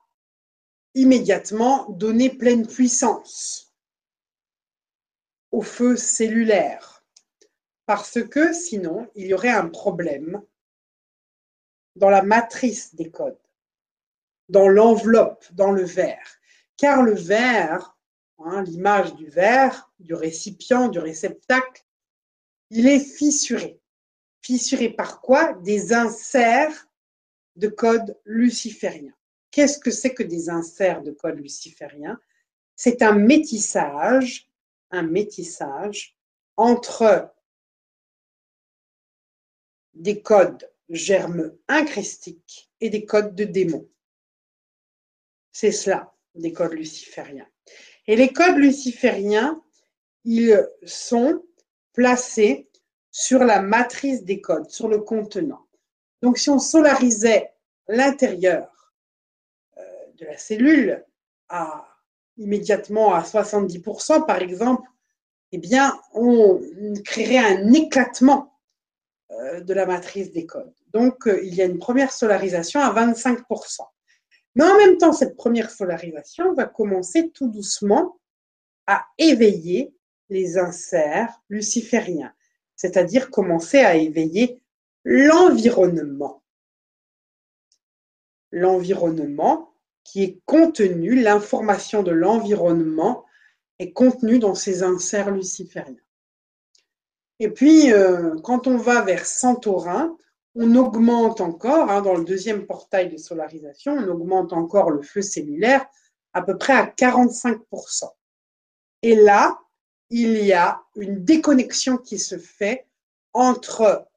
immédiatement 0.93 1.89
donner 1.89 2.30
pleine 2.30 2.68
puissance 2.68 3.74
au 5.51 5.61
feu 5.61 5.97
cellulaire, 5.97 7.03
parce 7.86 8.24
que 8.24 8.53
sinon, 8.53 9.09
il 9.16 9.28
y 9.28 9.34
aurait 9.34 9.49
un 9.49 9.68
problème 9.68 10.41
dans 11.95 12.09
la 12.09 12.22
matrice 12.22 12.95
des 12.95 13.11
codes, 13.11 13.39
dans 14.49 14.68
l'enveloppe, 14.68 15.45
dans 15.53 15.72
le 15.72 15.84
verre. 15.84 16.39
Car 16.78 17.03
le 17.03 17.14
verre 17.14 17.93
Hein, 18.45 18.64
l'image 18.64 19.16
du 19.16 19.28
verre, 19.28 19.89
du 19.99 20.14
récipient, 20.14 20.89
du 20.89 20.99
réceptacle, 20.99 21.86
il 22.72 22.88
est 22.88 22.99
fissuré. 22.99 23.80
Fissuré 24.43 24.89
par 24.89 25.21
quoi? 25.21 25.53
Des 25.53 25.93
inserts 25.93 26.87
de 27.55 27.69
code 27.69 28.19
luciférien. 28.25 29.13
Qu'est-ce 29.51 29.79
que 29.79 29.89
c'est 29.91 30.13
que 30.13 30.23
des 30.23 30.49
inserts 30.49 31.01
de 31.01 31.11
code 31.11 31.37
luciférien? 31.37 32.19
C'est 32.75 33.01
un 33.01 33.13
métissage, 33.13 34.51
un 34.91 35.03
métissage 35.03 36.17
entre 36.57 37.33
des 39.93 40.21
codes 40.21 40.69
germes 40.89 41.55
incristiques 41.67 42.69
et 42.81 42.89
des 42.89 43.05
codes 43.05 43.35
de 43.35 43.45
démons. 43.45 43.89
C'est 45.51 45.71
cela, 45.71 46.13
des 46.35 46.51
codes 46.51 46.73
lucifériens. 46.73 47.47
Et 48.07 48.15
les 48.15 48.33
codes 48.33 48.57
lucifériens, 48.57 49.63
ils 50.25 50.67
sont 50.85 51.45
placés 51.93 52.69
sur 53.14 53.43
la 53.43 53.61
matrice 53.61 54.26
des 54.26 54.41
codes, 54.41 54.70
sur 54.72 54.89
le 54.89 54.97
contenant. 54.97 55.68
Donc, 56.24 56.39
si 56.39 56.49
on 56.49 56.57
solarisait 56.57 57.53
l'intérieur 57.88 58.91
euh, 59.78 59.82
de 60.18 60.26
la 60.26 60.38
cellule 60.38 61.05
à 61.47 61.88
immédiatement 62.38 63.14
à 63.14 63.22
70%, 63.22 64.26
par 64.26 64.41
exemple, 64.41 64.89
eh 65.51 65.59
bien, 65.59 65.97
on 66.14 66.59
créerait 67.05 67.38
un 67.38 67.72
éclatement 67.72 68.57
euh, 69.32 69.61
de 69.61 69.74
la 69.76 69.86
matrice 69.86 70.32
des 70.32 70.47
codes. 70.47 70.74
Donc, 70.91 71.28
euh, 71.28 71.39
il 71.43 71.53
y 71.53 71.61
a 71.61 71.66
une 71.66 71.78
première 71.78 72.11
solarisation 72.11 72.80
à 72.80 72.91
25%. 72.91 73.82
Mais 74.55 74.64
en 74.64 74.76
même 74.78 74.97
temps, 74.97 75.14
cette 75.14 75.36
première 75.36 75.70
solarisation 75.70 76.53
va 76.53 76.66
commencer 76.66 77.30
tout 77.30 77.47
doucement 77.47 78.18
à 78.88 79.05
éveiller 79.20 79.93
les 80.30 80.57
inserts 80.57 81.39
lucifériens, 81.49 82.34
c'est-à-dire 82.84 83.31
commencer 83.31 83.79
à 83.79 83.95
éveiller 83.95 84.61
l'environnement. 85.05 86.43
L'environnement 88.51 89.73
qui 90.03 90.21
est 90.23 90.41
contenu, 90.45 91.15
l'information 91.15 92.03
de 92.03 92.11
l'environnement 92.11 93.23
est 93.79 93.93
contenue 93.93 94.38
dans 94.38 94.53
ces 94.53 94.84
inserts 94.84 95.31
lucifériens. 95.31 95.95
Et 97.39 97.49
puis, 97.49 97.93
euh, 97.93 98.36
quand 98.43 98.67
on 98.67 98.75
va 98.75 99.01
vers 99.01 99.25
Santorin, 99.25 100.17
on 100.55 100.75
augmente 100.75 101.39
encore, 101.39 101.89
hein, 101.89 102.01
dans 102.01 102.15
le 102.15 102.25
deuxième 102.25 102.65
portail 102.65 103.07
de 103.07 103.15
solarisation, 103.15 103.93
on 103.93 104.09
augmente 104.09 104.51
encore 104.51 104.91
le 104.91 105.01
feu 105.01 105.21
cellulaire 105.21 105.86
à 106.34 106.41
peu 106.41 106.57
près 106.57 106.73
à 106.73 106.86
45%. 106.86 108.09
Et 109.03 109.15
là, 109.15 109.57
il 110.10 110.43
y 110.43 110.54
a 110.54 110.82
une 110.95 111.24
déconnexion 111.24 111.97
qui 111.97 112.20
se 112.20 112.38
fait 112.38 112.86
entre 113.34 114.08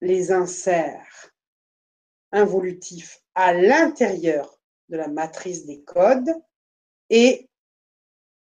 les 0.00 0.32
inserts 0.32 1.32
involutifs 2.32 3.22
à 3.34 3.52
l'intérieur 3.52 4.60
de 4.88 4.96
la 4.96 5.08
matrice 5.08 5.66
des 5.66 5.82
codes 5.82 6.30
et 7.10 7.48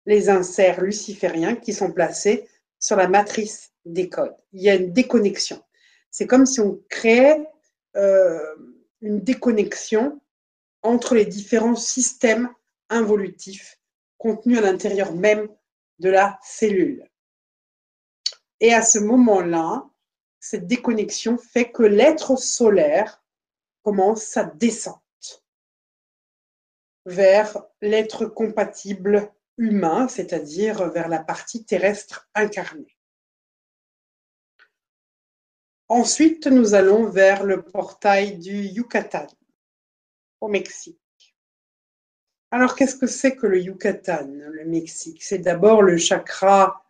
les 0.07 0.29
inserts 0.29 0.81
lucifériens 0.81 1.57
qui 1.57 1.73
sont 1.73 1.93
placés 1.93 2.49
sur 2.79 2.97
la 2.97 3.09
matrice 3.09 3.73
des 3.85 4.09
codes. 4.09 4.35
Il 4.53 4.63
y 4.63 4.71
a 4.71 4.75
une 4.75 4.93
déconnexion. 4.93 5.63
C'est 6.11 6.27
comme 6.27 6.47
si 6.47 6.61
on 6.61 6.81
créait 6.89 7.47
euh, 7.97 8.57
une 9.01 9.21
déconnexion 9.21 10.21
entre 10.83 11.15
les 11.15 11.27
différents 11.27 11.77
systèmes 11.77 12.49
involutifs 12.89 13.79
contenus 14.19 14.59
à 14.59 14.63
l'intérieur 14.63 15.15
même 15.15 15.49
de 16.01 16.11
la 16.11 16.39
cellule. 16.43 17.09
Et 18.61 18.75
à 18.75 18.83
ce 18.83 18.99
moment-là, 18.99 19.89
cette 20.39 20.67
déconnexion 20.67 21.39
fait 21.39 21.71
que 21.71 21.83
l'être 21.83 22.37
solaire 22.37 23.23
commence 23.83 24.23
sa 24.23 24.45
descente 24.45 25.01
vers 27.07 27.57
l'être 27.81 28.27
compatible 28.27 29.33
humain, 29.57 30.09
c'est-à-dire 30.09 30.91
vers 30.91 31.09
la 31.09 31.23
partie 31.23 31.65
terrestre 31.65 32.29
incarnée. 32.35 32.97
Ensuite, 35.89 36.47
nous 36.47 36.75
allons 36.75 37.07
vers 37.07 37.45
le 37.45 37.63
portail 37.63 38.39
du 38.39 38.63
Yucatan, 38.63 39.27
au 40.41 40.49
Mexique. 40.49 41.00
Alors, 42.53 42.75
qu'est-ce 42.75 42.97
que 42.97 43.07
c'est 43.07 43.37
que 43.37 43.47
le 43.47 43.61
Yucatan, 43.61 44.27
le 44.27 44.65
Mexique? 44.65 45.23
C'est 45.23 45.39
d'abord 45.39 45.83
le 45.83 45.97
chakra 45.97 46.85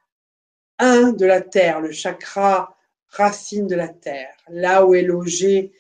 1 0.79 1.13
de 1.13 1.27
la 1.27 1.43
Terre, 1.43 1.81
le 1.81 1.93
chakra 1.93 2.77
racine 3.09 3.67
de 3.67 3.75
la 3.77 3.89
Terre, 3.89 4.35
là 4.49 4.87
où 4.87 4.95
est 4.95 5.03
logée 5.03 5.73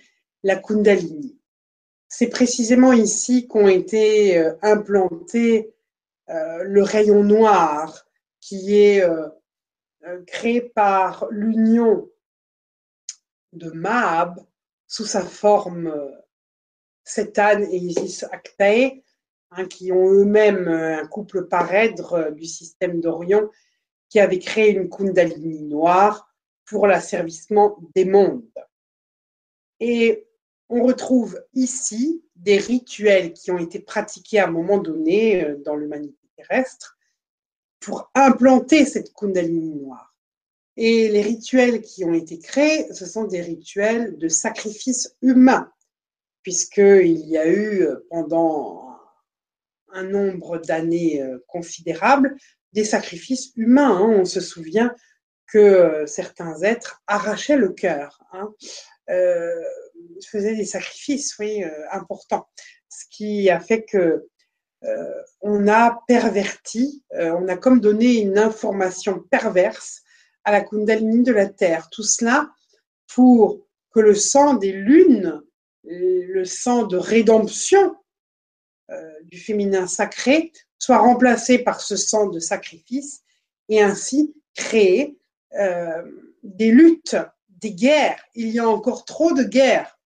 la 0.42 0.56
Kundalini. 0.56 1.38
C'est 2.08 2.28
précisément 2.28 2.92
ici 2.92 3.46
qu'ont 3.46 3.68
été 3.68 4.36
euh, 4.36 4.54
implantés 4.62 5.72
euh, 6.28 6.62
le 6.64 6.82
rayon 6.82 7.22
noir 7.22 8.04
qui 8.40 8.76
est 8.76 9.02
euh, 9.02 9.28
créé 10.26 10.60
par 10.60 11.26
l'union 11.30 12.10
de 13.52 13.70
Mahab 13.70 14.44
sous 14.86 15.04
sa 15.04 15.22
forme 15.22 15.94
Sétan 17.04 17.62
et 17.62 17.76
Isis 17.76 18.24
Actae, 18.24 19.02
hein, 19.50 19.66
qui 19.66 19.92
ont 19.92 20.10
eux-mêmes 20.10 20.68
un 20.68 21.06
couple 21.06 21.46
parèdre 21.46 22.32
du 22.32 22.44
système 22.44 23.00
d'Orion 23.00 23.50
qui 24.08 24.20
avait 24.20 24.38
créé 24.38 24.70
une 24.70 24.90
Kundalini 24.90 25.62
noire 25.62 26.34
pour 26.66 26.86
l'asservissement 26.86 27.78
des 27.94 28.04
mondes. 28.04 28.44
Et 29.78 30.26
on 30.68 30.84
retrouve 30.84 31.42
ici 31.54 32.22
des 32.36 32.58
rituels 32.58 33.32
qui 33.32 33.50
ont 33.50 33.58
été 33.58 33.80
pratiqués 33.80 34.38
à 34.38 34.46
un 34.46 34.50
moment 34.50 34.78
donné 34.78 35.44
euh, 35.44 35.56
dans 35.64 35.76
l'humanité 35.76 36.28
terrestre 36.36 36.98
pour 37.80 38.10
implanter 38.14 38.84
cette 38.84 39.12
Kundalini 39.12 39.74
noire. 39.74 40.14
Et 40.76 41.08
les 41.08 41.22
rituels 41.22 41.82
qui 41.82 42.04
ont 42.04 42.14
été 42.14 42.38
créés, 42.38 42.92
ce 42.92 43.06
sont 43.06 43.24
des 43.24 43.42
rituels 43.42 44.16
de 44.18 44.28
sacrifice 44.28 45.16
humain, 45.22 45.72
puisqu'il 46.42 47.26
y 47.26 47.36
a 47.36 47.46
eu 47.46 47.82
euh, 47.82 48.06
pendant 48.10 48.89
un 49.92 50.04
nombre 50.04 50.58
d'années 50.58 51.22
euh, 51.22 51.38
considérable 51.46 52.36
des 52.72 52.84
sacrifices 52.84 53.52
humains. 53.56 53.96
Hein. 53.96 54.20
On 54.20 54.24
se 54.24 54.40
souvient 54.40 54.94
que 55.46 56.04
certains 56.06 56.62
êtres 56.62 57.02
arrachaient 57.06 57.56
le 57.56 57.70
cœur. 57.70 58.20
Hein 58.32 58.54
faisait 60.26 60.56
des 60.56 60.64
sacrifices, 60.64 61.38
oui, 61.38 61.62
euh, 61.64 61.70
importants. 61.92 62.48
Ce 62.88 63.04
qui 63.10 63.50
a 63.50 63.60
fait 63.60 63.84
que 63.84 64.26
euh, 64.84 65.22
on 65.40 65.68
a 65.68 66.02
perverti, 66.06 67.04
euh, 67.14 67.32
on 67.32 67.48
a 67.48 67.56
comme 67.56 67.80
donné 67.80 68.20
une 68.20 68.38
information 68.38 69.22
perverse 69.30 70.02
à 70.44 70.52
la 70.52 70.62
Kundalini 70.62 71.22
de 71.22 71.32
la 71.32 71.46
Terre. 71.46 71.88
Tout 71.90 72.02
cela 72.02 72.50
pour 73.14 73.66
que 73.92 74.00
le 74.00 74.14
sang 74.14 74.54
des 74.54 74.72
lunes, 74.72 75.42
le 75.84 76.44
sang 76.44 76.84
de 76.84 76.96
rédemption 76.96 77.96
du 79.24 79.38
féminin 79.38 79.86
sacré, 79.86 80.52
soit 80.78 80.98
remplacé 80.98 81.58
par 81.58 81.80
ce 81.80 81.96
sang 81.96 82.28
de 82.28 82.40
sacrifice 82.40 83.22
et 83.68 83.80
ainsi 83.80 84.34
créer 84.54 85.16
des 86.42 86.70
luttes, 86.70 87.16
des 87.48 87.72
guerres. 87.72 88.22
Il 88.34 88.48
y 88.48 88.58
a 88.58 88.68
encore 88.68 89.04
trop 89.04 89.32
de 89.32 89.44
guerres 89.44 89.98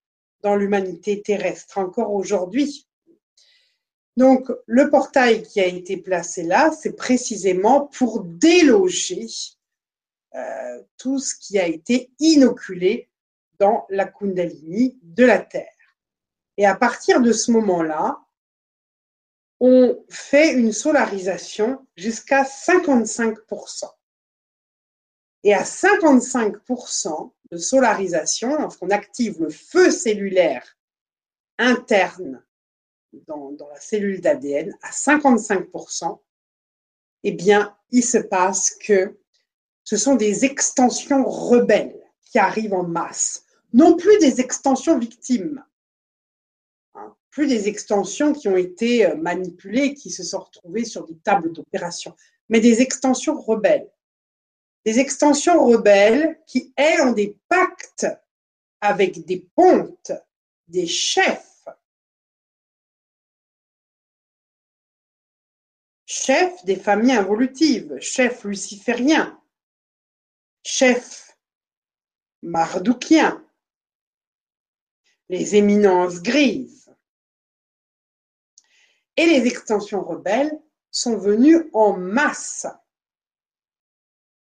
dans 0.42 0.56
l'humanité 0.56 1.22
terrestre, 1.22 1.78
encore 1.78 2.12
aujourd'hui. 2.12 2.86
Donc, 4.16 4.52
le 4.66 4.90
portail 4.90 5.42
qui 5.42 5.60
a 5.60 5.66
été 5.66 5.96
placé 5.96 6.44
là, 6.44 6.70
c'est 6.70 6.94
précisément 6.94 7.86
pour 7.86 8.22
déloger 8.22 9.26
euh, 10.34 10.82
tout 10.98 11.18
ce 11.18 11.34
qui 11.34 11.58
a 11.58 11.66
été 11.66 12.10
inoculé 12.20 13.08
dans 13.58 13.86
la 13.88 14.04
Kundalini 14.04 14.98
de 15.02 15.24
la 15.24 15.38
Terre. 15.38 15.68
Et 16.56 16.66
à 16.66 16.76
partir 16.76 17.20
de 17.20 17.32
ce 17.32 17.50
moment-là, 17.52 18.23
on 19.60 20.04
fait 20.08 20.52
une 20.52 20.72
solarisation 20.72 21.86
jusqu'à 21.96 22.42
55%. 22.42 23.84
Et 25.44 25.54
à 25.54 25.62
55%, 25.62 27.32
de 27.50 27.56
solarisation, 27.58 28.58
lorsqu'on 28.60 28.90
active 28.90 29.40
le 29.40 29.50
feu 29.50 29.90
cellulaire 29.90 30.76
interne 31.58 32.42
dans, 33.26 33.56
la 33.72 33.80
cellule 33.80 34.20
d'ADN 34.20 34.76
à 34.82 34.90
55%, 34.90 36.18
eh 37.22 37.32
bien, 37.32 37.76
il 37.90 38.04
se 38.04 38.18
passe 38.18 38.74
que 38.74 39.18
ce 39.84 39.96
sont 39.96 40.16
des 40.16 40.44
extensions 40.44 41.24
rebelles 41.24 42.02
qui 42.22 42.38
arrivent 42.38 42.74
en 42.74 42.82
masse, 42.82 43.44
non 43.72 43.96
plus 43.96 44.18
des 44.18 44.40
extensions 44.40 44.98
victimes, 44.98 45.64
plus 47.34 47.46
des 47.46 47.68
extensions 47.68 48.32
qui 48.32 48.48
ont 48.48 48.56
été 48.56 49.06
euh, 49.06 49.16
manipulées, 49.16 49.94
qui 49.94 50.10
se 50.10 50.22
sont 50.22 50.40
retrouvées 50.40 50.84
sur 50.84 51.04
des 51.06 51.16
tables 51.18 51.52
d'opération, 51.52 52.16
mais 52.48 52.60
des 52.60 52.80
extensions 52.80 53.38
rebelles 53.38 53.90
des 54.84 54.98
extensions 54.98 55.64
rebelles 55.64 56.40
qui, 56.46 56.72
elles, 56.76 57.14
des 57.14 57.38
pactes 57.48 58.06
avec 58.80 59.24
des 59.24 59.48
pontes, 59.54 60.12
des 60.68 60.86
chefs. 60.86 61.64
Chefs 66.06 66.64
des 66.64 66.76
familles 66.76 67.12
involutives, 67.12 67.98
chefs 68.00 68.44
lucifériens, 68.44 69.40
chefs 70.62 71.36
mardoukiens, 72.42 73.42
les 75.30 75.56
éminences 75.56 76.20
grises. 76.20 76.83
Et 79.16 79.26
les 79.26 79.46
extensions 79.46 80.02
rebelles 80.02 80.58
sont 80.90 81.16
venues 81.16 81.68
en 81.72 81.92
masse 81.92 82.66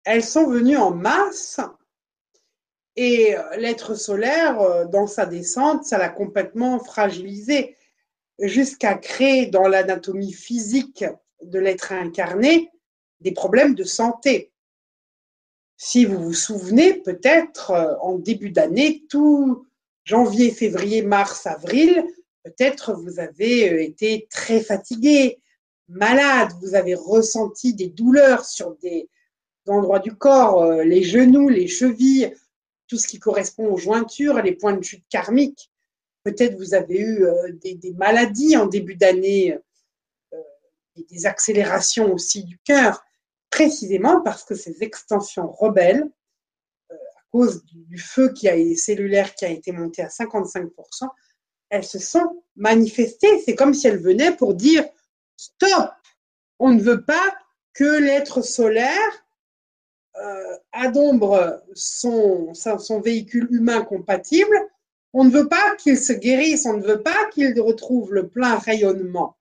elles 0.05 0.25
sont 0.25 0.49
venues 0.49 0.77
en 0.77 0.91
masse 0.91 1.61
et 2.97 3.35
l'être 3.57 3.95
solaire, 3.95 4.61
euh, 4.61 4.85
dans 4.85 5.07
sa 5.07 5.27
descente, 5.27 5.85
ça 5.85 5.99
l'a 5.99 6.11
complètement 6.11 6.79
fragilisé 6.79 7.77
jusqu'à 8.39 8.95
créer 8.95 9.47
dans 9.47 9.67
l'anatomie 9.67 10.33
physique 10.33 11.05
de 11.43 11.59
l'être 11.59 11.93
incarné 11.93 12.71
des 13.21 13.33
problèmes 13.33 13.75
de 13.75 13.85
santé. 13.85 14.53
Si 15.77 16.05
vous 16.05 16.23
vous 16.23 16.35
souvenez, 16.35 16.95
peut-être 16.95 17.71
euh, 17.71 17.95
en 18.01 18.19
début 18.19 18.51
d'année, 18.51 19.05
tout 19.09 19.67
janvier, 20.05 20.51
février, 20.51 21.03
mars, 21.03 21.47
avril, 21.47 22.05
peut-être 22.45 22.95
vous 22.95 23.21
avez 23.21 23.73
euh, 23.73 23.83
été 23.83 24.27
très 24.31 24.61
fatigué, 24.61 25.41
malade, 25.89 26.53
vous 26.61 26.75
avez 26.75 26.95
ressenti 26.95 27.75
des 27.75 27.89
douleurs 27.89 28.45
sur 28.45 28.77
des, 28.77 29.09
endroits 29.67 30.01
du 30.01 30.15
corps, 30.15 30.63
euh, 30.63 30.85
les 30.85 31.03
genoux, 31.03 31.49
les 31.49 31.69
chevilles, 31.69 32.35
tout 32.89 32.99
ce 32.99 33.07
qui 33.07 33.19
correspond 33.19 33.73
aux 33.73 33.79
jointures, 33.79 34.43
les 34.43 34.53
points 34.53 34.75
de 34.75 34.83
chute 34.83 35.05
karmiques. 35.09 35.71
Peut-être 36.25 36.57
vous 36.57 36.75
avez 36.75 36.99
eu 36.99 37.25
euh, 37.25 37.53
des, 37.53 37.93
maladies 37.97 38.57
en 38.57 38.67
début 38.67 38.97
d'année, 38.97 39.59
euh, 40.33 40.37
des 40.97 41.27
accélérations 41.27 42.13
aussi 42.13 42.45
du 42.45 42.59
cœur, 42.59 43.03
précisément 43.51 44.21
parce 44.21 44.45
que 44.45 44.55
ces 44.55 44.83
extensions 44.83 45.51
rebelles, 45.51 46.09
à 46.91 47.25
cause 47.31 47.65
du 47.65 47.99
feu 47.99 48.33
qui 48.33 48.49
a, 48.49 48.77
cellulaire 48.77 49.35
qui 49.35 49.45
a 49.45 49.49
été 49.49 49.73
monté 49.73 50.03
à 50.03 50.09
55%, 50.09 51.09
elles 51.73 51.85
se 51.85 51.99
sont 51.99 52.43
manifestées. 52.55 53.41
C'est 53.41 53.57
comme 53.57 53.73
si 53.73 53.89
elles 53.89 53.99
venaient 53.99 54.37
pour 54.37 54.55
dire 54.55 54.85
stop, 55.37 55.91
on 56.59 56.71
ne 56.71 56.83
veut 56.83 57.03
pas 57.03 57.35
que 57.73 57.99
l'être 57.99 58.43
solaire 58.43 59.27
euh, 60.17 60.57
adombre 60.73 61.63
son, 61.75 62.53
son 62.53 63.01
véhicule 63.01 63.49
humain 63.51 63.83
compatible, 63.83 64.55
on 65.15 65.25
ne 65.25 65.31
veut 65.31 65.49
pas 65.49 65.75
qu'il 65.77 65.99
se 65.99 66.13
guérisse, 66.13 66.67
on 66.67 66.77
ne 66.77 66.87
veut 66.87 67.03
pas 67.03 67.27
qu'il 67.33 67.59
retrouve 67.59 68.13
le 68.13 68.29
plein 68.29 68.59
rayonnement. 68.59 69.39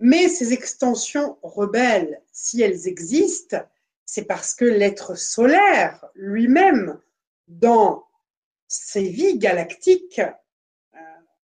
Mais 0.00 0.28
ces 0.28 0.54
extensions 0.54 1.36
rebelles, 1.42 2.22
si 2.32 2.62
elles 2.62 2.88
existent, 2.88 3.58
c'est 4.06 4.24
parce 4.24 4.54
que 4.54 4.64
l'être 4.64 5.18
solaire 5.18 6.06
lui-même, 6.14 6.98
dans 7.48 8.07
ses 8.68 9.08
vies 9.08 9.38
galactiques, 9.38 10.20
euh, 10.20 10.98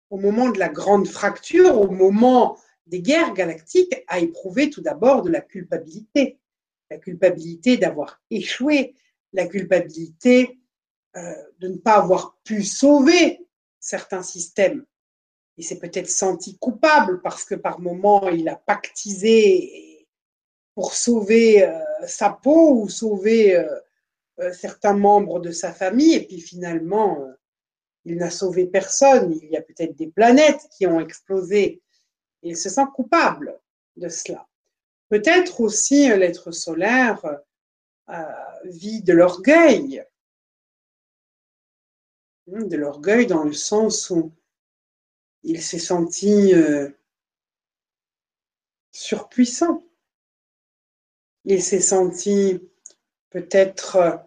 au 0.10 0.18
moment 0.18 0.50
de 0.50 0.60
la 0.60 0.70
grande 0.70 1.08
fracture, 1.08 1.80
au 1.80 1.90
moment 1.90 2.58
des 2.86 3.02
guerres 3.02 3.34
galactiques 3.34 4.04
a 4.08 4.20
éprouvé 4.20 4.70
tout 4.70 4.82
d'abord 4.82 5.22
de 5.22 5.32
la 5.32 5.42
culpabilité. 5.42 6.40
La 6.92 6.98
culpabilité 6.98 7.78
d'avoir 7.78 8.22
échoué, 8.30 8.94
la 9.32 9.48
culpabilité 9.48 10.60
euh, 11.16 11.34
de 11.60 11.70
ne 11.70 11.78
pas 11.78 11.96
avoir 11.96 12.38
pu 12.44 12.64
sauver 12.64 13.48
certains 13.80 14.24
systèmes. 14.24 14.86
Il 15.58 15.64
s'est 15.64 15.80
peut-être 15.80 16.10
senti 16.10 16.58
coupable 16.58 17.22
parce 17.22 17.46
que 17.46 17.56
par 17.56 17.80
moments 17.80 18.30
il 18.30 18.50
a 18.50 18.56
pactisé 18.56 20.08
pour 20.74 20.94
sauver 20.94 21.64
euh, 21.64 21.80
sa 22.08 22.32
peau 22.32 22.82
ou 22.82 22.90
sauver 22.90 23.56
euh, 23.56 23.80
certains 24.52 24.94
membres 24.94 25.40
de 25.40 25.52
sa 25.52 25.74
famille, 25.74 26.16
et 26.16 26.26
puis 26.26 26.42
finalement, 26.42 27.22
euh, 27.22 27.34
il 28.06 28.18
n'a 28.18 28.30
sauvé 28.30 28.66
personne. 28.66 29.32
Il 29.42 29.50
y 29.50 29.58
a 29.58 29.62
peut-être 29.62 29.96
des 29.96 30.08
planètes 30.08 30.68
qui 30.76 30.88
ont 30.88 31.00
explosé. 31.00 31.82
il 32.42 32.58
se 32.58 32.70
sent 32.70 32.86
coupable 32.94 33.60
de 33.96 34.10
cela. 34.10 34.48
Peut-être 35.10 35.62
aussi 35.62 36.08
l'être 36.10 36.52
solaire 36.52 37.24
vit 38.66 39.02
de 39.02 39.14
l'orgueil. 39.14 40.04
De 42.48 42.76
l'orgueil 42.76 43.26
dans 43.28 43.44
le 43.44 43.54
sens 43.54 44.10
où 44.10 44.34
il 45.44 45.62
s'est 45.62 45.80
senti 45.80 46.54
surpuissant. 48.92 49.86
Il 51.46 51.62
s'est 51.64 51.80
senti 51.80 52.60
peut-être 53.34 54.22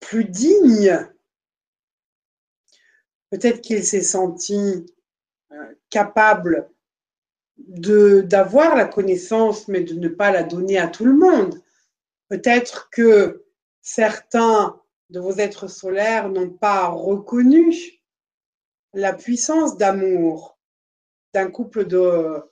plus 0.00 0.26
digne. 0.26 1.08
Peut-être 3.30 3.62
qu'il 3.62 3.84
s'est 3.84 4.02
senti 4.02 4.86
euh, 5.50 5.74
capable 5.90 6.70
de 7.56 8.20
d'avoir 8.20 8.76
la 8.76 8.84
connaissance, 8.84 9.66
mais 9.66 9.80
de 9.80 9.94
ne 9.94 10.08
pas 10.08 10.30
la 10.30 10.42
donner 10.42 10.78
à 10.78 10.88
tout 10.88 11.06
le 11.06 11.16
monde. 11.16 11.60
Peut-être 12.28 12.90
que 12.90 13.46
certains 13.80 14.78
de 15.08 15.18
vos 15.18 15.34
êtres 15.34 15.68
solaires 15.68 16.28
n'ont 16.28 16.50
pas 16.50 16.88
reconnu 16.88 17.74
la 18.92 19.14
puissance 19.14 19.76
d'amour 19.78 20.58
d'un 21.32 21.50
couple 21.50 21.86
de 21.86 22.42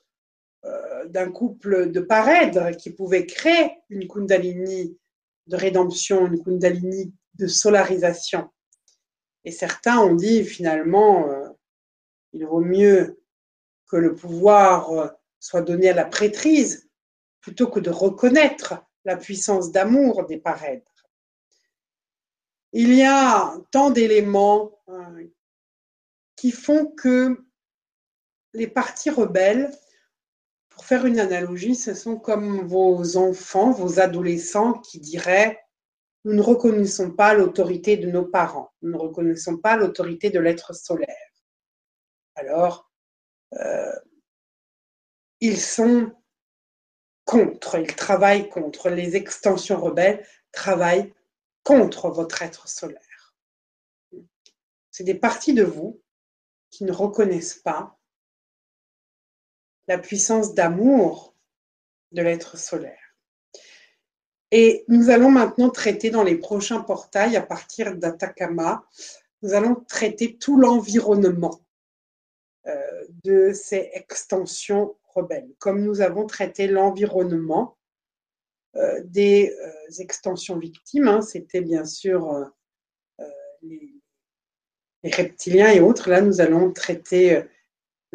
euh, 0.64 1.04
d'un 1.08 1.30
couple 1.30 1.90
de 1.90 2.00
parèdres 2.00 2.70
qui 2.78 2.90
pouvait 2.90 3.26
créer 3.26 3.72
une 3.90 4.08
Kundalini 4.08 4.98
de 5.46 5.56
rédemption, 5.56 6.26
une 6.26 6.42
Kundalini 6.42 7.12
de 7.34 7.46
solarisation. 7.46 8.50
Et 9.44 9.50
certains 9.50 9.98
ont 9.98 10.14
dit 10.14 10.44
finalement, 10.44 11.28
euh, 11.28 11.48
il 12.32 12.46
vaut 12.46 12.60
mieux 12.60 13.20
que 13.86 13.96
le 13.96 14.14
pouvoir 14.14 14.90
euh, 14.92 15.08
soit 15.38 15.62
donné 15.62 15.90
à 15.90 15.94
la 15.94 16.06
prêtrise 16.06 16.88
plutôt 17.40 17.68
que 17.68 17.80
de 17.80 17.90
reconnaître 17.90 18.82
la 19.04 19.16
puissance 19.16 19.70
d'amour 19.70 20.24
des 20.26 20.38
parèdres. 20.38 20.90
Il 22.72 22.94
y 22.94 23.02
a 23.02 23.54
tant 23.70 23.90
d'éléments 23.90 24.82
qui 26.36 26.50
font 26.50 26.86
que 26.86 27.44
les 28.54 28.66
partis 28.66 29.10
rebelles 29.10 29.70
pour 30.74 30.84
faire 30.84 31.06
une 31.06 31.20
analogie, 31.20 31.76
ce 31.76 31.94
sont 31.94 32.16
comme 32.16 32.66
vos 32.66 33.16
enfants, 33.16 33.70
vos 33.70 34.00
adolescents 34.00 34.74
qui 34.80 34.98
diraient 34.98 35.58
nous 36.24 36.32
ne 36.32 36.42
reconnaissons 36.42 37.10
pas 37.10 37.34
l'autorité 37.34 37.96
de 37.96 38.10
nos 38.10 38.24
parents, 38.24 38.72
nous 38.82 38.92
ne 38.92 38.96
reconnaissons 38.96 39.58
pas 39.58 39.76
l'autorité 39.76 40.30
de 40.30 40.40
l'être 40.40 40.74
solaire. 40.74 41.30
Alors, 42.34 42.90
euh, 43.52 43.92
ils 45.40 45.60
sont 45.60 46.12
contre, 47.26 47.78
ils 47.78 47.94
travaillent 47.94 48.48
contre, 48.48 48.88
les 48.88 49.16
extensions 49.16 49.80
rebelles 49.80 50.26
travaillent 50.50 51.12
contre 51.62 52.08
votre 52.10 52.42
être 52.42 52.68
solaire. 52.68 53.34
C'est 54.90 55.04
des 55.04 55.14
parties 55.14 55.54
de 55.54 55.64
vous 55.64 56.00
qui 56.70 56.84
ne 56.84 56.92
reconnaissent 56.92 57.60
pas 57.60 57.98
la 59.88 59.98
puissance 59.98 60.54
d'amour 60.54 61.34
de 62.12 62.22
l'être 62.22 62.56
solaire. 62.56 62.98
Et 64.50 64.84
nous 64.88 65.10
allons 65.10 65.30
maintenant 65.30 65.70
traiter 65.70 66.10
dans 66.10 66.22
les 66.22 66.36
prochains 66.36 66.80
portails, 66.80 67.36
à 67.36 67.42
partir 67.42 67.96
d'Atakama, 67.96 68.84
nous 69.42 69.52
allons 69.52 69.74
traiter 69.74 70.36
tout 70.38 70.56
l'environnement 70.56 71.60
euh, 72.66 73.04
de 73.24 73.52
ces 73.52 73.90
extensions 73.92 74.96
rebelles, 75.08 75.50
comme 75.58 75.82
nous 75.82 76.00
avons 76.00 76.26
traité 76.26 76.66
l'environnement 76.66 77.76
euh, 78.76 79.02
des 79.04 79.54
euh, 79.60 80.00
extensions 80.00 80.56
victimes. 80.56 81.08
Hein. 81.08 81.20
C'était 81.20 81.60
bien 81.60 81.84
sûr 81.84 82.50
les, 83.60 83.92
reptiliens 85.04 85.70
et 85.70 85.80
autres. 85.80 86.08
Là, 86.08 86.22
nous 86.22 86.40
allons 86.40 86.72
traiter 86.72 87.44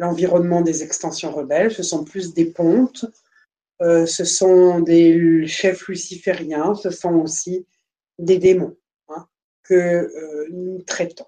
l'environnement 0.00 0.62
des 0.62 0.82
extensions 0.82 1.30
rebelles. 1.30 1.70
Ce 1.70 1.82
sont 1.82 2.04
plus 2.04 2.32
des 2.32 2.46
pontes, 2.46 3.04
euh, 3.82 4.06
ce 4.06 4.24
sont 4.24 4.80
des 4.80 5.46
chefs 5.46 5.86
lucifériens, 5.88 6.74
ce 6.74 6.90
sont 6.90 7.14
aussi 7.16 7.66
des 8.18 8.38
démons 8.38 8.76
hein, 9.08 9.26
que 9.62 9.74
euh, 9.74 10.48
nous 10.50 10.82
traitons. 10.82 11.26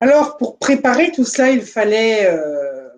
Alors, 0.00 0.38
pour 0.38 0.58
préparer 0.58 1.12
tout 1.12 1.24
cela, 1.24 1.50
il 1.50 1.62
fallait 1.62 2.26
euh, 2.26 2.88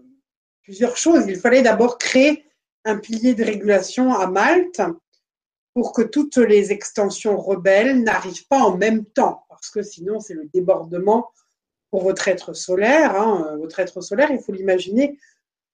plusieurs 0.62 0.96
choses. 0.96 1.24
Il 1.28 1.36
fallait 1.36 1.62
d'abord 1.62 1.98
créer 1.98 2.44
un 2.84 2.98
pilier 2.98 3.34
de 3.34 3.44
régulation 3.44 4.14
à 4.14 4.28
Malte 4.28 4.80
pour 5.74 5.92
que 5.92 6.02
toutes 6.02 6.36
les 6.36 6.70
extensions 6.70 7.36
rebelles 7.36 8.02
n'arrivent 8.02 8.46
pas 8.46 8.60
en 8.60 8.76
même 8.76 9.04
temps, 9.04 9.44
parce 9.48 9.70
que 9.70 9.82
sinon 9.82 10.20
c'est 10.20 10.34
le 10.34 10.46
débordement 10.54 11.30
pour 11.90 12.02
votre 12.02 12.28
être 12.28 12.52
solaire. 12.52 13.20
Hein, 13.20 13.56
votre 13.58 13.80
être 13.80 14.00
solaire, 14.00 14.30
il 14.30 14.40
faut 14.40 14.52
l'imaginer 14.52 15.18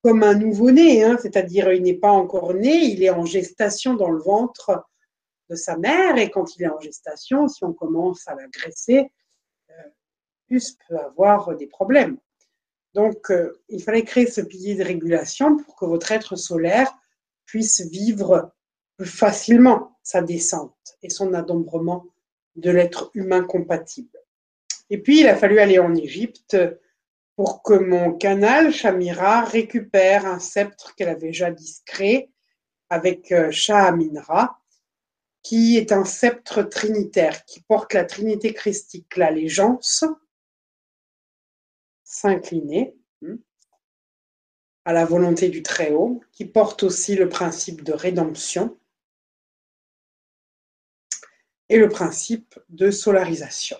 comme 0.03 0.23
un 0.25 0.35
nouveau-né, 0.35 1.05
hein, 1.05 1.17
c'est-à-dire 1.21 1.73
il 1.73 1.83
n'est 1.83 1.95
pas 1.95 2.11
encore 2.11 2.55
né, 2.55 2.75
il 2.75 3.05
est 3.05 3.11
en 3.11 3.25
gestation 3.25 3.95
dans 3.95 4.11
le 4.11 4.19
ventre 4.19 4.85
de 5.49 5.55
sa 5.55 5.77
mère, 5.77 6.17
et 6.17 6.31
quand 6.31 6.57
il 6.57 6.65
est 6.65 6.69
en 6.69 6.81
gestation, 6.81 7.47
si 7.47 7.63
on 7.63 7.73
commence 7.73 8.27
à 8.27 8.35
l'agresser, 8.35 9.13
euh, 9.71 10.59
peut 10.89 10.99
avoir 10.99 11.57
des 11.57 11.67
problèmes. 11.67 12.19
Donc, 12.95 13.31
euh, 13.31 13.61
il 13.69 13.83
fallait 13.83 14.03
créer 14.03 14.27
ce 14.27 14.41
pilier 14.41 14.75
de 14.75 14.85
régulation 14.85 15.57
pour 15.57 15.77
que 15.77 15.85
votre 15.85 16.13
être 16.13 16.37
solaire 16.37 16.93
puisse 17.47 17.81
vivre 17.83 18.53
plus 18.97 19.07
facilement 19.07 19.99
sa 20.03 20.21
descente 20.21 20.99
et 21.03 21.11
son 21.11 21.33
adombrement 21.33 22.07
de 22.57 22.71
l'être 22.71 23.11
humain 23.15 23.45
compatible. 23.45 24.19
Et 24.93 24.99
puis, 24.99 25.21
il 25.21 25.27
a 25.27 25.35
fallu 25.35 25.59
aller 25.59 25.79
en 25.79 25.95
Égypte 25.95 26.55
pour 27.35 27.63
que 27.63 27.73
mon 27.73 28.13
canal 28.13 28.75
Shamira 28.75 29.43
récupère 29.43 30.27
un 30.27 30.39
sceptre 30.39 30.95
qu'elle 30.95 31.09
avait 31.09 31.33
jadis 31.33 31.81
créé 31.87 32.31
avec 32.91 33.33
euh, 33.33 33.51
Shah 33.51 33.87
Aminra, 33.87 34.61
qui 35.43 35.79
est 35.79 35.93
un 35.93 36.05
sceptre 36.05 36.63
trinitaire 36.63 37.47
qui 37.47 37.63
porte 37.63 37.95
la 37.95 38.05
Trinité 38.05 38.53
christique, 38.53 39.17
l'allégeance, 39.17 40.05
s'incliner 42.05 42.95
hmm, 43.23 43.37
à 44.85 44.93
la 44.93 45.07
volonté 45.07 45.49
du 45.49 45.63
Très-Haut, 45.63 46.23
qui 46.33 46.45
porte 46.45 46.83
aussi 46.83 47.17
le 47.17 47.31
principe 47.31 47.83
de 47.83 47.95
rédemption 47.95 48.79
et 51.71 51.79
le 51.79 51.89
principe 51.89 52.61
de 52.69 52.91
solarisation 52.91 53.79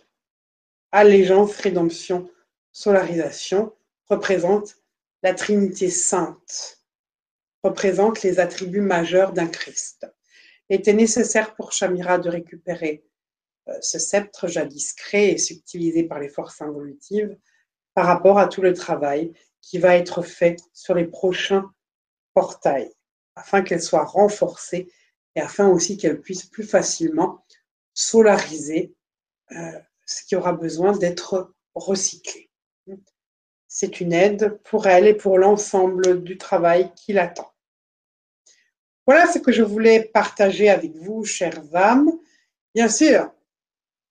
allégeance, 0.93 1.57
rédemption, 1.57 2.31
solarisation, 2.71 3.75
représente 4.09 4.77
la 5.23 5.35
Trinité 5.35 5.91
sainte, 5.91 6.83
représente 7.63 8.23
les 8.23 8.41
attributs 8.41 8.81
majeurs 8.81 9.33
d'un 9.33 9.47
Christ. 9.47 10.07
Il 10.69 10.77
était 10.77 10.93
nécessaire 10.93 11.55
pour 11.55 11.73
Shamira 11.73 12.19
de 12.19 12.29
récupérer 12.29 13.05
euh, 13.69 13.79
ce 13.81 13.99
sceptre 13.99 14.49
jadis 14.49 14.93
créé 14.93 15.33
et 15.33 15.39
subtilisé 15.39 16.05
par 16.05 16.19
les 16.19 16.29
forces 16.29 16.61
involutives 16.61 17.37
par 17.95 18.07
rapport 18.07 18.39
à 18.39 18.49
tout 18.49 18.63
le 18.63 18.75
travail 18.75 19.33
qui 19.61 19.79
va 19.79 19.97
être 19.97 20.23
fait 20.23 20.57
sur 20.73 20.95
les 20.95 21.05
prochains 21.05 21.71
portails, 22.35 22.93
afin 23.37 23.63
qu'elle 23.63 23.83
soit 23.83 24.05
renforcée 24.05 24.91
et 25.37 25.41
afin 25.41 25.69
aussi 25.69 25.97
qu'elle 25.97 26.21
puisse 26.21 26.45
plus 26.45 26.65
facilement 26.65 27.45
solariser 27.95 28.95
euh, 29.53 29.79
ce 30.13 30.25
qui 30.25 30.37
aura 30.37 30.53
besoin 30.53 30.97
d'être 30.97 31.55
recyclé. 31.75 32.51
C'est 33.69 34.01
une 34.01 34.13
aide 34.13 34.59
pour 34.65 34.87
elle 34.87 35.07
et 35.07 35.15
pour 35.15 35.39
l'ensemble 35.39 36.23
du 36.23 36.37
travail 36.37 36.93
qui 36.95 37.13
l'attend. 37.13 37.51
Voilà 39.07 39.27
ce 39.27 39.39
que 39.39 39.51
je 39.51 39.63
voulais 39.63 40.05
partager 40.05 40.69
avec 40.69 40.95
vous, 40.95 41.25
chères 41.25 41.75
âmes. 41.75 42.13
Bien 42.75 42.89
sûr, 42.89 43.33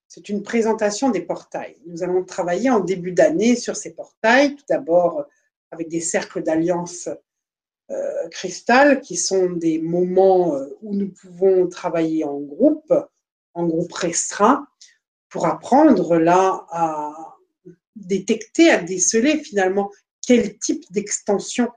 c'est 0.07 0.27
une 0.29 0.43
présentation 0.43 1.09
des 1.09 1.21
portails. 1.21 1.77
Nous 1.85 2.03
allons 2.03 2.25
travailler 2.25 2.69
en 2.69 2.79
début 2.79 3.13
d'année 3.13 3.55
sur 3.55 3.75
ces 3.75 3.93
portails, 3.93 4.55
tout 4.55 4.65
d'abord 4.67 5.25
avec 5.69 5.87
des 5.87 6.01
cercles 6.01 6.43
d'alliance 6.43 7.07
euh, 7.91 8.27
cristal, 8.29 8.99
qui 8.99 9.15
sont 9.15 9.51
des 9.51 9.79
moments 9.79 10.55
euh, 10.55 10.77
où 10.81 10.95
nous 10.95 11.09
pouvons 11.09 11.67
travailler 11.67 12.25
en 12.25 12.39
groupe, 12.39 12.93
en 13.53 13.65
groupe 13.67 13.93
restreint, 13.93 14.67
pour 15.31 15.47
apprendre 15.47 16.17
là 16.17 16.65
à 16.69 17.37
détecter, 17.95 18.69
à 18.69 18.81
déceler 18.81 19.37
finalement 19.37 19.89
quel 20.25 20.57
type 20.59 20.83
d'extension 20.91 21.69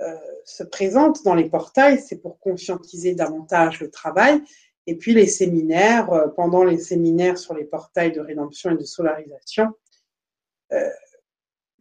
euh, 0.00 0.16
se 0.44 0.62
présente 0.62 1.24
dans 1.24 1.34
les 1.34 1.48
portails. 1.48 2.00
C'est 2.00 2.18
pour 2.18 2.38
conscientiser 2.38 3.14
davantage 3.14 3.80
le 3.80 3.90
travail 3.90 4.40
Et 4.86 4.96
puis 4.96 5.14
les 5.14 5.26
séminaires, 5.26 6.08
pendant 6.36 6.64
les 6.64 6.78
séminaires 6.78 7.38
sur 7.38 7.54
les 7.54 7.64
portails 7.64 8.12
de 8.12 8.20
rédemption 8.20 8.70
et 8.70 8.76
de 8.76 8.84
solarisation, 8.84 9.68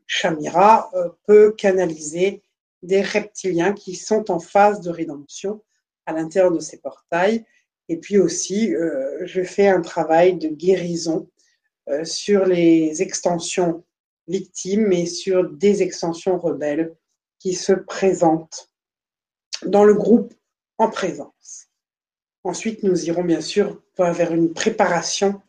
Shamira 0.06 0.92
peut 1.26 1.54
canaliser 1.54 2.44
des 2.84 3.02
reptiliens 3.02 3.74
qui 3.74 3.96
sont 3.96 4.32
en 4.32 4.40
phase 4.40 4.82
de 4.82 4.90
rédemption 4.90 5.64
à 6.06 6.14
l'intérieur 6.14 6.52
de 6.52 6.60
ces 6.60 6.78
portails. 6.78 7.46
Et 7.90 7.98
puis 7.98 8.18
aussi, 8.18 8.74
je 9.24 9.44
fais 9.44 9.68
un 9.68 9.82
travail 9.82 10.38
de 10.38 10.48
guérison 10.48 11.28
sur 12.04 12.46
les 12.46 13.02
extensions 13.02 13.84
victimes 14.28 14.92
et 14.94 15.06
sur 15.06 15.50
des 15.50 15.82
extensions 15.82 16.38
rebelles 16.38 16.96
qui 17.40 17.54
se 17.54 17.74
présentent 17.74 18.70
dans 19.66 19.84
le 19.84 19.94
groupe 19.94 20.34
en 20.78 20.90
présence. 20.90 21.68
Ensuite, 22.44 22.84
nous 22.84 23.06
irons 23.06 23.24
bien 23.24 23.42
sûr 23.42 23.82
vers 23.98 24.34
une 24.34 24.54
préparation 24.54 25.42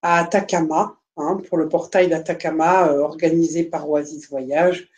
à 0.00 0.20
Atacama, 0.20 0.98
hein, 1.16 1.40
pour 1.48 1.58
le 1.58 1.68
portail 1.68 2.08
d'Atacama 2.08 2.88
euh, 2.88 3.00
organisé 3.00 3.64
par 3.64 3.88
Oasis 3.88 4.28
Voyage. 4.28 4.88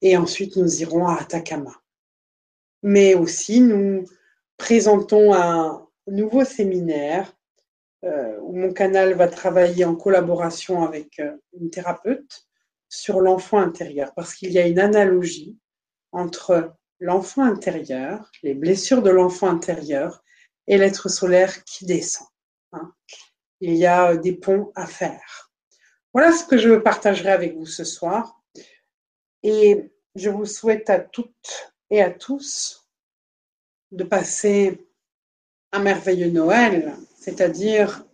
Et 0.00 0.16
ensuite, 0.16 0.56
nous 0.56 0.80
irons 0.80 1.08
à 1.08 1.20
Atacama. 1.20 1.72
Mais 2.82 3.14
aussi, 3.14 3.60
nous 3.60 4.06
présentons 4.56 5.34
un 5.34 5.86
nouveau 6.10 6.44
séminaire 6.44 7.32
euh, 8.04 8.38
où 8.42 8.56
mon 8.56 8.72
canal 8.72 9.14
va 9.14 9.28
travailler 9.28 9.84
en 9.84 9.94
collaboration 9.94 10.82
avec 10.84 11.18
euh, 11.20 11.36
une 11.52 11.70
thérapeute 11.70 12.46
sur 12.88 13.20
l'enfant 13.20 13.58
intérieur, 13.58 14.12
parce 14.14 14.34
qu'il 14.34 14.52
y 14.52 14.58
a 14.58 14.66
une 14.66 14.80
analogie 14.80 15.56
entre 16.12 16.74
l'enfant 16.98 17.44
intérieur, 17.44 18.30
les 18.42 18.54
blessures 18.54 19.02
de 19.02 19.10
l'enfant 19.10 19.48
intérieur 19.48 20.24
et 20.66 20.78
l'être 20.78 21.08
solaire 21.08 21.64
qui 21.64 21.86
descend. 21.86 22.26
Hein. 22.72 22.92
Il 23.60 23.74
y 23.74 23.86
a 23.86 24.16
des 24.16 24.32
ponts 24.32 24.72
à 24.74 24.86
faire. 24.86 25.52
Voilà 26.12 26.32
ce 26.32 26.44
que 26.44 26.58
je 26.58 26.74
partagerai 26.76 27.30
avec 27.30 27.54
vous 27.54 27.66
ce 27.66 27.84
soir. 27.84 28.42
Et 29.42 29.92
je 30.16 30.30
vous 30.30 30.46
souhaite 30.46 30.90
à 30.90 30.98
toutes 30.98 31.74
et 31.90 32.02
à 32.02 32.10
tous 32.10 32.88
de 33.92 34.04
passer 34.04 34.89
un 35.72 35.80
merveilleux 35.80 36.30
Noël, 36.30 36.96
c'est-à-dire 37.16 38.04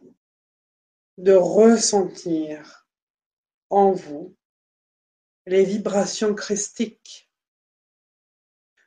de 1.18 1.32
ressentir 1.32 2.86
en 3.70 3.92
vous 3.92 4.34
les 5.46 5.64
vibrations 5.64 6.34
christiques 6.34 7.26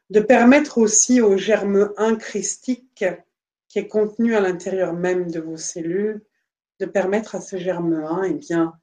de 0.10 0.20
permettre 0.20 0.80
aussi 0.80 1.22
au 1.22 1.38
germe 1.38 1.94
1 1.98 2.16
christique 2.16 3.06
qui 3.68 3.80
est 3.80 3.88
contenu 3.88 4.36
à 4.36 4.42
l'intérieur 4.42 4.94
même 4.94 5.30
de 5.30 5.40
vos 5.40 5.58
cellules, 5.58 6.26
de 6.80 6.86
permettre 6.86 7.36
à 7.36 7.42
ce 7.42 7.58
germe 7.58 7.94
1 7.94 8.24
eh 8.24 8.34
bien, 8.34 8.80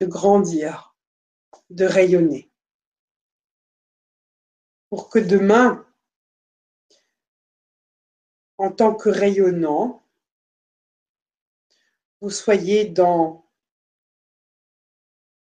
de 0.00 0.06
grandir, 0.06 0.96
de 1.70 1.84
rayonner. 1.84 2.50
Pour 4.90 5.08
que 5.08 5.18
demain, 5.18 5.85
en 8.58 8.70
tant 8.72 8.94
que 8.94 9.08
rayonnant, 9.08 10.02
vous 12.20 12.30
soyez 12.30 12.86
dans 12.86 13.46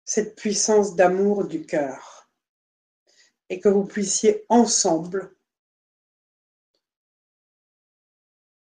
cette 0.03 0.35
puissance 0.35 0.95
d'amour 0.95 1.45
du 1.45 1.65
cœur 1.65 2.29
et 3.49 3.59
que 3.59 3.69
vous 3.69 3.85
puissiez 3.85 4.45
ensemble, 4.49 5.35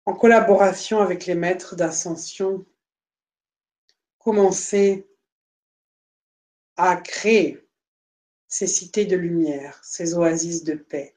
en 0.05 0.13
collaboration 0.13 0.99
avec 0.99 1.25
les 1.25 1.35
maîtres 1.35 1.75
d'ascension, 1.75 2.65
commencer 4.19 5.07
à 6.77 6.97
créer 6.97 7.67
ces 8.47 8.67
cités 8.67 9.05
de 9.05 9.15
lumière, 9.15 9.83
ces 9.83 10.13
oasis 10.13 10.63
de 10.63 10.75
paix, 10.75 11.15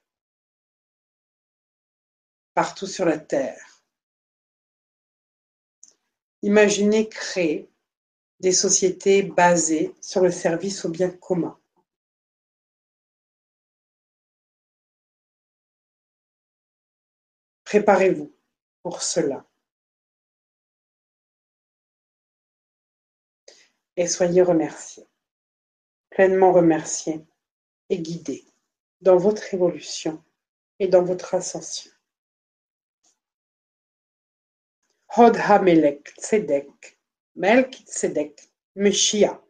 partout 2.59 2.89
sur 2.89 3.05
la 3.05 3.19
Terre. 3.19 3.85
Imaginez 6.43 7.09
créer 7.09 7.71
des 8.41 8.51
sociétés 8.51 9.23
basées 9.23 9.95
sur 10.01 10.23
le 10.23 10.33
service 10.33 10.85
au 10.85 10.89
bien 10.89 11.09
commun. 11.09 11.57
Préparez-vous 17.63 18.35
pour 18.83 19.03
cela. 19.03 19.47
Et 23.95 24.09
soyez 24.09 24.43
remerciés, 24.43 25.07
pleinement 26.11 26.53
remerciés 26.53 27.25
et 27.89 28.01
guidés 28.01 28.45
dans 29.01 29.17
votre 29.17 29.55
évolution 29.55 30.21
et 30.81 30.89
dans 30.89 31.05
votre 31.05 31.37
ascension. 31.37 31.93
Hod 35.15 35.37
HaMelech 35.37 36.05
Tzedek, 36.21 36.97
Melk 37.37 37.73
Tzedek, 37.87 38.35
Meshiach. 38.77 39.41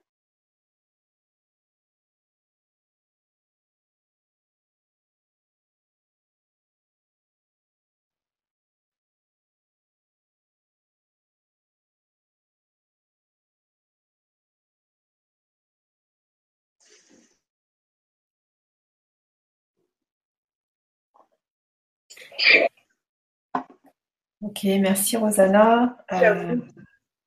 Ok, 24.41 24.63
merci 24.63 25.17
Rosanna. 25.17 25.97
Euh, 26.13 26.57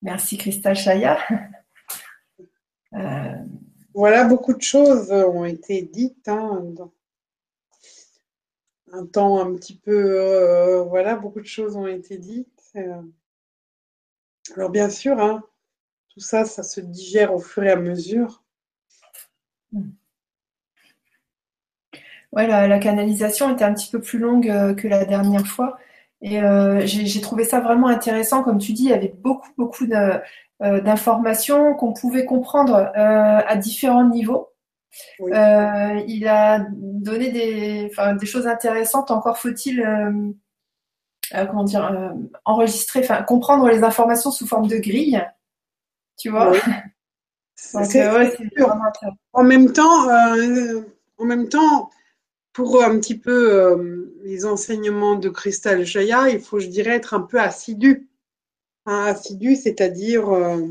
merci 0.02 0.38
Christa 0.38 0.74
Chaya. 0.74 1.18
Euh, 2.94 3.38
voilà, 3.94 4.26
beaucoup 4.26 4.54
de 4.54 4.62
choses 4.62 5.14
ont 5.14 5.46
été 5.46 5.82
dites. 5.82 6.28
Hein, 6.28 6.62
un 8.92 9.06
temps 9.06 9.40
un 9.40 9.56
petit 9.56 9.78
peu. 9.78 10.20
Euh, 10.20 10.84
voilà, 10.84 11.16
beaucoup 11.16 11.40
de 11.40 11.46
choses 11.46 11.78
ont 11.78 11.88
été 11.88 12.18
dites. 12.18 12.74
alors, 14.58 14.72
bien 14.72 14.90
sûr, 14.90 15.18
hein, 15.22 15.42
tout 16.10 16.20
ça, 16.20 16.44
ça 16.44 16.64
se 16.64 16.82
digère 16.82 17.34
au 17.34 17.40
fur 17.40 17.64
et 17.64 17.72
à 17.72 17.78
mesure. 17.78 18.44
Ouais, 22.34 22.48
la, 22.48 22.80
canalisation 22.80 23.54
était 23.54 23.64
un 23.64 23.74
petit 23.74 23.90
peu 23.90 24.02
plus 24.02 24.20
longue 24.20 24.76
que 24.76 24.88
la 24.90 25.06
dernière 25.06 25.48
fois. 25.48 25.80
Et 26.22 26.40
euh, 26.42 26.82
j'ai 26.86 27.22
trouvé 27.22 27.44
ça 27.44 27.60
vraiment 27.60 27.88
intéressant, 27.88 28.44
comme 28.44 28.60
tu 28.60 28.74
dis, 28.74 28.84
il 28.84 28.90
y 28.90 28.94
avait 28.94 29.16
beaucoup, 29.22 29.50
beaucoup 29.58 29.86
euh, 29.92 30.82
d'informations 30.82 31.74
qu'on 31.74 31.94
pouvait 31.94 32.26
comprendre 32.26 32.76
euh, 32.76 33.42
à 33.48 33.56
différents 33.56 34.08
niveaux. 34.08 34.50
il 35.20 36.28
a 36.28 36.68
donné 36.70 37.32
des, 37.32 37.90
enfin, 37.92 38.14
des 38.14 38.28
choses 38.28 38.46
intéressantes. 38.46 39.10
Encore 39.10 39.40
faut-il, 39.40 39.84
comment 41.32 41.64
dire, 41.64 42.14
enregistrer, 42.46 43.00
enfin, 43.00 43.24
comprendre 43.24 43.68
les 43.70 43.84
informations 43.84 44.30
sous 44.30 44.46
forme 44.46 44.68
de 44.68 44.78
grille. 44.78 45.26
Tu 46.18 46.30
vois. 46.30 46.52
en 49.34 49.44
même 49.44 49.72
temps, 49.72 50.08
en 51.18 51.26
même 51.26 51.50
temps, 51.50 51.90
pour 52.54 52.84
un 52.84 53.00
petit 53.00 53.18
peu 53.18 53.54
euh, 53.54 54.14
les 54.24 54.46
enseignements 54.46 55.16
de 55.16 55.30
Cristal 55.30 55.86
Jaya, 55.86 56.30
il 56.30 56.42
faut, 56.42 56.60
je 56.60 56.68
dirais, 56.68 56.96
être 56.96 57.14
un 57.14 57.22
peu 57.22 57.40
assidu. 57.40 58.10
Hein, 58.86 59.06
assidu, 59.06 59.56
c'est-à-dire 59.56 60.30
euh, 60.30 60.68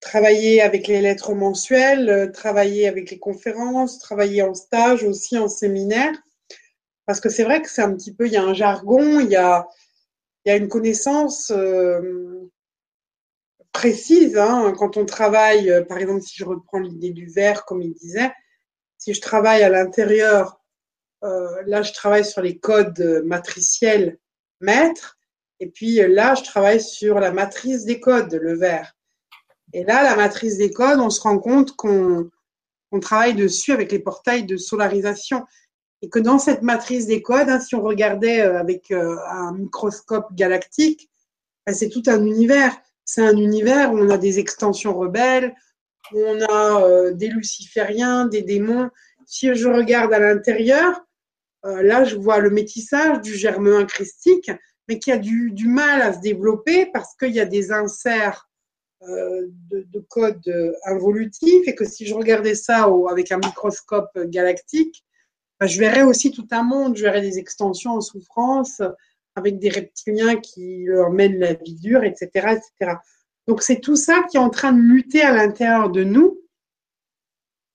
travailler 0.00 0.62
avec 0.62 0.88
les 0.88 1.00
lettres 1.00 1.34
mensuelles, 1.34 2.08
euh, 2.08 2.26
travailler 2.30 2.88
avec 2.88 3.10
les 3.10 3.18
conférences, 3.18 3.98
travailler 3.98 4.42
en 4.42 4.54
stage, 4.54 5.04
aussi 5.04 5.38
en 5.38 5.48
séminaire. 5.48 6.14
Parce 7.06 7.20
que 7.20 7.28
c'est 7.28 7.44
vrai 7.44 7.62
que 7.62 7.70
c'est 7.70 7.82
un 7.82 7.94
petit 7.94 8.14
peu, 8.14 8.26
il 8.26 8.32
y 8.32 8.36
a 8.36 8.44
un 8.44 8.54
jargon, 8.54 9.20
il 9.20 9.30
y 9.30 9.36
a, 9.36 9.68
il 10.44 10.50
y 10.50 10.52
a 10.52 10.56
une 10.56 10.68
connaissance 10.68 11.52
précise. 13.72 14.36
Hein, 14.36 14.72
quand 14.78 14.96
on 14.96 15.04
travaille, 15.04 15.84
par 15.88 15.98
exemple, 15.98 16.22
si 16.22 16.36
je 16.36 16.44
reprends 16.44 16.78
l'idée 16.78 17.10
du 17.10 17.26
verre, 17.26 17.64
comme 17.64 17.82
il 17.82 17.92
disait, 17.94 18.32
si 18.98 19.14
je 19.14 19.20
travaille 19.20 19.62
à 19.62 19.68
l'intérieur 19.68 20.61
euh, 21.24 21.62
là, 21.66 21.82
je 21.82 21.92
travaille 21.92 22.24
sur 22.24 22.42
les 22.42 22.58
codes 22.58 23.22
matriciels 23.24 24.18
maîtres. 24.60 25.18
Et 25.60 25.68
puis 25.68 26.00
euh, 26.00 26.08
là, 26.08 26.34
je 26.34 26.42
travaille 26.42 26.80
sur 26.80 27.20
la 27.20 27.32
matrice 27.32 27.84
des 27.84 28.00
codes, 28.00 28.34
le 28.34 28.54
vert. 28.54 28.96
Et 29.72 29.84
là, 29.84 30.02
la 30.02 30.16
matrice 30.16 30.58
des 30.58 30.72
codes, 30.72 30.98
on 30.98 31.10
se 31.10 31.20
rend 31.20 31.38
compte 31.38 31.76
qu'on 31.76 32.30
travaille 33.00 33.34
dessus 33.34 33.72
avec 33.72 33.92
les 33.92 34.00
portails 34.00 34.44
de 34.44 34.56
solarisation. 34.56 35.44
Et 36.02 36.08
que 36.08 36.18
dans 36.18 36.40
cette 36.40 36.62
matrice 36.62 37.06
des 37.06 37.22
codes, 37.22 37.48
hein, 37.48 37.60
si 37.60 37.76
on 37.76 37.82
regardait 37.82 38.40
euh, 38.40 38.58
avec 38.58 38.90
un 38.90 39.52
microscope 39.52 40.34
galactique, 40.34 41.08
ben, 41.64 41.72
c'est 41.72 41.88
tout 41.88 42.02
un 42.08 42.24
univers. 42.24 42.76
C'est 43.04 43.22
un 43.22 43.36
univers 43.36 43.92
où 43.92 43.98
on 43.98 44.10
a 44.10 44.18
des 44.18 44.40
extensions 44.40 44.98
rebelles, 44.98 45.54
où 46.12 46.18
on 46.18 46.42
a 46.42 47.10
des 47.12 47.28
lucifériens, 47.28 48.26
des 48.26 48.42
démons. 48.42 48.90
Si 49.26 49.54
je 49.54 49.68
regarde 49.68 50.12
à 50.12 50.18
l'intérieur, 50.18 51.04
euh, 51.64 51.82
là, 51.82 52.04
je 52.04 52.16
vois 52.16 52.38
le 52.38 52.50
métissage 52.50 53.20
du 53.20 53.34
germe 53.34 53.86
christique, 53.86 54.50
mais 54.88 54.98
qui 54.98 55.12
a 55.12 55.18
du, 55.18 55.52
mal 55.66 56.02
à 56.02 56.12
se 56.12 56.20
développer 56.20 56.86
parce 56.86 57.14
qu'il 57.16 57.32
y 57.32 57.40
a 57.40 57.44
des 57.44 57.72
inserts 57.72 58.48
euh, 59.02 59.46
de, 59.70 59.86
de, 59.92 60.00
code 60.08 60.42
involutifs 60.84 61.66
et 61.66 61.74
que 61.74 61.84
si 61.84 62.06
je 62.06 62.14
regardais 62.14 62.54
ça 62.54 62.88
avec 63.10 63.32
un 63.32 63.38
microscope 63.38 64.16
galactique, 64.26 65.04
ben, 65.60 65.66
je 65.66 65.78
verrais 65.78 66.02
aussi 66.02 66.32
tout 66.32 66.46
un 66.50 66.64
monde, 66.64 66.96
je 66.96 67.02
verrais 67.02 67.20
des 67.20 67.38
extensions 67.38 67.92
en 67.92 68.00
souffrance 68.00 68.82
avec 69.34 69.58
des 69.58 69.68
reptiliens 69.68 70.36
qui 70.36 70.84
leur 70.84 71.10
mènent 71.10 71.38
la 71.38 71.54
vie 71.54 71.74
dure, 71.74 72.04
etc. 72.04 72.28
etc. 72.34 72.96
Donc 73.46 73.62
c'est 73.62 73.80
tout 73.80 73.96
ça 73.96 74.22
qui 74.30 74.36
est 74.36 74.40
en 74.40 74.50
train 74.50 74.72
de 74.72 74.80
muter 74.80 75.22
à 75.22 75.32
l'intérieur 75.32 75.90
de 75.90 76.04
nous. 76.04 76.38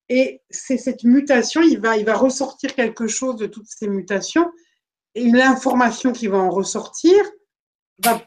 Et 0.09 0.41
c'est 0.49 0.77
cette 0.77 1.03
mutation, 1.03 1.61
il 1.61 1.79
va, 1.79 1.97
il 1.97 2.05
va 2.05 2.15
ressortir 2.15 2.73
quelque 2.75 3.07
chose 3.07 3.35
de 3.35 3.45
toutes 3.45 3.67
ces 3.67 3.87
mutations. 3.87 4.49
Et 5.15 5.29
l'information 5.29 6.11
qui 6.11 6.27
va 6.27 6.37
en 6.37 6.49
ressortir 6.49 7.17
va 8.03 8.21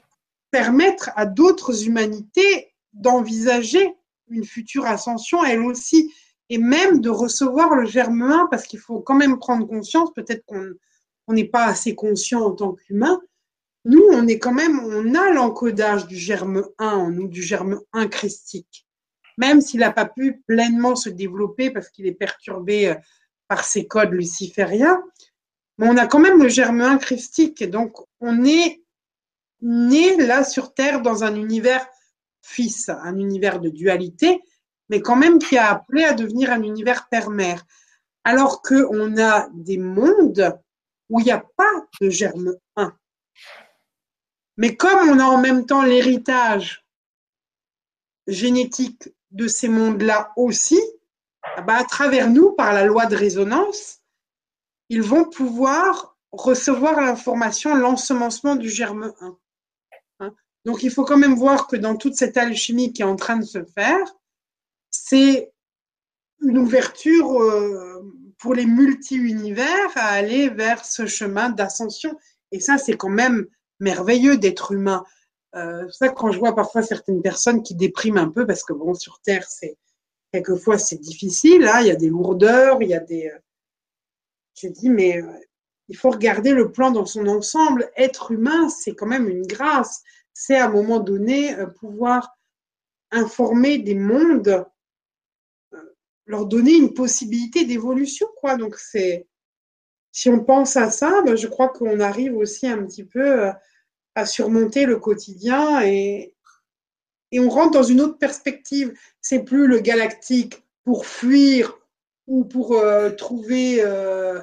permettre 0.51 1.11
à 1.17 1.27
d'autres 1.27 1.87
humanités 1.87 2.75
d'envisager 2.93 3.95
une 4.29 4.45
future 4.45 4.87
ascension, 4.87 5.45
elle 5.45 5.63
aussi, 5.63 6.13
et 6.49 6.59
même 6.59 7.01
de 7.01 7.11
recevoir 7.11 7.75
le 7.75 7.87
germe 7.87 8.23
1, 8.23 8.49
parce 8.51 8.65
qu'il 8.65 8.81
faut 8.81 9.01
quand 9.01 9.15
même 9.15 9.39
prendre 9.39 9.67
conscience, 9.67 10.13
peut-être 10.15 10.45
qu'on 10.47 11.33
n'est 11.33 11.49
pas 11.49 11.67
assez 11.67 11.95
conscient 11.95 12.43
en 12.43 12.53
tant 12.53 12.73
qu'humain, 12.75 13.21
nous, 13.85 14.03
on 14.13 14.27
est 14.27 14.39
quand 14.39 14.53
même, 14.53 14.81
on 14.81 15.15
a 15.15 15.31
l'encodage 15.31 16.07
du 16.07 16.17
germe 16.17 16.65
1 16.79 16.87
en 16.87 17.11
nous, 17.11 17.29
du 17.29 17.43
germe 17.43 17.81
1 17.93 18.09
christique. 18.09 18.87
Même 19.41 19.63
s'il 19.63 19.81
n'a 19.81 19.91
pas 19.91 20.05
pu 20.05 20.43
pleinement 20.47 20.97
se 20.97 21.09
développer 21.09 21.71
parce 21.71 21.89
qu'il 21.89 22.07
est 22.07 22.13
perturbé 22.13 22.89
euh, 22.89 22.95
par 23.49 23.65
ses 23.65 23.87
codes 23.87 24.13
lucifériens, 24.13 25.03
mais 25.79 25.89
on 25.89 25.97
a 25.97 26.07
quand 26.07 26.19
même 26.19 26.43
le 26.43 26.51
germe 26.51 26.83
1 26.83 26.99
christique. 26.99 27.65
Donc, 27.65 27.97
on 28.21 28.45
est 28.45 28.83
né 29.63 30.17
là 30.19 30.45
sur 30.45 30.75
Terre 30.75 31.01
dans 31.01 31.25
un 31.25 31.35
univers 31.35 31.87
fils, 32.43 32.91
un 32.91 33.17
univers 33.19 33.61
de 33.61 33.71
dualité, 33.71 34.43
mais 34.91 35.01
quand 35.01 35.17
même 35.17 35.39
qui 35.39 35.57
a 35.57 35.71
appelé 35.71 36.05
à 36.05 36.13
devenir 36.13 36.53
un 36.53 36.63
univers 36.63 37.09
père-mère. 37.09 37.65
Alors 38.25 38.61
qu'on 38.61 39.17
a 39.19 39.49
des 39.55 39.79
mondes 39.79 40.55
où 41.09 41.19
il 41.19 41.25
n'y 41.25 41.33
a 41.33 41.43
pas 41.57 41.87
de 42.03 42.11
germe 42.11 42.57
1. 42.77 42.95
Mais 44.59 44.77
comme 44.77 45.09
on 45.09 45.19
a 45.19 45.25
en 45.25 45.41
même 45.41 45.65
temps 45.65 45.83
l'héritage 45.83 46.85
génétique 48.27 49.09
de 49.31 49.49
ces 49.49 49.69
mondes-là 49.69 50.33
aussi, 50.37 50.81
ah 51.57 51.63
bah, 51.63 51.77
à 51.77 51.85
travers 51.85 52.29
nous, 52.31 52.53
par 52.53 52.73
la 52.73 52.85
loi 52.85 53.07
de 53.07 53.17
résonance, 53.17 54.01
ils 54.89 55.03
vont 55.03 55.25
pouvoir 55.25 56.17
recevoir 56.33 57.01
l'information, 57.01 57.75
l'ensemencement 57.75 58.57
du 58.57 58.69
germe 58.69 59.13
1. 59.21 59.39
Hein? 60.21 60.35
Donc 60.65 60.83
il 60.83 60.91
faut 60.91 61.05
quand 61.05 61.17
même 61.17 61.35
voir 61.35 61.67
que 61.67 61.77
dans 61.77 61.97
toute 61.97 62.15
cette 62.15 62.37
alchimie 62.37 62.93
qui 62.93 63.03
est 63.03 63.07
en 63.07 63.17
train 63.17 63.37
de 63.37 63.45
se 63.45 63.65
faire, 63.65 64.17
c'est 64.91 65.53
une 66.43 66.59
ouverture 66.59 67.41
euh, 67.41 68.03
pour 68.39 68.55
les 68.55 68.67
multi-univers 68.67 69.91
à 69.95 70.07
aller 70.07 70.49
vers 70.49 70.85
ce 70.85 71.07
chemin 71.07 71.51
d'ascension. 71.51 72.19
Et 72.53 72.61
ça, 72.61 72.79
c'est 72.79 72.97
quand 72.97 73.11
même 73.11 73.47
merveilleux 73.79 74.37
d'être 74.37 74.73
humain. 74.73 75.05
Euh, 75.57 75.89
ça, 75.91 76.09
quand 76.11 76.31
je 76.31 76.39
vois 76.39 76.55
parfois 76.55 76.83
certaines 76.83 77.23
personnes 77.23 77.63
qui 77.63 77.75
dépriment 77.75 78.19
un 78.19 78.29
peu, 78.29 78.47
parce 78.47 78.63
que 78.63 78.73
bon, 78.73 78.95
sur 78.95 79.21
Terre, 79.21 79.45
c'est 79.49 79.77
quelquefois 80.33 80.79
c'est 80.79 81.01
difficile, 81.01 81.67
hein, 81.67 81.81
il 81.81 81.89
y 81.89 81.91
a 81.91 81.97
des 81.97 82.09
lourdeurs, 82.09 82.83
il 82.83 82.89
y 82.89 82.95
a 82.95 83.01
des. 83.01 83.29
Euh, 83.29 83.39
je 84.55 84.69
dis, 84.69 84.91
mais 84.91 85.21
euh, 85.21 85.27
il 85.89 85.97
faut 85.97 86.11
regarder 86.11 86.53
le 86.53 86.71
plan 86.71 86.91
dans 86.91 87.07
son 87.07 87.27
ensemble. 87.27 87.91
Être 87.97 88.31
humain, 88.33 88.69
c'est 88.69 88.95
quand 88.95 89.07
même 89.07 89.29
une 89.29 89.47
grâce. 89.47 90.03
C'est 90.33 90.57
à 90.57 90.67
un 90.67 90.71
moment 90.71 91.01
donné 91.01 91.59
euh, 91.59 91.67
pouvoir 91.67 92.37
informer 93.11 93.79
des 93.79 93.97
mondes, 93.97 94.65
leur 96.27 96.47
donner 96.47 96.77
une 96.77 96.95
possibilité 96.95 97.65
d'évolution, 97.65 98.29
quoi. 98.37 98.57
Donc 98.57 98.77
c'est 98.77 99.27
si 100.13 100.29
on 100.29 100.45
pense 100.45 100.77
à 100.77 100.91
ça, 100.91 101.23
ben, 101.23 101.37
je 101.37 101.49
crois 101.49 101.69
qu'on 101.69 101.99
arrive 102.01 102.37
aussi 102.37 102.69
un 102.69 102.85
petit 102.85 103.05
peu 103.05 103.51
surmonter 104.27 104.87
le 104.87 104.99
quotidien 104.99 105.83
et, 105.83 106.35
et 107.33 107.41
on 107.41 107.49
rentre 107.49 107.73
dans 107.73 107.83
une 107.83 108.01
autre 108.01 108.19
perspective. 108.19 108.93
C'est 109.21 109.45
plus 109.45 109.67
le 109.67 109.81
galactique 109.81 110.63
pour 110.85 111.07
fuir 111.07 111.79
ou 112.27 112.45
pour 112.45 112.75
euh, 112.75 113.11
trouver 113.11 113.79
euh, 113.81 114.41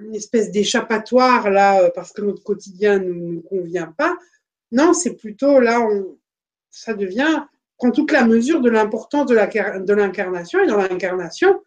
une 0.00 0.14
espèce 0.14 0.50
d'échappatoire 0.50 1.50
là 1.50 1.80
euh, 1.80 1.90
parce 1.94 2.12
que 2.12 2.22
notre 2.22 2.42
quotidien 2.42 2.98
ne 2.98 3.12
nous, 3.12 3.42
convient 3.42 3.92
pas. 3.96 4.16
Non, 4.72 4.92
c'est 4.92 5.14
plutôt 5.14 5.60
là, 5.60 5.80
on, 5.80 6.18
ça 6.70 6.94
devient, 6.94 7.44
prend 7.78 7.90
toute 7.90 8.12
la 8.12 8.24
mesure 8.24 8.60
de 8.60 8.70
l'importance 8.70 9.26
de 9.26 9.94
l'incarnation. 9.94 10.60
Et 10.62 10.66
dans 10.66 10.76
l'incarnation, 10.76 11.62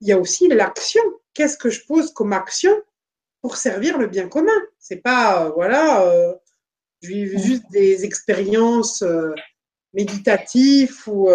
il 0.00 0.08
y 0.08 0.12
a 0.12 0.18
aussi 0.18 0.48
l'action. 0.48 1.02
Qu'est-ce 1.34 1.56
que 1.56 1.70
je 1.70 1.84
pose 1.86 2.12
comme 2.12 2.32
action 2.32 2.72
pour 3.40 3.56
servir 3.56 3.98
le 3.98 4.06
bien 4.06 4.28
commun. 4.28 4.60
C'est 4.78 4.96
pas, 4.96 5.44
euh, 5.44 5.50
voilà, 5.50 6.02
euh, 6.02 6.34
juste 7.02 7.64
des 7.70 8.04
expériences 8.04 9.02
euh, 9.02 9.34
méditatives 9.92 10.96
ou. 11.06 11.30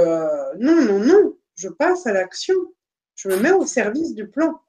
non, 0.60 0.86
non, 0.86 1.00
non. 1.00 1.38
Je 1.56 1.70
passe 1.70 2.08
à 2.08 2.14
l'action. 2.14 2.56
Je 3.16 3.30
me 3.30 3.38
mets 3.38 3.52
au 3.52 3.66
service 3.66 4.14
du 4.16 4.28
plan. 4.28 4.60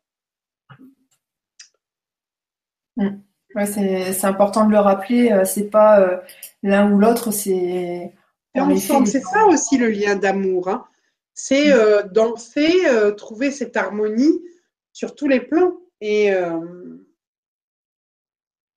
Mm. 2.97 3.23
c'est 3.65 4.25
important 4.25 4.67
de 4.67 4.73
le 4.73 4.79
rappeler. 4.79 5.43
c'est 5.47 5.71
pas 5.71 6.23
l'un 6.63 6.93
ou 6.93 6.99
l'autre, 6.99 7.31
c'est. 7.31 8.13
C'est 8.55 9.23
ça 9.23 9.47
aussi 9.47 9.79
le 9.79 9.89
lien 9.89 10.15
d'amour. 10.17 10.69
Hein. 10.69 10.85
C'est 11.33 11.73
danser, 12.11 12.73
trouver 13.17 13.51
cette 13.51 13.77
harmonie 13.79 14.43
sur 14.93 15.15
tous 15.15 15.29
les 15.29 15.41
plans. 15.41 15.79
Et 16.03 16.35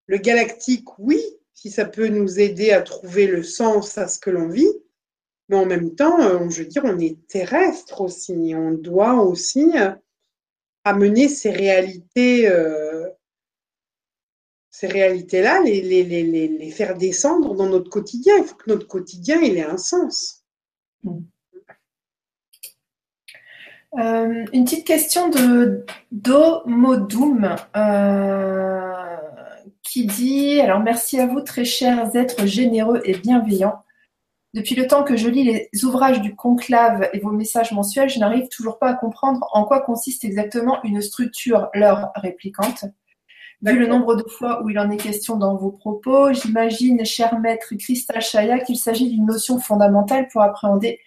le 0.07 0.17
galactique, 0.17 0.99
oui, 0.99 1.21
si 1.53 1.71
ça 1.71 1.85
peut 1.85 2.07
nous 2.07 2.39
aider 2.39 2.71
à 2.71 2.81
trouver 2.81 3.27
le 3.27 3.43
sens 3.43 3.97
à 3.97 4.07
ce 4.07 4.19
que 4.19 4.29
l'on 4.29 4.49
vit, 4.49 4.71
mais 5.49 5.57
en 5.57 5.65
même 5.65 5.95
temps, 5.95 6.19
euh, 6.21 6.49
je 6.49 6.63
veux 6.63 6.67
dire, 6.67 6.83
on 6.85 6.99
est 6.99 7.27
terrestre 7.27 8.01
aussi. 8.01 8.53
On 8.55 8.71
doit 8.71 9.13
aussi 9.15 9.71
euh, 9.75 9.91
amener 10.83 11.27
ces 11.27 11.51
réalités, 11.51 12.49
euh, 12.49 13.07
ces 14.71 14.87
réalités-là, 14.87 15.61
les, 15.61 16.71
faire 16.71 16.97
descendre 16.97 17.53
dans 17.55 17.69
notre 17.69 17.89
quotidien. 17.89 18.35
Il 18.37 18.43
faut 18.43 18.55
que 18.55 18.69
notre 18.69 18.87
quotidien 18.87 19.41
ait 19.41 19.61
un 19.61 19.77
sens. 19.77 20.43
une 23.93 24.65
petite 24.65 24.85
question 24.85 25.29
de 25.29 25.85
Domodoum. 26.11 27.55
Euh, 27.77 28.94
qui 29.95 30.05
dit 30.05 30.59
Alors 30.59 30.81
merci 30.81 31.21
à 31.21 31.25
vous, 31.25 31.39
très 31.39 31.63
chers 31.63 32.13
êtres 32.17 32.45
généreux 32.45 33.01
et 33.05 33.17
bienveillants. 33.17 33.81
Depuis 34.53 34.75
le 34.75 34.87
temps 34.87 35.05
que 35.05 35.15
je 35.15 35.29
lis 35.29 35.45
les 35.45 35.85
ouvrages 35.85 36.19
du 36.19 36.35
conclave 36.35 37.09
et 37.13 37.19
vos 37.19 37.31
messages 37.31 37.71
mensuels, 37.71 38.09
je 38.09 38.19
n'arrive 38.19 38.49
toujours 38.49 38.77
pas 38.77 38.89
à 38.89 38.93
comprendre 38.93 39.47
en 39.53 39.63
quoi 39.63 39.79
consiste 39.79 40.25
exactement 40.25 40.83
une 40.83 41.01
structure 41.01 41.69
leur 41.73 42.11
réplicante. 42.15 42.83
Vu 43.61 43.79
le 43.79 43.87
nombre 43.87 44.15
de 44.15 44.27
fois 44.27 44.61
où 44.63 44.69
il 44.69 44.77
en 44.79 44.91
est 44.91 44.97
question 44.97 45.37
dans 45.37 45.55
vos 45.55 45.71
propos, 45.71 46.33
j'imagine, 46.33 47.05
cher 47.05 47.39
maître 47.39 47.73
Christa 47.79 48.19
Chaya, 48.19 48.59
qu'il 48.59 48.75
s'agit 48.75 49.09
d'une 49.09 49.25
notion 49.25 49.59
fondamentale 49.59 50.27
pour 50.27 50.41
appréhender 50.41 50.99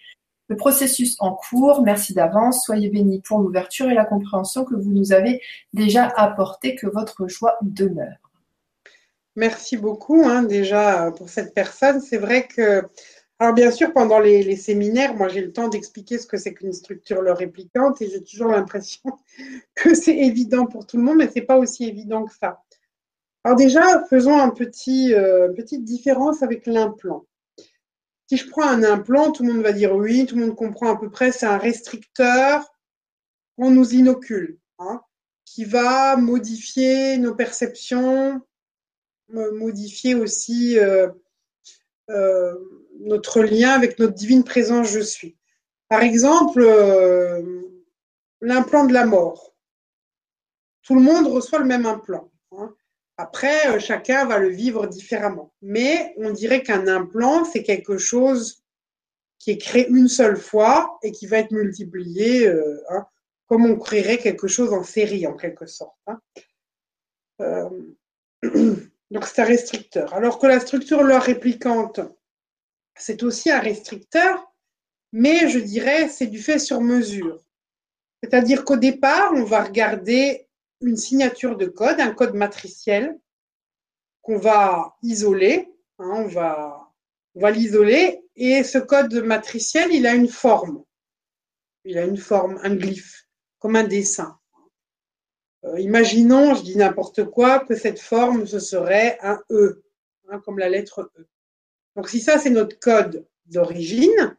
le 0.47 0.55
processus 0.55 1.15
en 1.19 1.35
cours. 1.35 1.83
Merci 1.83 2.15
d'avance. 2.15 2.65
Soyez 2.65 2.89
bénis 2.89 3.21
pour 3.21 3.37
l'ouverture 3.37 3.87
et 3.87 3.93
la 3.93 4.05
compréhension 4.05 4.65
que 4.65 4.73
vous 4.73 4.91
nous 4.91 5.13
avez 5.13 5.43
déjà 5.73 6.05
apporté. 6.05 6.73
Que 6.73 6.87
votre 6.87 7.27
joie 7.27 7.55
demeure. 7.61 8.28
Merci 9.39 9.77
beaucoup 9.77 10.25
hein, 10.25 10.43
déjà 10.43 11.13
pour 11.15 11.29
cette 11.29 11.53
personne. 11.53 12.01
C'est 12.01 12.17
vrai 12.17 12.45
que, 12.45 12.83
alors 13.39 13.53
bien 13.53 13.71
sûr, 13.71 13.93
pendant 13.93 14.19
les, 14.19 14.57
séminaires, 14.57 15.15
moi 15.15 15.29
j'ai 15.29 15.39
le 15.39 15.53
temps 15.53 15.69
d'expliquer 15.69 16.17
ce 16.17 16.27
que 16.27 16.35
c'est 16.35 16.53
qu'une 16.53 16.73
structure 16.73 17.21
leur 17.21 17.37
réplicante 17.37 18.01
et 18.01 18.09
j'ai 18.09 18.21
toujours 18.21 18.49
l'impression 18.49 19.01
que 19.75 19.93
c'est 19.93 20.17
évident 20.17 20.65
pour 20.65 20.85
tout 20.85 20.97
le 20.97 21.03
monde, 21.03 21.19
mais 21.19 21.29
ce 21.29 21.35
n'est 21.35 21.45
pas 21.45 21.57
aussi 21.57 21.85
évident 21.85 22.25
que 22.25 22.33
ça. 22.33 22.61
Alors 23.45 23.55
déjà, 23.55 24.03
faisons 24.09 24.37
un 24.37 24.49
petit, 24.49 25.13
euh, 25.13 25.47
petite 25.53 25.85
différence 25.85 26.43
avec 26.43 26.67
l'implant. 26.67 27.25
Si 28.27 28.35
je 28.35 28.49
prends 28.49 28.67
un 28.67 28.83
implant, 28.83 29.31
tout 29.31 29.45
le 29.45 29.53
monde 29.53 29.63
va 29.63 29.71
dire 29.71 29.95
oui, 29.95 30.25
tout 30.25 30.35
le 30.35 30.47
monde 30.47 30.55
comprend 30.57 30.89
à 30.89 30.99
peu 30.99 31.09
près, 31.09 31.31
c'est 31.31 31.45
un 31.45 31.57
restricteur 31.57 32.69
qu'on 33.57 33.71
nous 33.71 33.93
inocule, 33.93 34.59
hein, 34.79 35.01
qui 35.45 35.63
va 35.63 36.17
modifier 36.17 37.17
nos 37.17 37.33
perceptions, 37.35 38.41
modifier 39.31 40.15
aussi 40.15 40.77
euh, 40.79 42.55
notre 42.99 43.41
lien 43.41 43.71
avec 43.71 43.99
notre 43.99 44.13
divine 44.13 44.43
présence 44.43 44.89
je 44.89 44.99
suis. 44.99 45.37
Par 45.87 46.01
exemple, 46.01 46.61
l'implant 48.41 48.85
de 48.85 48.93
la 48.93 49.05
mort. 49.05 49.55
Tout 50.83 50.95
le 50.95 51.01
monde 51.01 51.27
reçoit 51.27 51.59
le 51.59 51.65
même 51.65 51.85
implant. 51.85 52.31
Hein. 52.51 52.73
Après, 53.17 53.79
chacun 53.79 54.25
va 54.25 54.39
le 54.39 54.49
vivre 54.49 54.87
différemment. 54.87 55.53
Mais 55.61 56.13
on 56.17 56.31
dirait 56.31 56.63
qu'un 56.63 56.87
implant, 56.87 57.43
c'est 57.43 57.63
quelque 57.63 57.97
chose 57.97 58.63
qui 59.39 59.51
est 59.51 59.57
créé 59.57 59.87
une 59.87 60.07
seule 60.07 60.37
fois 60.37 60.99
et 61.01 61.11
qui 61.11 61.25
va 61.25 61.39
être 61.39 61.51
multiplié, 61.51 62.47
euh, 62.47 62.83
hein, 62.89 63.05
comme 63.47 63.65
on 63.65 63.77
créerait 63.77 64.17
quelque 64.17 64.47
chose 64.47 64.73
en 64.73 64.83
série, 64.83 65.25
en 65.25 65.35
quelque 65.35 65.65
sorte. 65.65 65.97
Hein. 66.07 66.19
Euh, 67.41 67.69
donc 69.11 69.25
c'est 69.25 69.41
un 69.41 69.45
restricteur. 69.45 70.13
Alors 70.13 70.39
que 70.39 70.47
la 70.47 70.59
structure 70.59 71.03
leur 71.03 71.23
réplicante, 71.23 71.99
c'est 72.95 73.23
aussi 73.23 73.49
un 73.51 73.59
restricteur, 73.59 74.53
mais 75.11 75.49
je 75.49 75.59
dirais 75.59 76.09
c'est 76.09 76.27
du 76.27 76.39
fait 76.39 76.59
sur 76.59 76.81
mesure. 76.81 77.43
C'est-à-dire 78.21 78.65
qu'au 78.65 78.77
départ, 78.77 79.31
on 79.33 79.43
va 79.43 79.63
regarder 79.63 80.47
une 80.81 80.97
signature 80.97 81.57
de 81.57 81.65
code, 81.65 81.99
un 81.99 82.13
code 82.13 82.35
matriciel 82.35 83.17
qu'on 84.21 84.37
va 84.37 84.97
isoler. 85.01 85.73
Hein, 85.99 86.11
on 86.15 86.27
va, 86.27 86.91
on 87.35 87.41
va 87.41 87.51
l'isoler 87.51 88.21
et 88.35 88.63
ce 88.63 88.77
code 88.77 89.13
matriciel, 89.15 89.93
il 89.93 90.07
a 90.07 90.15
une 90.15 90.29
forme. 90.29 90.83
Il 91.83 91.97
a 91.97 92.05
une 92.05 92.17
forme, 92.17 92.57
un 92.63 92.73
glyphe, 92.73 93.27
comme 93.59 93.75
un 93.75 93.83
dessin. 93.83 94.38
Euh, 95.65 95.79
imaginons, 95.79 96.55
je 96.55 96.63
dis 96.63 96.77
n'importe 96.77 97.25
quoi, 97.25 97.59
que 97.59 97.75
cette 97.75 97.99
forme, 97.99 98.47
ce 98.47 98.59
serait 98.59 99.17
un 99.21 99.39
E, 99.51 99.83
hein, 100.29 100.39
comme 100.45 100.59
la 100.59 100.69
lettre 100.69 101.11
E. 101.17 101.27
Donc 101.95 102.09
si 102.09 102.19
ça, 102.19 102.37
c'est 102.37 102.49
notre 102.49 102.79
code 102.79 103.25
d'origine, 103.45 104.37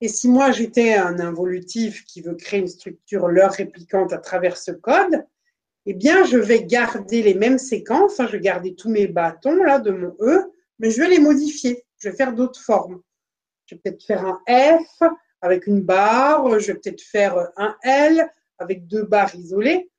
et 0.00 0.08
si 0.08 0.28
moi 0.28 0.50
j'étais 0.50 0.94
un 0.94 1.20
involutif 1.20 2.04
qui 2.04 2.22
veut 2.22 2.34
créer 2.34 2.60
une 2.60 2.68
structure 2.68 3.28
leur 3.28 3.52
réplicante 3.52 4.12
à 4.12 4.18
travers 4.18 4.56
ce 4.56 4.72
code, 4.72 5.24
eh 5.86 5.94
bien 5.94 6.24
je 6.24 6.38
vais 6.38 6.64
garder 6.64 7.22
les 7.22 7.34
mêmes 7.34 7.58
séquences, 7.58 8.18
hein, 8.18 8.26
je 8.26 8.32
vais 8.32 8.40
garder 8.40 8.74
tous 8.74 8.88
mes 8.90 9.06
bâtons 9.06 9.62
là 9.62 9.78
de 9.78 9.90
mon 9.90 10.16
E, 10.20 10.50
mais 10.78 10.90
je 10.90 11.00
vais 11.00 11.08
les 11.08 11.18
modifier, 11.18 11.84
je 11.98 12.08
vais 12.08 12.16
faire 12.16 12.32
d'autres 12.32 12.60
formes. 12.60 13.02
Je 13.66 13.74
vais 13.74 13.80
peut-être 13.82 14.04
faire 14.04 14.24
un 14.24 14.40
F 14.48 15.02
avec 15.42 15.66
une 15.66 15.82
barre, 15.82 16.58
je 16.58 16.72
vais 16.72 16.78
peut-être 16.78 17.02
faire 17.02 17.50
un 17.56 17.76
L 17.82 18.28
avec 18.58 18.86
deux 18.86 19.04
barres 19.04 19.34
isolées. 19.34 19.90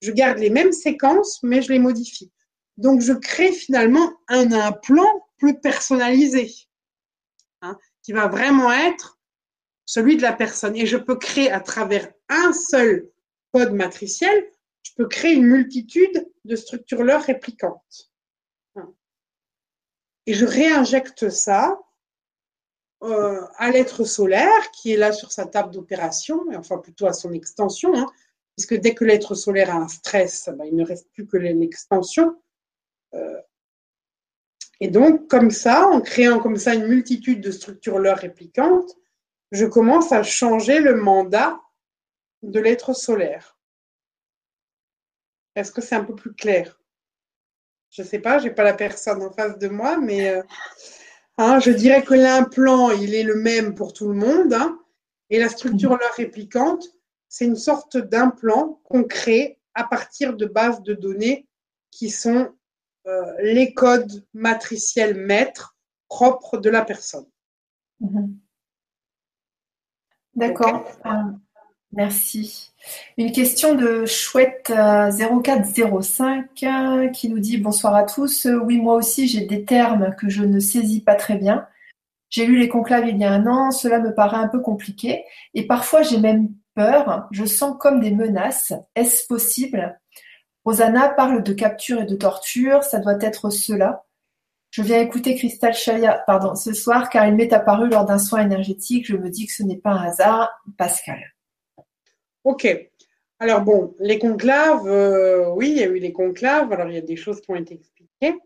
Je 0.00 0.12
garde 0.12 0.38
les 0.38 0.50
mêmes 0.50 0.72
séquences, 0.72 1.42
mais 1.42 1.62
je 1.62 1.72
les 1.72 1.78
modifie. 1.78 2.30
Donc, 2.76 3.00
je 3.00 3.12
crée 3.12 3.52
finalement 3.52 4.12
un 4.28 4.52
implant 4.52 5.26
plus 5.38 5.58
personnalisé, 5.58 6.52
hein, 7.62 7.78
qui 8.02 8.12
va 8.12 8.28
vraiment 8.28 8.72
être 8.72 9.18
celui 9.86 10.16
de 10.16 10.22
la 10.22 10.32
personne. 10.32 10.76
Et 10.76 10.86
je 10.86 10.96
peux 10.96 11.16
créer 11.16 11.50
à 11.50 11.60
travers 11.60 12.12
un 12.28 12.52
seul 12.52 13.08
code 13.52 13.72
matriciel, 13.72 14.50
je 14.82 14.92
peux 14.96 15.08
créer 15.08 15.34
une 15.34 15.46
multitude 15.46 16.28
de 16.44 16.56
structures 16.56 17.02
leur 17.02 17.22
réplicantes. 17.22 18.10
Hein. 18.76 18.92
Et 20.26 20.34
je 20.34 20.44
réinjecte 20.44 21.30
ça 21.30 21.80
euh, 23.02 23.40
à 23.56 23.70
l'être 23.70 24.04
solaire 24.04 24.70
qui 24.72 24.92
est 24.92 24.96
là 24.96 25.12
sur 25.12 25.32
sa 25.32 25.46
table 25.46 25.72
d'opération, 25.72 26.44
enfin 26.54 26.78
plutôt 26.78 27.06
à 27.06 27.12
son 27.12 27.32
extension, 27.32 27.94
hein, 27.94 28.06
puisque 28.56 28.74
dès 28.74 28.94
que 28.94 29.04
l'être 29.04 29.34
solaire 29.34 29.70
a 29.70 29.78
un 29.78 29.88
stress, 29.88 30.48
ben, 30.56 30.64
il 30.64 30.74
ne 30.74 30.84
reste 30.84 31.10
plus 31.12 31.26
que 31.26 31.36
l'extension. 31.36 32.40
Euh, 33.14 33.40
et 34.80 34.88
donc, 34.88 35.28
comme 35.28 35.50
ça, 35.50 35.86
en 35.86 36.00
créant 36.00 36.38
comme 36.38 36.56
ça 36.56 36.74
une 36.74 36.86
multitude 36.86 37.40
de 37.40 37.50
structures 37.50 37.98
leur 37.98 38.18
réplicantes, 38.18 38.96
je 39.52 39.64
commence 39.64 40.12
à 40.12 40.22
changer 40.22 40.80
le 40.80 40.96
mandat 40.96 41.60
de 42.42 42.60
l'être 42.60 42.94
solaire. 42.94 43.58
Est-ce 45.54 45.72
que 45.72 45.80
c'est 45.80 45.94
un 45.94 46.04
peu 46.04 46.14
plus 46.14 46.34
clair? 46.34 46.80
Je 47.90 48.02
ne 48.02 48.06
sais 48.06 48.18
pas, 48.18 48.38
je 48.38 48.44
n'ai 48.44 48.54
pas 48.54 48.64
la 48.64 48.74
personne 48.74 49.22
en 49.22 49.30
face 49.30 49.58
de 49.58 49.68
moi, 49.68 49.96
mais 49.96 50.28
euh, 50.28 50.42
Hein, 51.38 51.60
je 51.60 51.70
dirais 51.70 52.02
que 52.02 52.14
l'implant, 52.14 52.90
il 52.90 53.14
est 53.14 53.22
le 53.22 53.34
même 53.34 53.74
pour 53.74 53.92
tout 53.92 54.08
le 54.08 54.14
monde. 54.14 54.54
Hein, 54.54 54.78
et 55.28 55.38
la 55.38 55.48
structure 55.48 55.90
mhm. 55.90 55.98
leur 56.00 56.12
réplicante, 56.14 56.86
c'est 57.36 57.44
une 57.44 57.56
sorte 57.56 57.98
d'implant 57.98 58.80
qu'on 58.84 59.04
crée 59.04 59.58
à 59.74 59.84
partir 59.84 60.34
de 60.34 60.46
bases 60.46 60.82
de 60.82 60.94
données 60.94 61.46
qui 61.90 62.08
sont 62.08 62.48
euh, 63.06 63.32
les 63.42 63.74
codes 63.74 64.24
matriciels 64.32 65.14
maîtres 65.14 65.76
propres 66.08 66.56
de 66.56 66.70
la 66.70 66.82
personne. 66.82 67.26
Mhm. 68.00 68.38
D'accord. 70.34 70.90
Euh, 71.04 71.10
merci. 71.92 72.72
Une 73.18 73.32
question 73.32 73.74
de 73.74 74.06
chouette 74.06 74.72
0405 74.72 76.62
euh, 76.62 76.66
euh, 76.66 77.08
qui 77.08 77.28
nous 77.28 77.38
dit 77.38 77.58
bonsoir 77.58 77.94
à 77.94 78.04
tous. 78.04 78.46
Oui, 78.46 78.78
moi 78.78 78.94
aussi 78.94 79.28
j'ai 79.28 79.44
des 79.44 79.66
termes 79.66 80.14
que 80.16 80.30
je 80.30 80.42
ne 80.42 80.58
saisis 80.58 81.02
pas 81.02 81.16
très 81.16 81.36
bien. 81.36 81.68
J'ai 82.30 82.46
lu 82.46 82.58
les 82.58 82.70
conclaves 82.70 83.06
il 83.06 83.18
y 83.18 83.24
a 83.24 83.32
un 83.32 83.46
an, 83.46 83.72
cela 83.72 83.98
me 83.98 84.14
paraît 84.14 84.38
un 84.38 84.48
peu 84.48 84.60
compliqué 84.60 85.24
et 85.52 85.66
parfois 85.66 86.00
j'ai 86.00 86.18
même 86.18 86.54
peur, 86.76 87.26
je 87.32 87.44
sens 87.44 87.76
comme 87.80 88.00
des 88.00 88.12
menaces. 88.12 88.72
Est-ce 88.94 89.26
possible? 89.26 89.98
Rosanna 90.64 91.08
parle 91.08 91.42
de 91.42 91.52
capture 91.52 92.02
et 92.02 92.06
de 92.06 92.14
torture, 92.14 92.84
ça 92.84 93.00
doit 93.00 93.18
être 93.20 93.50
cela. 93.50 94.04
Je 94.70 94.82
viens 94.82 95.00
écouter 95.00 95.34
Crystal 95.36 95.72
Chaya 95.72 96.24
ce 96.54 96.72
soir 96.74 97.08
car 97.08 97.26
il 97.26 97.34
m'est 97.34 97.52
apparu 97.52 97.88
lors 97.88 98.04
d'un 98.04 98.18
soin 98.18 98.42
énergétique. 98.42 99.06
Je 99.06 99.16
me 99.16 99.30
dis 99.30 99.46
que 99.46 99.52
ce 99.52 99.62
n'est 99.62 99.78
pas 99.78 99.92
un 99.92 100.04
hasard. 100.08 100.50
Pascal. 100.76 101.20
Ok. 102.44 102.68
Alors 103.38 103.62
bon, 103.62 103.94
les 103.98 104.18
conclaves, 104.18 104.86
euh, 104.86 105.48
oui, 105.54 105.70
il 105.70 105.78
y 105.78 105.82
a 105.82 105.86
eu 105.86 105.98
les 105.98 106.12
conclaves. 106.12 106.72
Alors 106.72 106.88
il 106.88 106.94
y 106.94 106.98
a 106.98 107.02
des 107.02 107.16
choses 107.16 107.40
qui 107.40 107.50
ont 107.50 107.56
été 107.56 107.74
expliquées. 107.74 108.38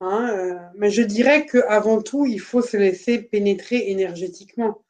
Hein, 0.00 0.30
euh, 0.30 0.58
mais 0.74 0.90
je 0.90 1.02
dirais 1.02 1.46
qu'avant 1.46 2.02
tout, 2.02 2.26
il 2.26 2.40
faut 2.40 2.60
se 2.60 2.76
laisser 2.76 3.18
pénétrer 3.18 3.90
énergétiquement 3.90 4.82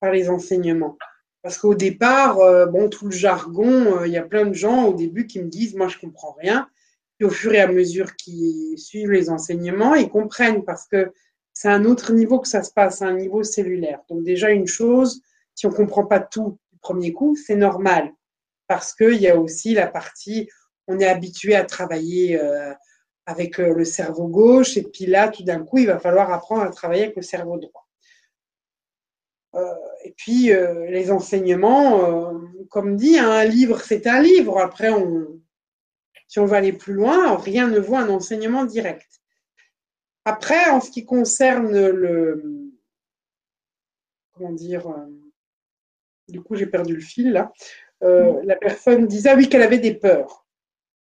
par 0.00 0.12
les 0.12 0.30
enseignements. 0.30 0.96
Parce 1.46 1.58
qu'au 1.58 1.76
départ, 1.76 2.40
euh, 2.40 2.66
bon, 2.66 2.88
tout 2.88 3.04
le 3.04 3.12
jargon, 3.12 4.02
il 4.04 4.10
y 4.10 4.16
a 4.16 4.22
plein 4.22 4.46
de 4.46 4.52
gens 4.52 4.86
au 4.86 4.94
début 4.94 5.28
qui 5.28 5.40
me 5.40 5.46
disent, 5.46 5.76
moi, 5.76 5.86
je 5.86 5.96
comprends 5.96 6.32
rien. 6.32 6.68
Puis 7.16 7.24
au 7.24 7.30
fur 7.30 7.54
et 7.54 7.60
à 7.60 7.68
mesure 7.68 8.16
qu'ils 8.16 8.76
suivent 8.76 9.12
les 9.12 9.30
enseignements, 9.30 9.94
ils 9.94 10.08
comprennent 10.08 10.64
parce 10.64 10.88
que 10.88 11.12
c'est 11.52 11.68
un 11.68 11.84
autre 11.84 12.12
niveau 12.12 12.40
que 12.40 12.48
ça 12.48 12.64
se 12.64 12.72
passe, 12.72 13.00
un 13.00 13.14
niveau 13.14 13.44
cellulaire. 13.44 14.00
Donc 14.08 14.24
déjà, 14.24 14.50
une 14.50 14.66
chose, 14.66 15.20
si 15.54 15.66
on 15.66 15.70
ne 15.70 15.76
comprend 15.76 16.04
pas 16.04 16.18
tout 16.18 16.58
premier 16.80 17.12
coup, 17.12 17.36
c'est 17.36 17.54
normal. 17.54 18.12
Parce 18.66 18.92
qu'il 18.92 19.20
y 19.20 19.28
a 19.28 19.36
aussi 19.36 19.72
la 19.72 19.86
partie, 19.86 20.50
on 20.88 20.98
est 20.98 21.06
habitué 21.06 21.54
à 21.54 21.64
travailler 21.64 22.40
euh, 22.40 22.72
avec 23.24 23.60
euh, 23.60 23.72
le 23.72 23.84
cerveau 23.84 24.26
gauche, 24.26 24.76
et 24.76 24.82
puis 24.82 25.06
là, 25.06 25.28
tout 25.28 25.44
d'un 25.44 25.64
coup, 25.64 25.78
il 25.78 25.86
va 25.86 26.00
falloir 26.00 26.32
apprendre 26.32 26.62
à 26.62 26.70
travailler 26.70 27.04
avec 27.04 27.14
le 27.14 27.22
cerveau 27.22 27.56
droit. 27.56 27.85
Euh, 29.56 29.74
et 30.04 30.12
puis, 30.16 30.50
les 30.88 31.10
enseignements, 31.10 32.32
comme 32.70 32.96
dit, 32.96 33.18
hein, 33.18 33.30
un 33.30 33.44
livre, 33.44 33.80
c'est 33.80 34.06
un 34.06 34.20
livre. 34.20 34.58
Après, 34.58 34.90
on, 34.90 35.40
si 36.28 36.38
on 36.38 36.46
va 36.46 36.58
aller 36.58 36.72
plus 36.72 36.94
loin, 36.94 37.36
rien 37.36 37.68
ne 37.68 37.78
vaut 37.78 37.96
un 37.96 38.08
enseignement 38.08 38.64
direct. 38.64 39.20
Après, 40.24 40.68
en 40.70 40.80
ce 40.80 40.90
qui 40.90 41.04
concerne 41.04 41.70
le, 41.88 42.72
comment 44.32 44.52
dire, 44.52 44.92
du 46.28 46.42
coup 46.42 46.56
j'ai 46.56 46.66
perdu 46.66 46.94
le 46.94 47.00
fil 47.00 47.32
là, 47.32 47.52
euh, 48.02 48.40
la 48.44 48.56
personne 48.56 49.06
disait 49.06 49.30
ah 49.30 49.36
oui 49.36 49.48
qu'elle 49.48 49.62
avait 49.62 49.78
des 49.78 49.94
peurs 49.94 50.46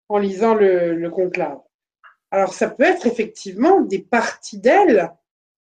en 0.07 0.19
lisant 0.19 0.53
le, 0.53 1.09
conclave. 1.09 1.59
Alors 2.31 2.53
ça 2.53 2.69
peut 2.69 2.83
être 2.83 3.07
effectivement 3.07 3.81
des 3.81 3.99
parties 3.99 4.59
d'elle 4.59 5.11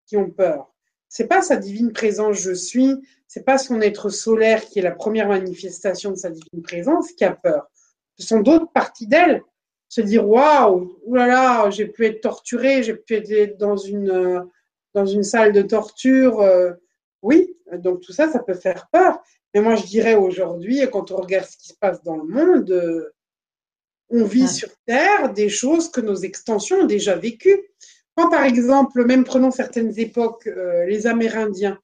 qui 0.06 0.16
ont 0.16 0.30
peur. 0.30 0.71
C'est 1.12 1.26
pas 1.26 1.42
sa 1.42 1.58
divine 1.58 1.92
présence 1.92 2.38
je 2.38 2.54
suis, 2.54 2.96
c'est 3.28 3.44
pas 3.44 3.58
son 3.58 3.82
être 3.82 4.08
solaire 4.08 4.64
qui 4.64 4.78
est 4.78 4.82
la 4.82 4.92
première 4.92 5.28
manifestation 5.28 6.10
de 6.10 6.16
sa 6.16 6.30
divine 6.30 6.62
présence 6.62 7.12
qui 7.12 7.22
a 7.22 7.32
peur. 7.32 7.70
Ce 8.18 8.26
sont 8.26 8.40
d'autres 8.40 8.72
parties 8.72 9.06
d'elle. 9.06 9.42
Se 9.90 10.00
dire 10.00 10.26
waouh, 10.26 10.98
oulala, 11.04 11.68
j'ai 11.68 11.84
pu 11.86 12.06
être 12.06 12.22
torturée, 12.22 12.82
j'ai 12.82 12.94
pu 12.94 13.14
être 13.14 13.58
dans 13.58 13.76
une 13.76 14.48
dans 14.94 15.04
une 15.04 15.22
salle 15.22 15.52
de 15.52 15.60
torture. 15.60 16.40
Euh, 16.40 16.72
oui, 17.20 17.54
donc 17.74 18.00
tout 18.00 18.12
ça, 18.12 18.32
ça 18.32 18.38
peut 18.38 18.54
faire 18.54 18.88
peur. 18.90 19.18
Mais 19.52 19.60
moi, 19.60 19.74
je 19.74 19.84
dirais 19.84 20.14
aujourd'hui, 20.14 20.80
quand 20.90 21.10
on 21.10 21.16
regarde 21.16 21.44
ce 21.44 21.58
qui 21.58 21.68
se 21.68 21.74
passe 21.74 22.02
dans 22.02 22.16
le 22.16 22.24
monde, 22.24 22.70
euh, 22.70 23.12
on 24.08 24.24
vit 24.24 24.48
sur 24.48 24.70
Terre 24.86 25.30
des 25.34 25.50
choses 25.50 25.90
que 25.90 26.00
nos 26.00 26.16
extensions 26.16 26.80
ont 26.80 26.86
déjà 26.86 27.16
vécues. 27.16 27.68
Quand, 28.16 28.28
par 28.28 28.44
exemple, 28.44 29.04
même 29.04 29.24
prenons 29.24 29.50
certaines 29.50 29.98
époques, 29.98 30.46
euh, 30.46 30.84
les 30.86 31.06
Amérindiens 31.06 31.78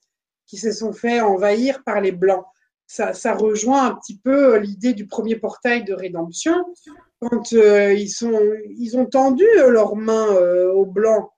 qui 0.46 0.56
se 0.56 0.72
sont 0.72 0.92
fait 0.92 1.20
envahir 1.20 1.82
par 1.84 2.00
les 2.00 2.12
Blancs, 2.12 2.44
ça, 2.86 3.12
rejoint 3.34 3.86
un 3.86 3.94
petit 3.94 4.16
peu 4.16 4.54
euh, 4.54 4.58
l'idée 4.58 4.94
du 4.94 5.06
premier 5.06 5.36
portail 5.36 5.84
de 5.84 5.92
rédemption. 5.92 6.54
Quand 7.20 7.50
ils, 7.50 8.08
sont, 8.08 8.40
ils 8.70 8.96
ont 8.96 9.06
tendu 9.06 9.44
leurs 9.66 9.96
mains 9.96 10.36
aux 10.72 10.86
Blancs 10.86 11.30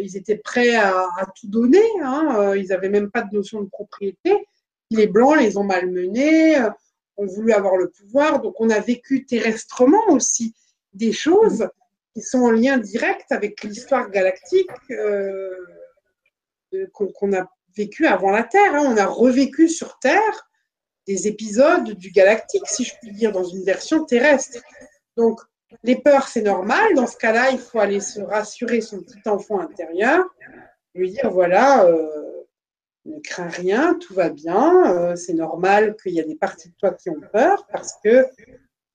ils 0.00 0.16
étaient 0.16 0.36
prêts 0.36 0.76
à, 0.76 1.08
tout 1.34 1.48
donner. 1.48 1.82
Hein. 2.02 2.54
ils 2.56 2.68
n'avaient 2.68 2.88
même 2.88 3.10
pas 3.10 3.22
de 3.22 3.34
notion 3.34 3.60
de 3.60 3.68
propriété. 3.68 4.46
Les 4.90 5.06
Blancs 5.06 5.36
les 5.38 5.56
ont 5.56 5.64
malmenés, 5.64 6.56
ont 7.16 7.26
voulu 7.26 7.52
avoir 7.52 7.76
le 7.76 7.88
pouvoir. 7.88 8.40
Donc, 8.40 8.54
on 8.60 8.70
a 8.70 8.80
vécu 8.80 9.24
terrestrement 9.24 10.08
aussi 10.10 10.54
des 10.92 11.12
choses 11.12 11.68
qui 12.14 12.22
sont 12.22 12.38
en 12.38 12.50
lien 12.50 12.78
direct 12.78 13.30
avec 13.30 13.62
l'histoire 13.62 14.10
galactique 14.10 14.70
qu'on 16.92 17.32
a 17.32 17.46
vécu 17.76 18.06
avant 18.06 18.30
la 18.30 18.44
Terre. 18.44 18.74
Hein. 18.74 18.84
On 18.86 18.96
a 18.96 19.06
revécu 19.06 19.68
sur 19.68 19.98
Terre 19.98 20.48
des 21.06 21.28
épisodes 21.28 21.90
du 21.90 22.10
galactique, 22.10 22.66
si 22.66 22.84
je 22.84 22.94
puis 23.00 23.12
dire, 23.12 23.32
dans 23.32 23.44
une 23.44 23.64
version 23.64 24.04
terrestre. 24.04 24.58
Donc, 25.16 25.40
les 25.82 25.96
peurs, 25.96 26.28
c'est 26.28 26.42
normal. 26.42 26.94
Dans 26.94 27.06
ce 27.06 27.16
cas-là, 27.16 27.50
il 27.50 27.58
faut 27.58 27.80
aller 27.80 28.00
se 28.00 28.20
rassurer 28.20 28.80
son 28.80 29.00
petit 29.00 29.28
enfant 29.28 29.60
intérieur, 29.60 30.24
lui 30.94 31.10
dire 31.10 31.30
voilà, 31.30 31.84
euh, 31.84 32.44
ne 33.04 33.18
crains 33.20 33.48
rien, 33.48 33.94
tout 33.94 34.14
va 34.14 34.30
bien. 34.30 34.94
Euh, 34.94 35.16
c'est 35.16 35.34
normal 35.34 35.96
qu'il 36.02 36.14
y 36.14 36.20
a 36.20 36.24
des 36.24 36.36
parties 36.36 36.68
de 36.68 36.74
toi 36.74 36.92
qui 36.92 37.10
ont 37.10 37.20
peur 37.32 37.66
parce 37.70 37.94
que 38.02 38.26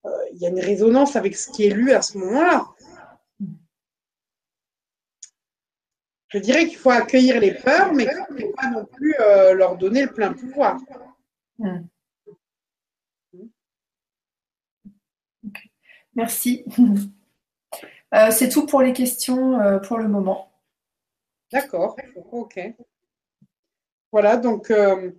euh, 0.05 0.09
il 0.31 0.39
y 0.39 0.45
a 0.45 0.49
une 0.49 0.59
résonance 0.59 1.15
avec 1.15 1.35
ce 1.35 1.51
qui 1.51 1.67
est 1.67 1.71
lu 1.71 1.91
à 1.91 2.01
ce 2.01 2.17
moment-là. 2.17 2.65
Je 6.29 6.37
dirais 6.37 6.67
qu'il 6.67 6.77
faut 6.77 6.91
accueillir 6.91 7.39
les 7.39 7.53
peurs, 7.53 7.93
mais 7.93 8.05
qu'il 8.05 8.35
ne 8.35 8.41
faut 8.41 8.53
pas 8.53 8.69
non 8.69 8.85
plus 8.85 9.15
leur 9.55 9.77
donner 9.77 10.03
le 10.03 10.13
plein 10.13 10.33
pouvoir. 10.33 10.79
Hmm. 11.57 11.81
Merci. 16.15 16.65
Euh, 18.15 18.31
c'est 18.31 18.49
tout 18.49 18.65
pour 18.65 18.81
les 18.81 18.91
questions 18.91 19.61
euh, 19.61 19.77
pour 19.77 19.99
le 19.99 20.07
moment. 20.07 20.51
D'accord, 21.51 21.95
ok. 22.31 22.59
Voilà, 24.11 24.35
donc, 24.37 24.71
euh, 24.71 25.11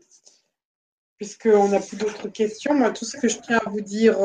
puisqu'on 1.16 1.68
n'a 1.68 1.78
plus 1.78 1.96
d'autres 1.96 2.26
questions, 2.26 2.74
moi, 2.74 2.90
tout 2.90 3.04
ce 3.04 3.16
que 3.16 3.28
je 3.28 3.38
tiens 3.38 3.60
à 3.64 3.70
vous 3.70 3.80
dire 3.80 4.18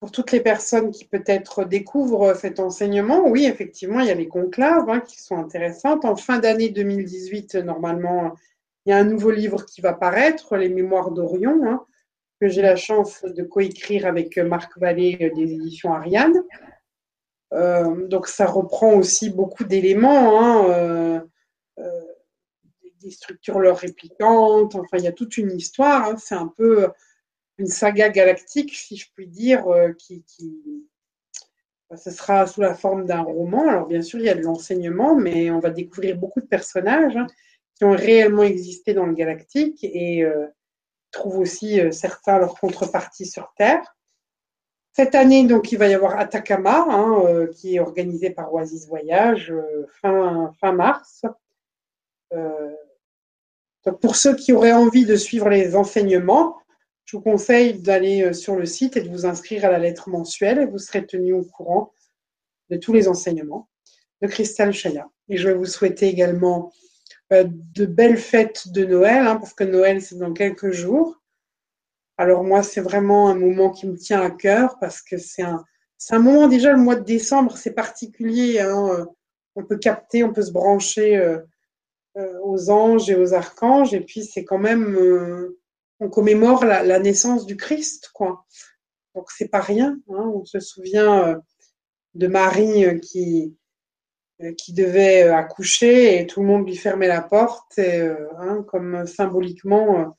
pour 0.00 0.10
toutes 0.10 0.32
les 0.32 0.40
personnes 0.40 0.90
qui 0.90 1.04
peut-être 1.04 1.64
découvrent 1.64 2.34
cet 2.34 2.58
enseignement, 2.58 3.28
oui, 3.28 3.44
effectivement, 3.44 4.00
il 4.00 4.06
y 4.06 4.10
a 4.10 4.14
les 4.14 4.28
conclaves 4.28 4.88
hein, 4.88 5.00
qui 5.00 5.22
sont 5.22 5.36
intéressantes. 5.36 6.04
En 6.04 6.16
fin 6.16 6.38
d'année 6.38 6.70
2018, 6.70 7.56
normalement, 7.56 8.34
il 8.86 8.90
y 8.90 8.92
a 8.92 8.96
un 8.96 9.04
nouveau 9.04 9.30
livre 9.30 9.66
qui 9.66 9.82
va 9.82 9.92
paraître, 9.92 10.56
Les 10.56 10.70
Mémoires 10.70 11.10
d'Orion. 11.10 11.60
Hein 11.66 11.84
que 12.40 12.48
j'ai 12.48 12.62
la 12.62 12.76
chance 12.76 13.22
de 13.22 13.42
coécrire 13.42 14.06
avec 14.06 14.38
Marc 14.38 14.78
Vallée 14.78 15.18
euh, 15.20 15.34
des 15.34 15.52
éditions 15.52 15.92
Ariane. 15.92 16.42
Euh, 17.52 18.06
donc 18.06 18.28
ça 18.28 18.46
reprend 18.46 18.94
aussi 18.94 19.28
beaucoup 19.28 19.64
d'éléments, 19.64 20.40
hein, 20.40 20.66
euh, 20.68 21.20
des 23.02 23.10
structures 23.10 23.58
leur 23.58 23.78
réplicantes, 23.78 24.74
enfin 24.74 24.98
il 24.98 25.04
y 25.04 25.08
a 25.08 25.12
toute 25.12 25.36
une 25.36 25.50
histoire, 25.50 26.18
c'est 26.18 26.34
un 26.34 26.46
peu 26.46 26.88
une 27.60 27.66
saga 27.66 28.08
galactique, 28.08 28.74
si 28.74 28.96
je 28.96 29.06
puis 29.14 29.28
dire, 29.28 29.64
qui, 29.98 30.24
bah, 31.88 31.96
ce 31.96 32.10
sera 32.10 32.46
sous 32.46 32.60
la 32.60 32.74
forme 32.74 33.06
d'un 33.06 33.22
roman. 33.22 33.68
Alors 33.68 33.86
bien 33.86 34.02
sûr, 34.02 34.18
il 34.18 34.24
y 34.24 34.30
a 34.30 34.34
de 34.34 34.42
l'enseignement, 34.42 35.14
mais 35.14 35.50
on 35.50 35.60
va 35.60 35.70
découvrir 35.70 36.16
beaucoup 36.16 36.40
de 36.40 36.46
personnages 36.46 37.16
hein, 37.16 37.26
qui 37.76 37.84
ont 37.84 37.92
réellement 37.92 38.42
existé 38.42 38.94
dans 38.94 39.06
le 39.06 39.14
galactique 39.14 39.84
et 39.84 40.26
trouvent 41.10 41.38
aussi 41.38 41.80
euh, 41.80 41.90
certains 41.90 42.38
leur 42.38 42.54
contrepartie 42.54 43.26
sur 43.26 43.52
Terre. 43.56 43.96
Cette 44.92 45.14
année, 45.14 45.46
donc, 45.46 45.70
il 45.70 45.78
va 45.78 45.88
y 45.88 45.94
avoir 45.94 46.18
Atacama, 46.18 46.84
hein, 46.88 47.22
euh, 47.26 47.46
qui 47.46 47.76
est 47.76 47.80
organisé 47.80 48.30
par 48.30 48.52
Oasis 48.52 48.88
Voyage 48.88 49.52
euh, 49.52 49.86
fin, 50.00 50.52
fin 50.60 50.72
mars. 50.72 51.22
donc, 53.84 54.00
pour 54.00 54.16
ceux 54.16 54.34
qui 54.34 54.52
auraient 54.52 54.72
envie 54.72 55.04
de 55.04 55.16
suivre 55.16 55.48
les 55.48 55.74
enseignements, 55.76 56.58
je 57.10 57.16
vous 57.16 57.22
conseille 57.24 57.74
d'aller 57.74 58.32
sur 58.32 58.54
le 58.54 58.64
site 58.66 58.96
et 58.96 59.00
de 59.00 59.08
vous 59.08 59.26
inscrire 59.26 59.64
à 59.64 59.68
la 59.68 59.80
lettre 59.80 60.08
mensuelle 60.08 60.60
et 60.60 60.66
vous 60.66 60.78
serez 60.78 61.04
tenu 61.04 61.32
au 61.32 61.42
courant 61.42 61.92
de 62.68 62.76
tous 62.76 62.92
les 62.92 63.08
enseignements 63.08 63.68
de 64.22 64.28
Christelle 64.28 64.72
Chaya. 64.72 65.08
Et 65.28 65.36
je 65.36 65.48
vais 65.48 65.54
vous 65.54 65.66
souhaiter 65.66 66.06
également 66.06 66.72
euh, 67.32 67.46
de 67.48 67.84
belles 67.84 68.16
fêtes 68.16 68.68
de 68.68 68.84
Noël, 68.84 69.26
hein, 69.26 69.38
parce 69.38 69.54
que 69.54 69.64
Noël, 69.64 70.00
c'est 70.00 70.18
dans 70.18 70.32
quelques 70.32 70.70
jours. 70.70 71.20
Alors 72.16 72.44
moi, 72.44 72.62
c'est 72.62 72.80
vraiment 72.80 73.28
un 73.28 73.34
moment 73.34 73.70
qui 73.70 73.88
me 73.88 73.96
tient 73.96 74.20
à 74.20 74.30
cœur, 74.30 74.78
parce 74.78 75.02
que 75.02 75.16
c'est 75.18 75.42
un, 75.42 75.64
un 76.10 76.18
moment, 76.20 76.46
déjà, 76.46 76.70
le 76.70 76.78
mois 76.78 76.94
de 76.94 77.04
décembre, 77.04 77.56
c'est 77.56 77.72
particulier. 77.72 78.60
Hein, 78.60 78.88
euh, 78.88 79.04
on 79.56 79.64
peut 79.64 79.78
capter, 79.78 80.22
on 80.22 80.32
peut 80.32 80.42
se 80.42 80.52
brancher 80.52 81.16
euh, 81.16 81.40
aux 82.44 82.70
anges 82.70 83.10
et 83.10 83.16
aux 83.16 83.34
archanges, 83.34 83.94
et 83.94 84.00
puis 84.00 84.22
c'est 84.24 84.44
quand 84.44 84.58
même, 84.58 84.96
on 86.00 86.08
commémore 86.08 86.64
la, 86.64 86.98
naissance 86.98 87.46
du 87.46 87.56
Christ, 87.56 88.10
quoi. 88.12 88.44
Donc 89.14 89.30
c'est 89.30 89.48
pas 89.48 89.60
rien. 89.60 89.98
Hein, 90.08 90.32
on 90.34 90.44
se 90.44 90.60
souvient 90.60 91.40
de 92.14 92.26
Marie 92.26 93.00
qui, 93.00 93.56
euh, 94.42 94.52
qui 94.54 94.72
devait 94.72 95.24
euh, 95.24 95.36
accoucher 95.36 96.18
et 96.18 96.26
tout 96.26 96.40
le 96.40 96.46
monde 96.46 96.66
lui 96.66 96.76
fermait 96.76 97.08
la 97.08 97.20
porte, 97.20 97.78
euh, 97.78 98.28
hein, 98.38 98.64
comme 98.68 99.06
symboliquement, 99.06 100.16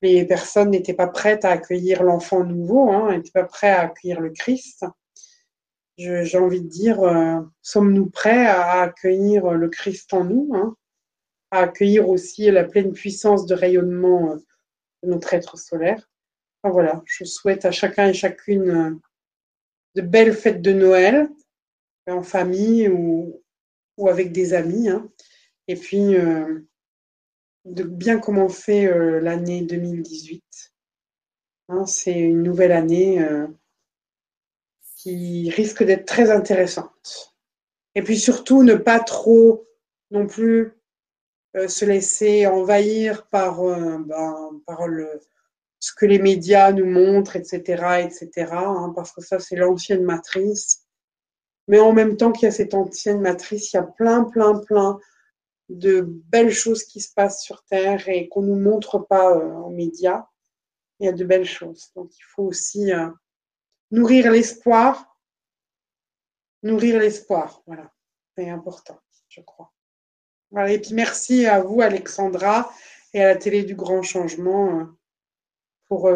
les 0.00 0.24
personnes 0.24 0.70
n'étaient 0.70 0.94
pas 0.94 1.06
prêtes 1.06 1.44
à 1.44 1.50
accueillir 1.50 2.02
l'enfant 2.02 2.42
nouveau, 2.42 2.90
hein, 2.90 3.16
n'étaient 3.16 3.30
pas 3.30 3.44
prêtes 3.44 3.76
à 3.76 3.82
accueillir 3.82 4.20
le 4.20 4.30
Christ. 4.30 4.84
J'ai 5.96 6.38
envie 6.38 6.62
de 6.62 6.68
dire, 6.68 6.98
sommes-nous 7.60 8.10
prêts 8.10 8.46
à 8.46 8.80
accueillir 8.80 9.52
le 9.52 9.68
Christ 9.68 10.12
en 10.14 10.24
nous, 10.24 10.50
à 11.52 11.58
accueillir 11.58 12.08
aussi 12.08 12.50
la 12.50 12.64
pleine 12.64 12.92
puissance 12.92 13.46
de 13.46 13.54
rayonnement 13.54 14.36
notre 15.02 15.34
être 15.34 15.58
solaire 15.58 16.08
voilà, 16.70 17.02
je 17.06 17.24
souhaite 17.24 17.64
à 17.64 17.70
chacun 17.70 18.08
et 18.08 18.14
chacune 18.14 19.00
de 19.94 20.02
belles 20.02 20.34
fêtes 20.34 20.62
de 20.62 20.72
Noël, 20.72 21.28
en 22.06 22.22
famille 22.22 22.88
ou, 22.88 23.42
avec 24.08 24.32
des 24.32 24.54
amis. 24.54 24.88
Hein. 24.88 25.10
Et 25.68 25.76
puis, 25.76 26.16
euh, 26.16 26.60
de 27.64 27.84
bien 27.84 28.18
commencer 28.18 28.86
euh, 28.86 29.20
l'année 29.20 29.62
2018. 29.62 30.42
Hein. 31.68 31.86
c'est 31.86 32.18
une 32.18 32.42
nouvelle 32.42 32.72
année 32.72 33.22
euh, 33.22 33.46
qui 34.96 35.50
risque 35.50 35.84
d'être 35.84 36.06
très 36.06 36.30
intéressante. 36.30 37.34
Et 37.94 38.02
puis 38.02 38.18
surtout, 38.18 38.62
ne 38.62 38.74
pas 38.74 39.00
trop 39.00 39.66
non 40.10 40.26
plus 40.26 40.72
se 41.54 41.84
laisser 41.84 42.46
envahir 42.46 43.26
par, 43.28 43.62
ben, 43.62 44.60
par 44.66 44.86
le, 44.88 45.20
ce 45.82 45.92
que 45.92 46.06
les 46.06 46.20
médias 46.20 46.70
nous 46.70 46.86
montrent, 46.86 47.34
etc., 47.34 48.04
etc., 48.04 48.52
hein, 48.52 48.92
parce 48.94 49.10
que 49.10 49.20
ça, 49.20 49.40
c'est 49.40 49.56
l'ancienne 49.56 50.04
matrice. 50.04 50.86
Mais 51.66 51.80
en 51.80 51.92
même 51.92 52.16
temps 52.16 52.30
qu'il 52.30 52.44
y 52.44 52.48
a 52.48 52.52
cette 52.52 52.74
ancienne 52.74 53.20
matrice, 53.20 53.72
il 53.72 53.76
y 53.76 53.78
a 53.80 53.82
plein, 53.82 54.22
plein, 54.22 54.60
plein 54.60 55.00
de 55.68 56.02
belles 56.02 56.52
choses 56.52 56.84
qui 56.84 57.00
se 57.00 57.12
passent 57.12 57.42
sur 57.42 57.64
Terre 57.64 58.08
et 58.08 58.28
qu'on 58.28 58.42
ne 58.42 58.48
nous 58.48 58.60
montre 58.60 59.00
pas 59.00 59.36
euh, 59.36 59.54
en 59.54 59.70
médias. 59.70 60.26
Il 61.00 61.06
y 61.06 61.08
a 61.08 61.12
de 61.12 61.24
belles 61.24 61.46
choses. 61.46 61.90
Donc 61.96 62.16
il 62.16 62.22
faut 62.22 62.44
aussi 62.44 62.92
euh, 62.92 63.08
nourrir 63.90 64.30
l'espoir. 64.30 65.16
Nourrir 66.62 67.00
l'espoir, 67.00 67.60
voilà. 67.66 67.92
C'est 68.36 68.48
important, 68.48 69.00
je 69.28 69.40
crois. 69.40 69.71
Et 70.68 70.78
puis 70.78 70.94
merci 70.94 71.46
à 71.46 71.60
vous, 71.60 71.80
Alexandra, 71.80 72.72
et 73.14 73.22
à 73.22 73.28
la 73.28 73.36
télé 73.36 73.62
du 73.64 73.74
Grand 73.74 74.02
Changement 74.02 74.80
euh, 74.80 74.84
pour 75.88 76.10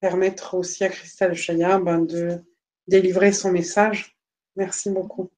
permettre 0.00 0.54
aussi 0.54 0.84
à 0.84 0.88
Christelle 0.88 1.34
Chaya 1.34 1.78
ben, 1.78 2.00
de 2.00 2.40
délivrer 2.86 3.32
son 3.32 3.52
message. 3.52 4.16
Merci 4.56 4.90
beaucoup. 4.90 5.30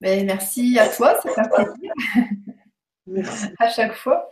Mais 0.00 0.22
merci 0.24 0.78
à 0.78 0.88
toi, 0.88 1.18
c'est 1.22 1.38
un 1.38 1.48
plaisir. 1.48 1.92
Merci. 3.06 3.46
à 3.58 3.70
chaque 3.70 3.94
fois. 3.94 4.30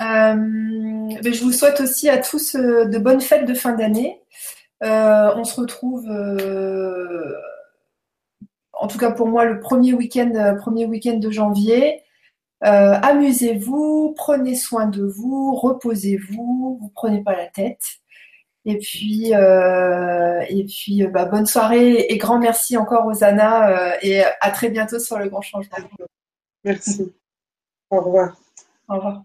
Euh, 0.00 0.34
mais 0.34 1.32
je 1.32 1.44
vous 1.44 1.52
souhaite 1.52 1.80
aussi 1.80 2.08
à 2.08 2.18
tous 2.18 2.54
euh, 2.54 2.86
de 2.86 2.98
bonnes 2.98 3.20
fêtes 3.20 3.44
de 3.44 3.54
fin 3.54 3.74
d'année. 3.74 4.22
Euh, 4.82 5.34
on 5.36 5.44
se 5.44 5.60
retrouve, 5.60 6.08
en 8.72 8.88
tout 8.88 8.98
cas 8.98 9.10
pour 9.10 9.26
moi, 9.28 9.44
le 9.44 9.60
premier 9.60 9.92
week-end, 9.92 10.56
premier 10.58 10.86
week-end 10.86 11.18
de 11.18 11.30
janvier. 11.30 12.02
Amusez-vous, 12.60 14.14
prenez 14.16 14.54
soin 14.54 14.86
de 14.86 15.04
vous, 15.04 15.54
reposez-vous, 15.54 16.78
vous 16.80 16.92
prenez 16.94 17.22
pas 17.22 17.36
la 17.36 17.46
tête. 17.46 18.00
Et 18.66 18.78
puis, 18.78 19.34
euh, 19.34 20.44
et 20.48 20.64
puis 20.64 21.06
bah, 21.06 21.24
bonne 21.24 21.46
soirée 21.46 22.06
et 22.08 22.18
grand 22.18 22.38
merci 22.38 22.76
encore 22.76 23.06
aux 23.06 23.24
Anna 23.24 23.70
euh, 23.70 23.96
et 24.02 24.22
à 24.22 24.50
très 24.50 24.68
bientôt 24.68 24.98
sur 24.98 25.18
le 25.18 25.28
grand 25.28 25.40
changement. 25.40 25.78
Merci. 26.64 27.14
Au 27.88 28.00
revoir. 28.00 28.36
Au 28.88 28.96
revoir. 28.96 29.24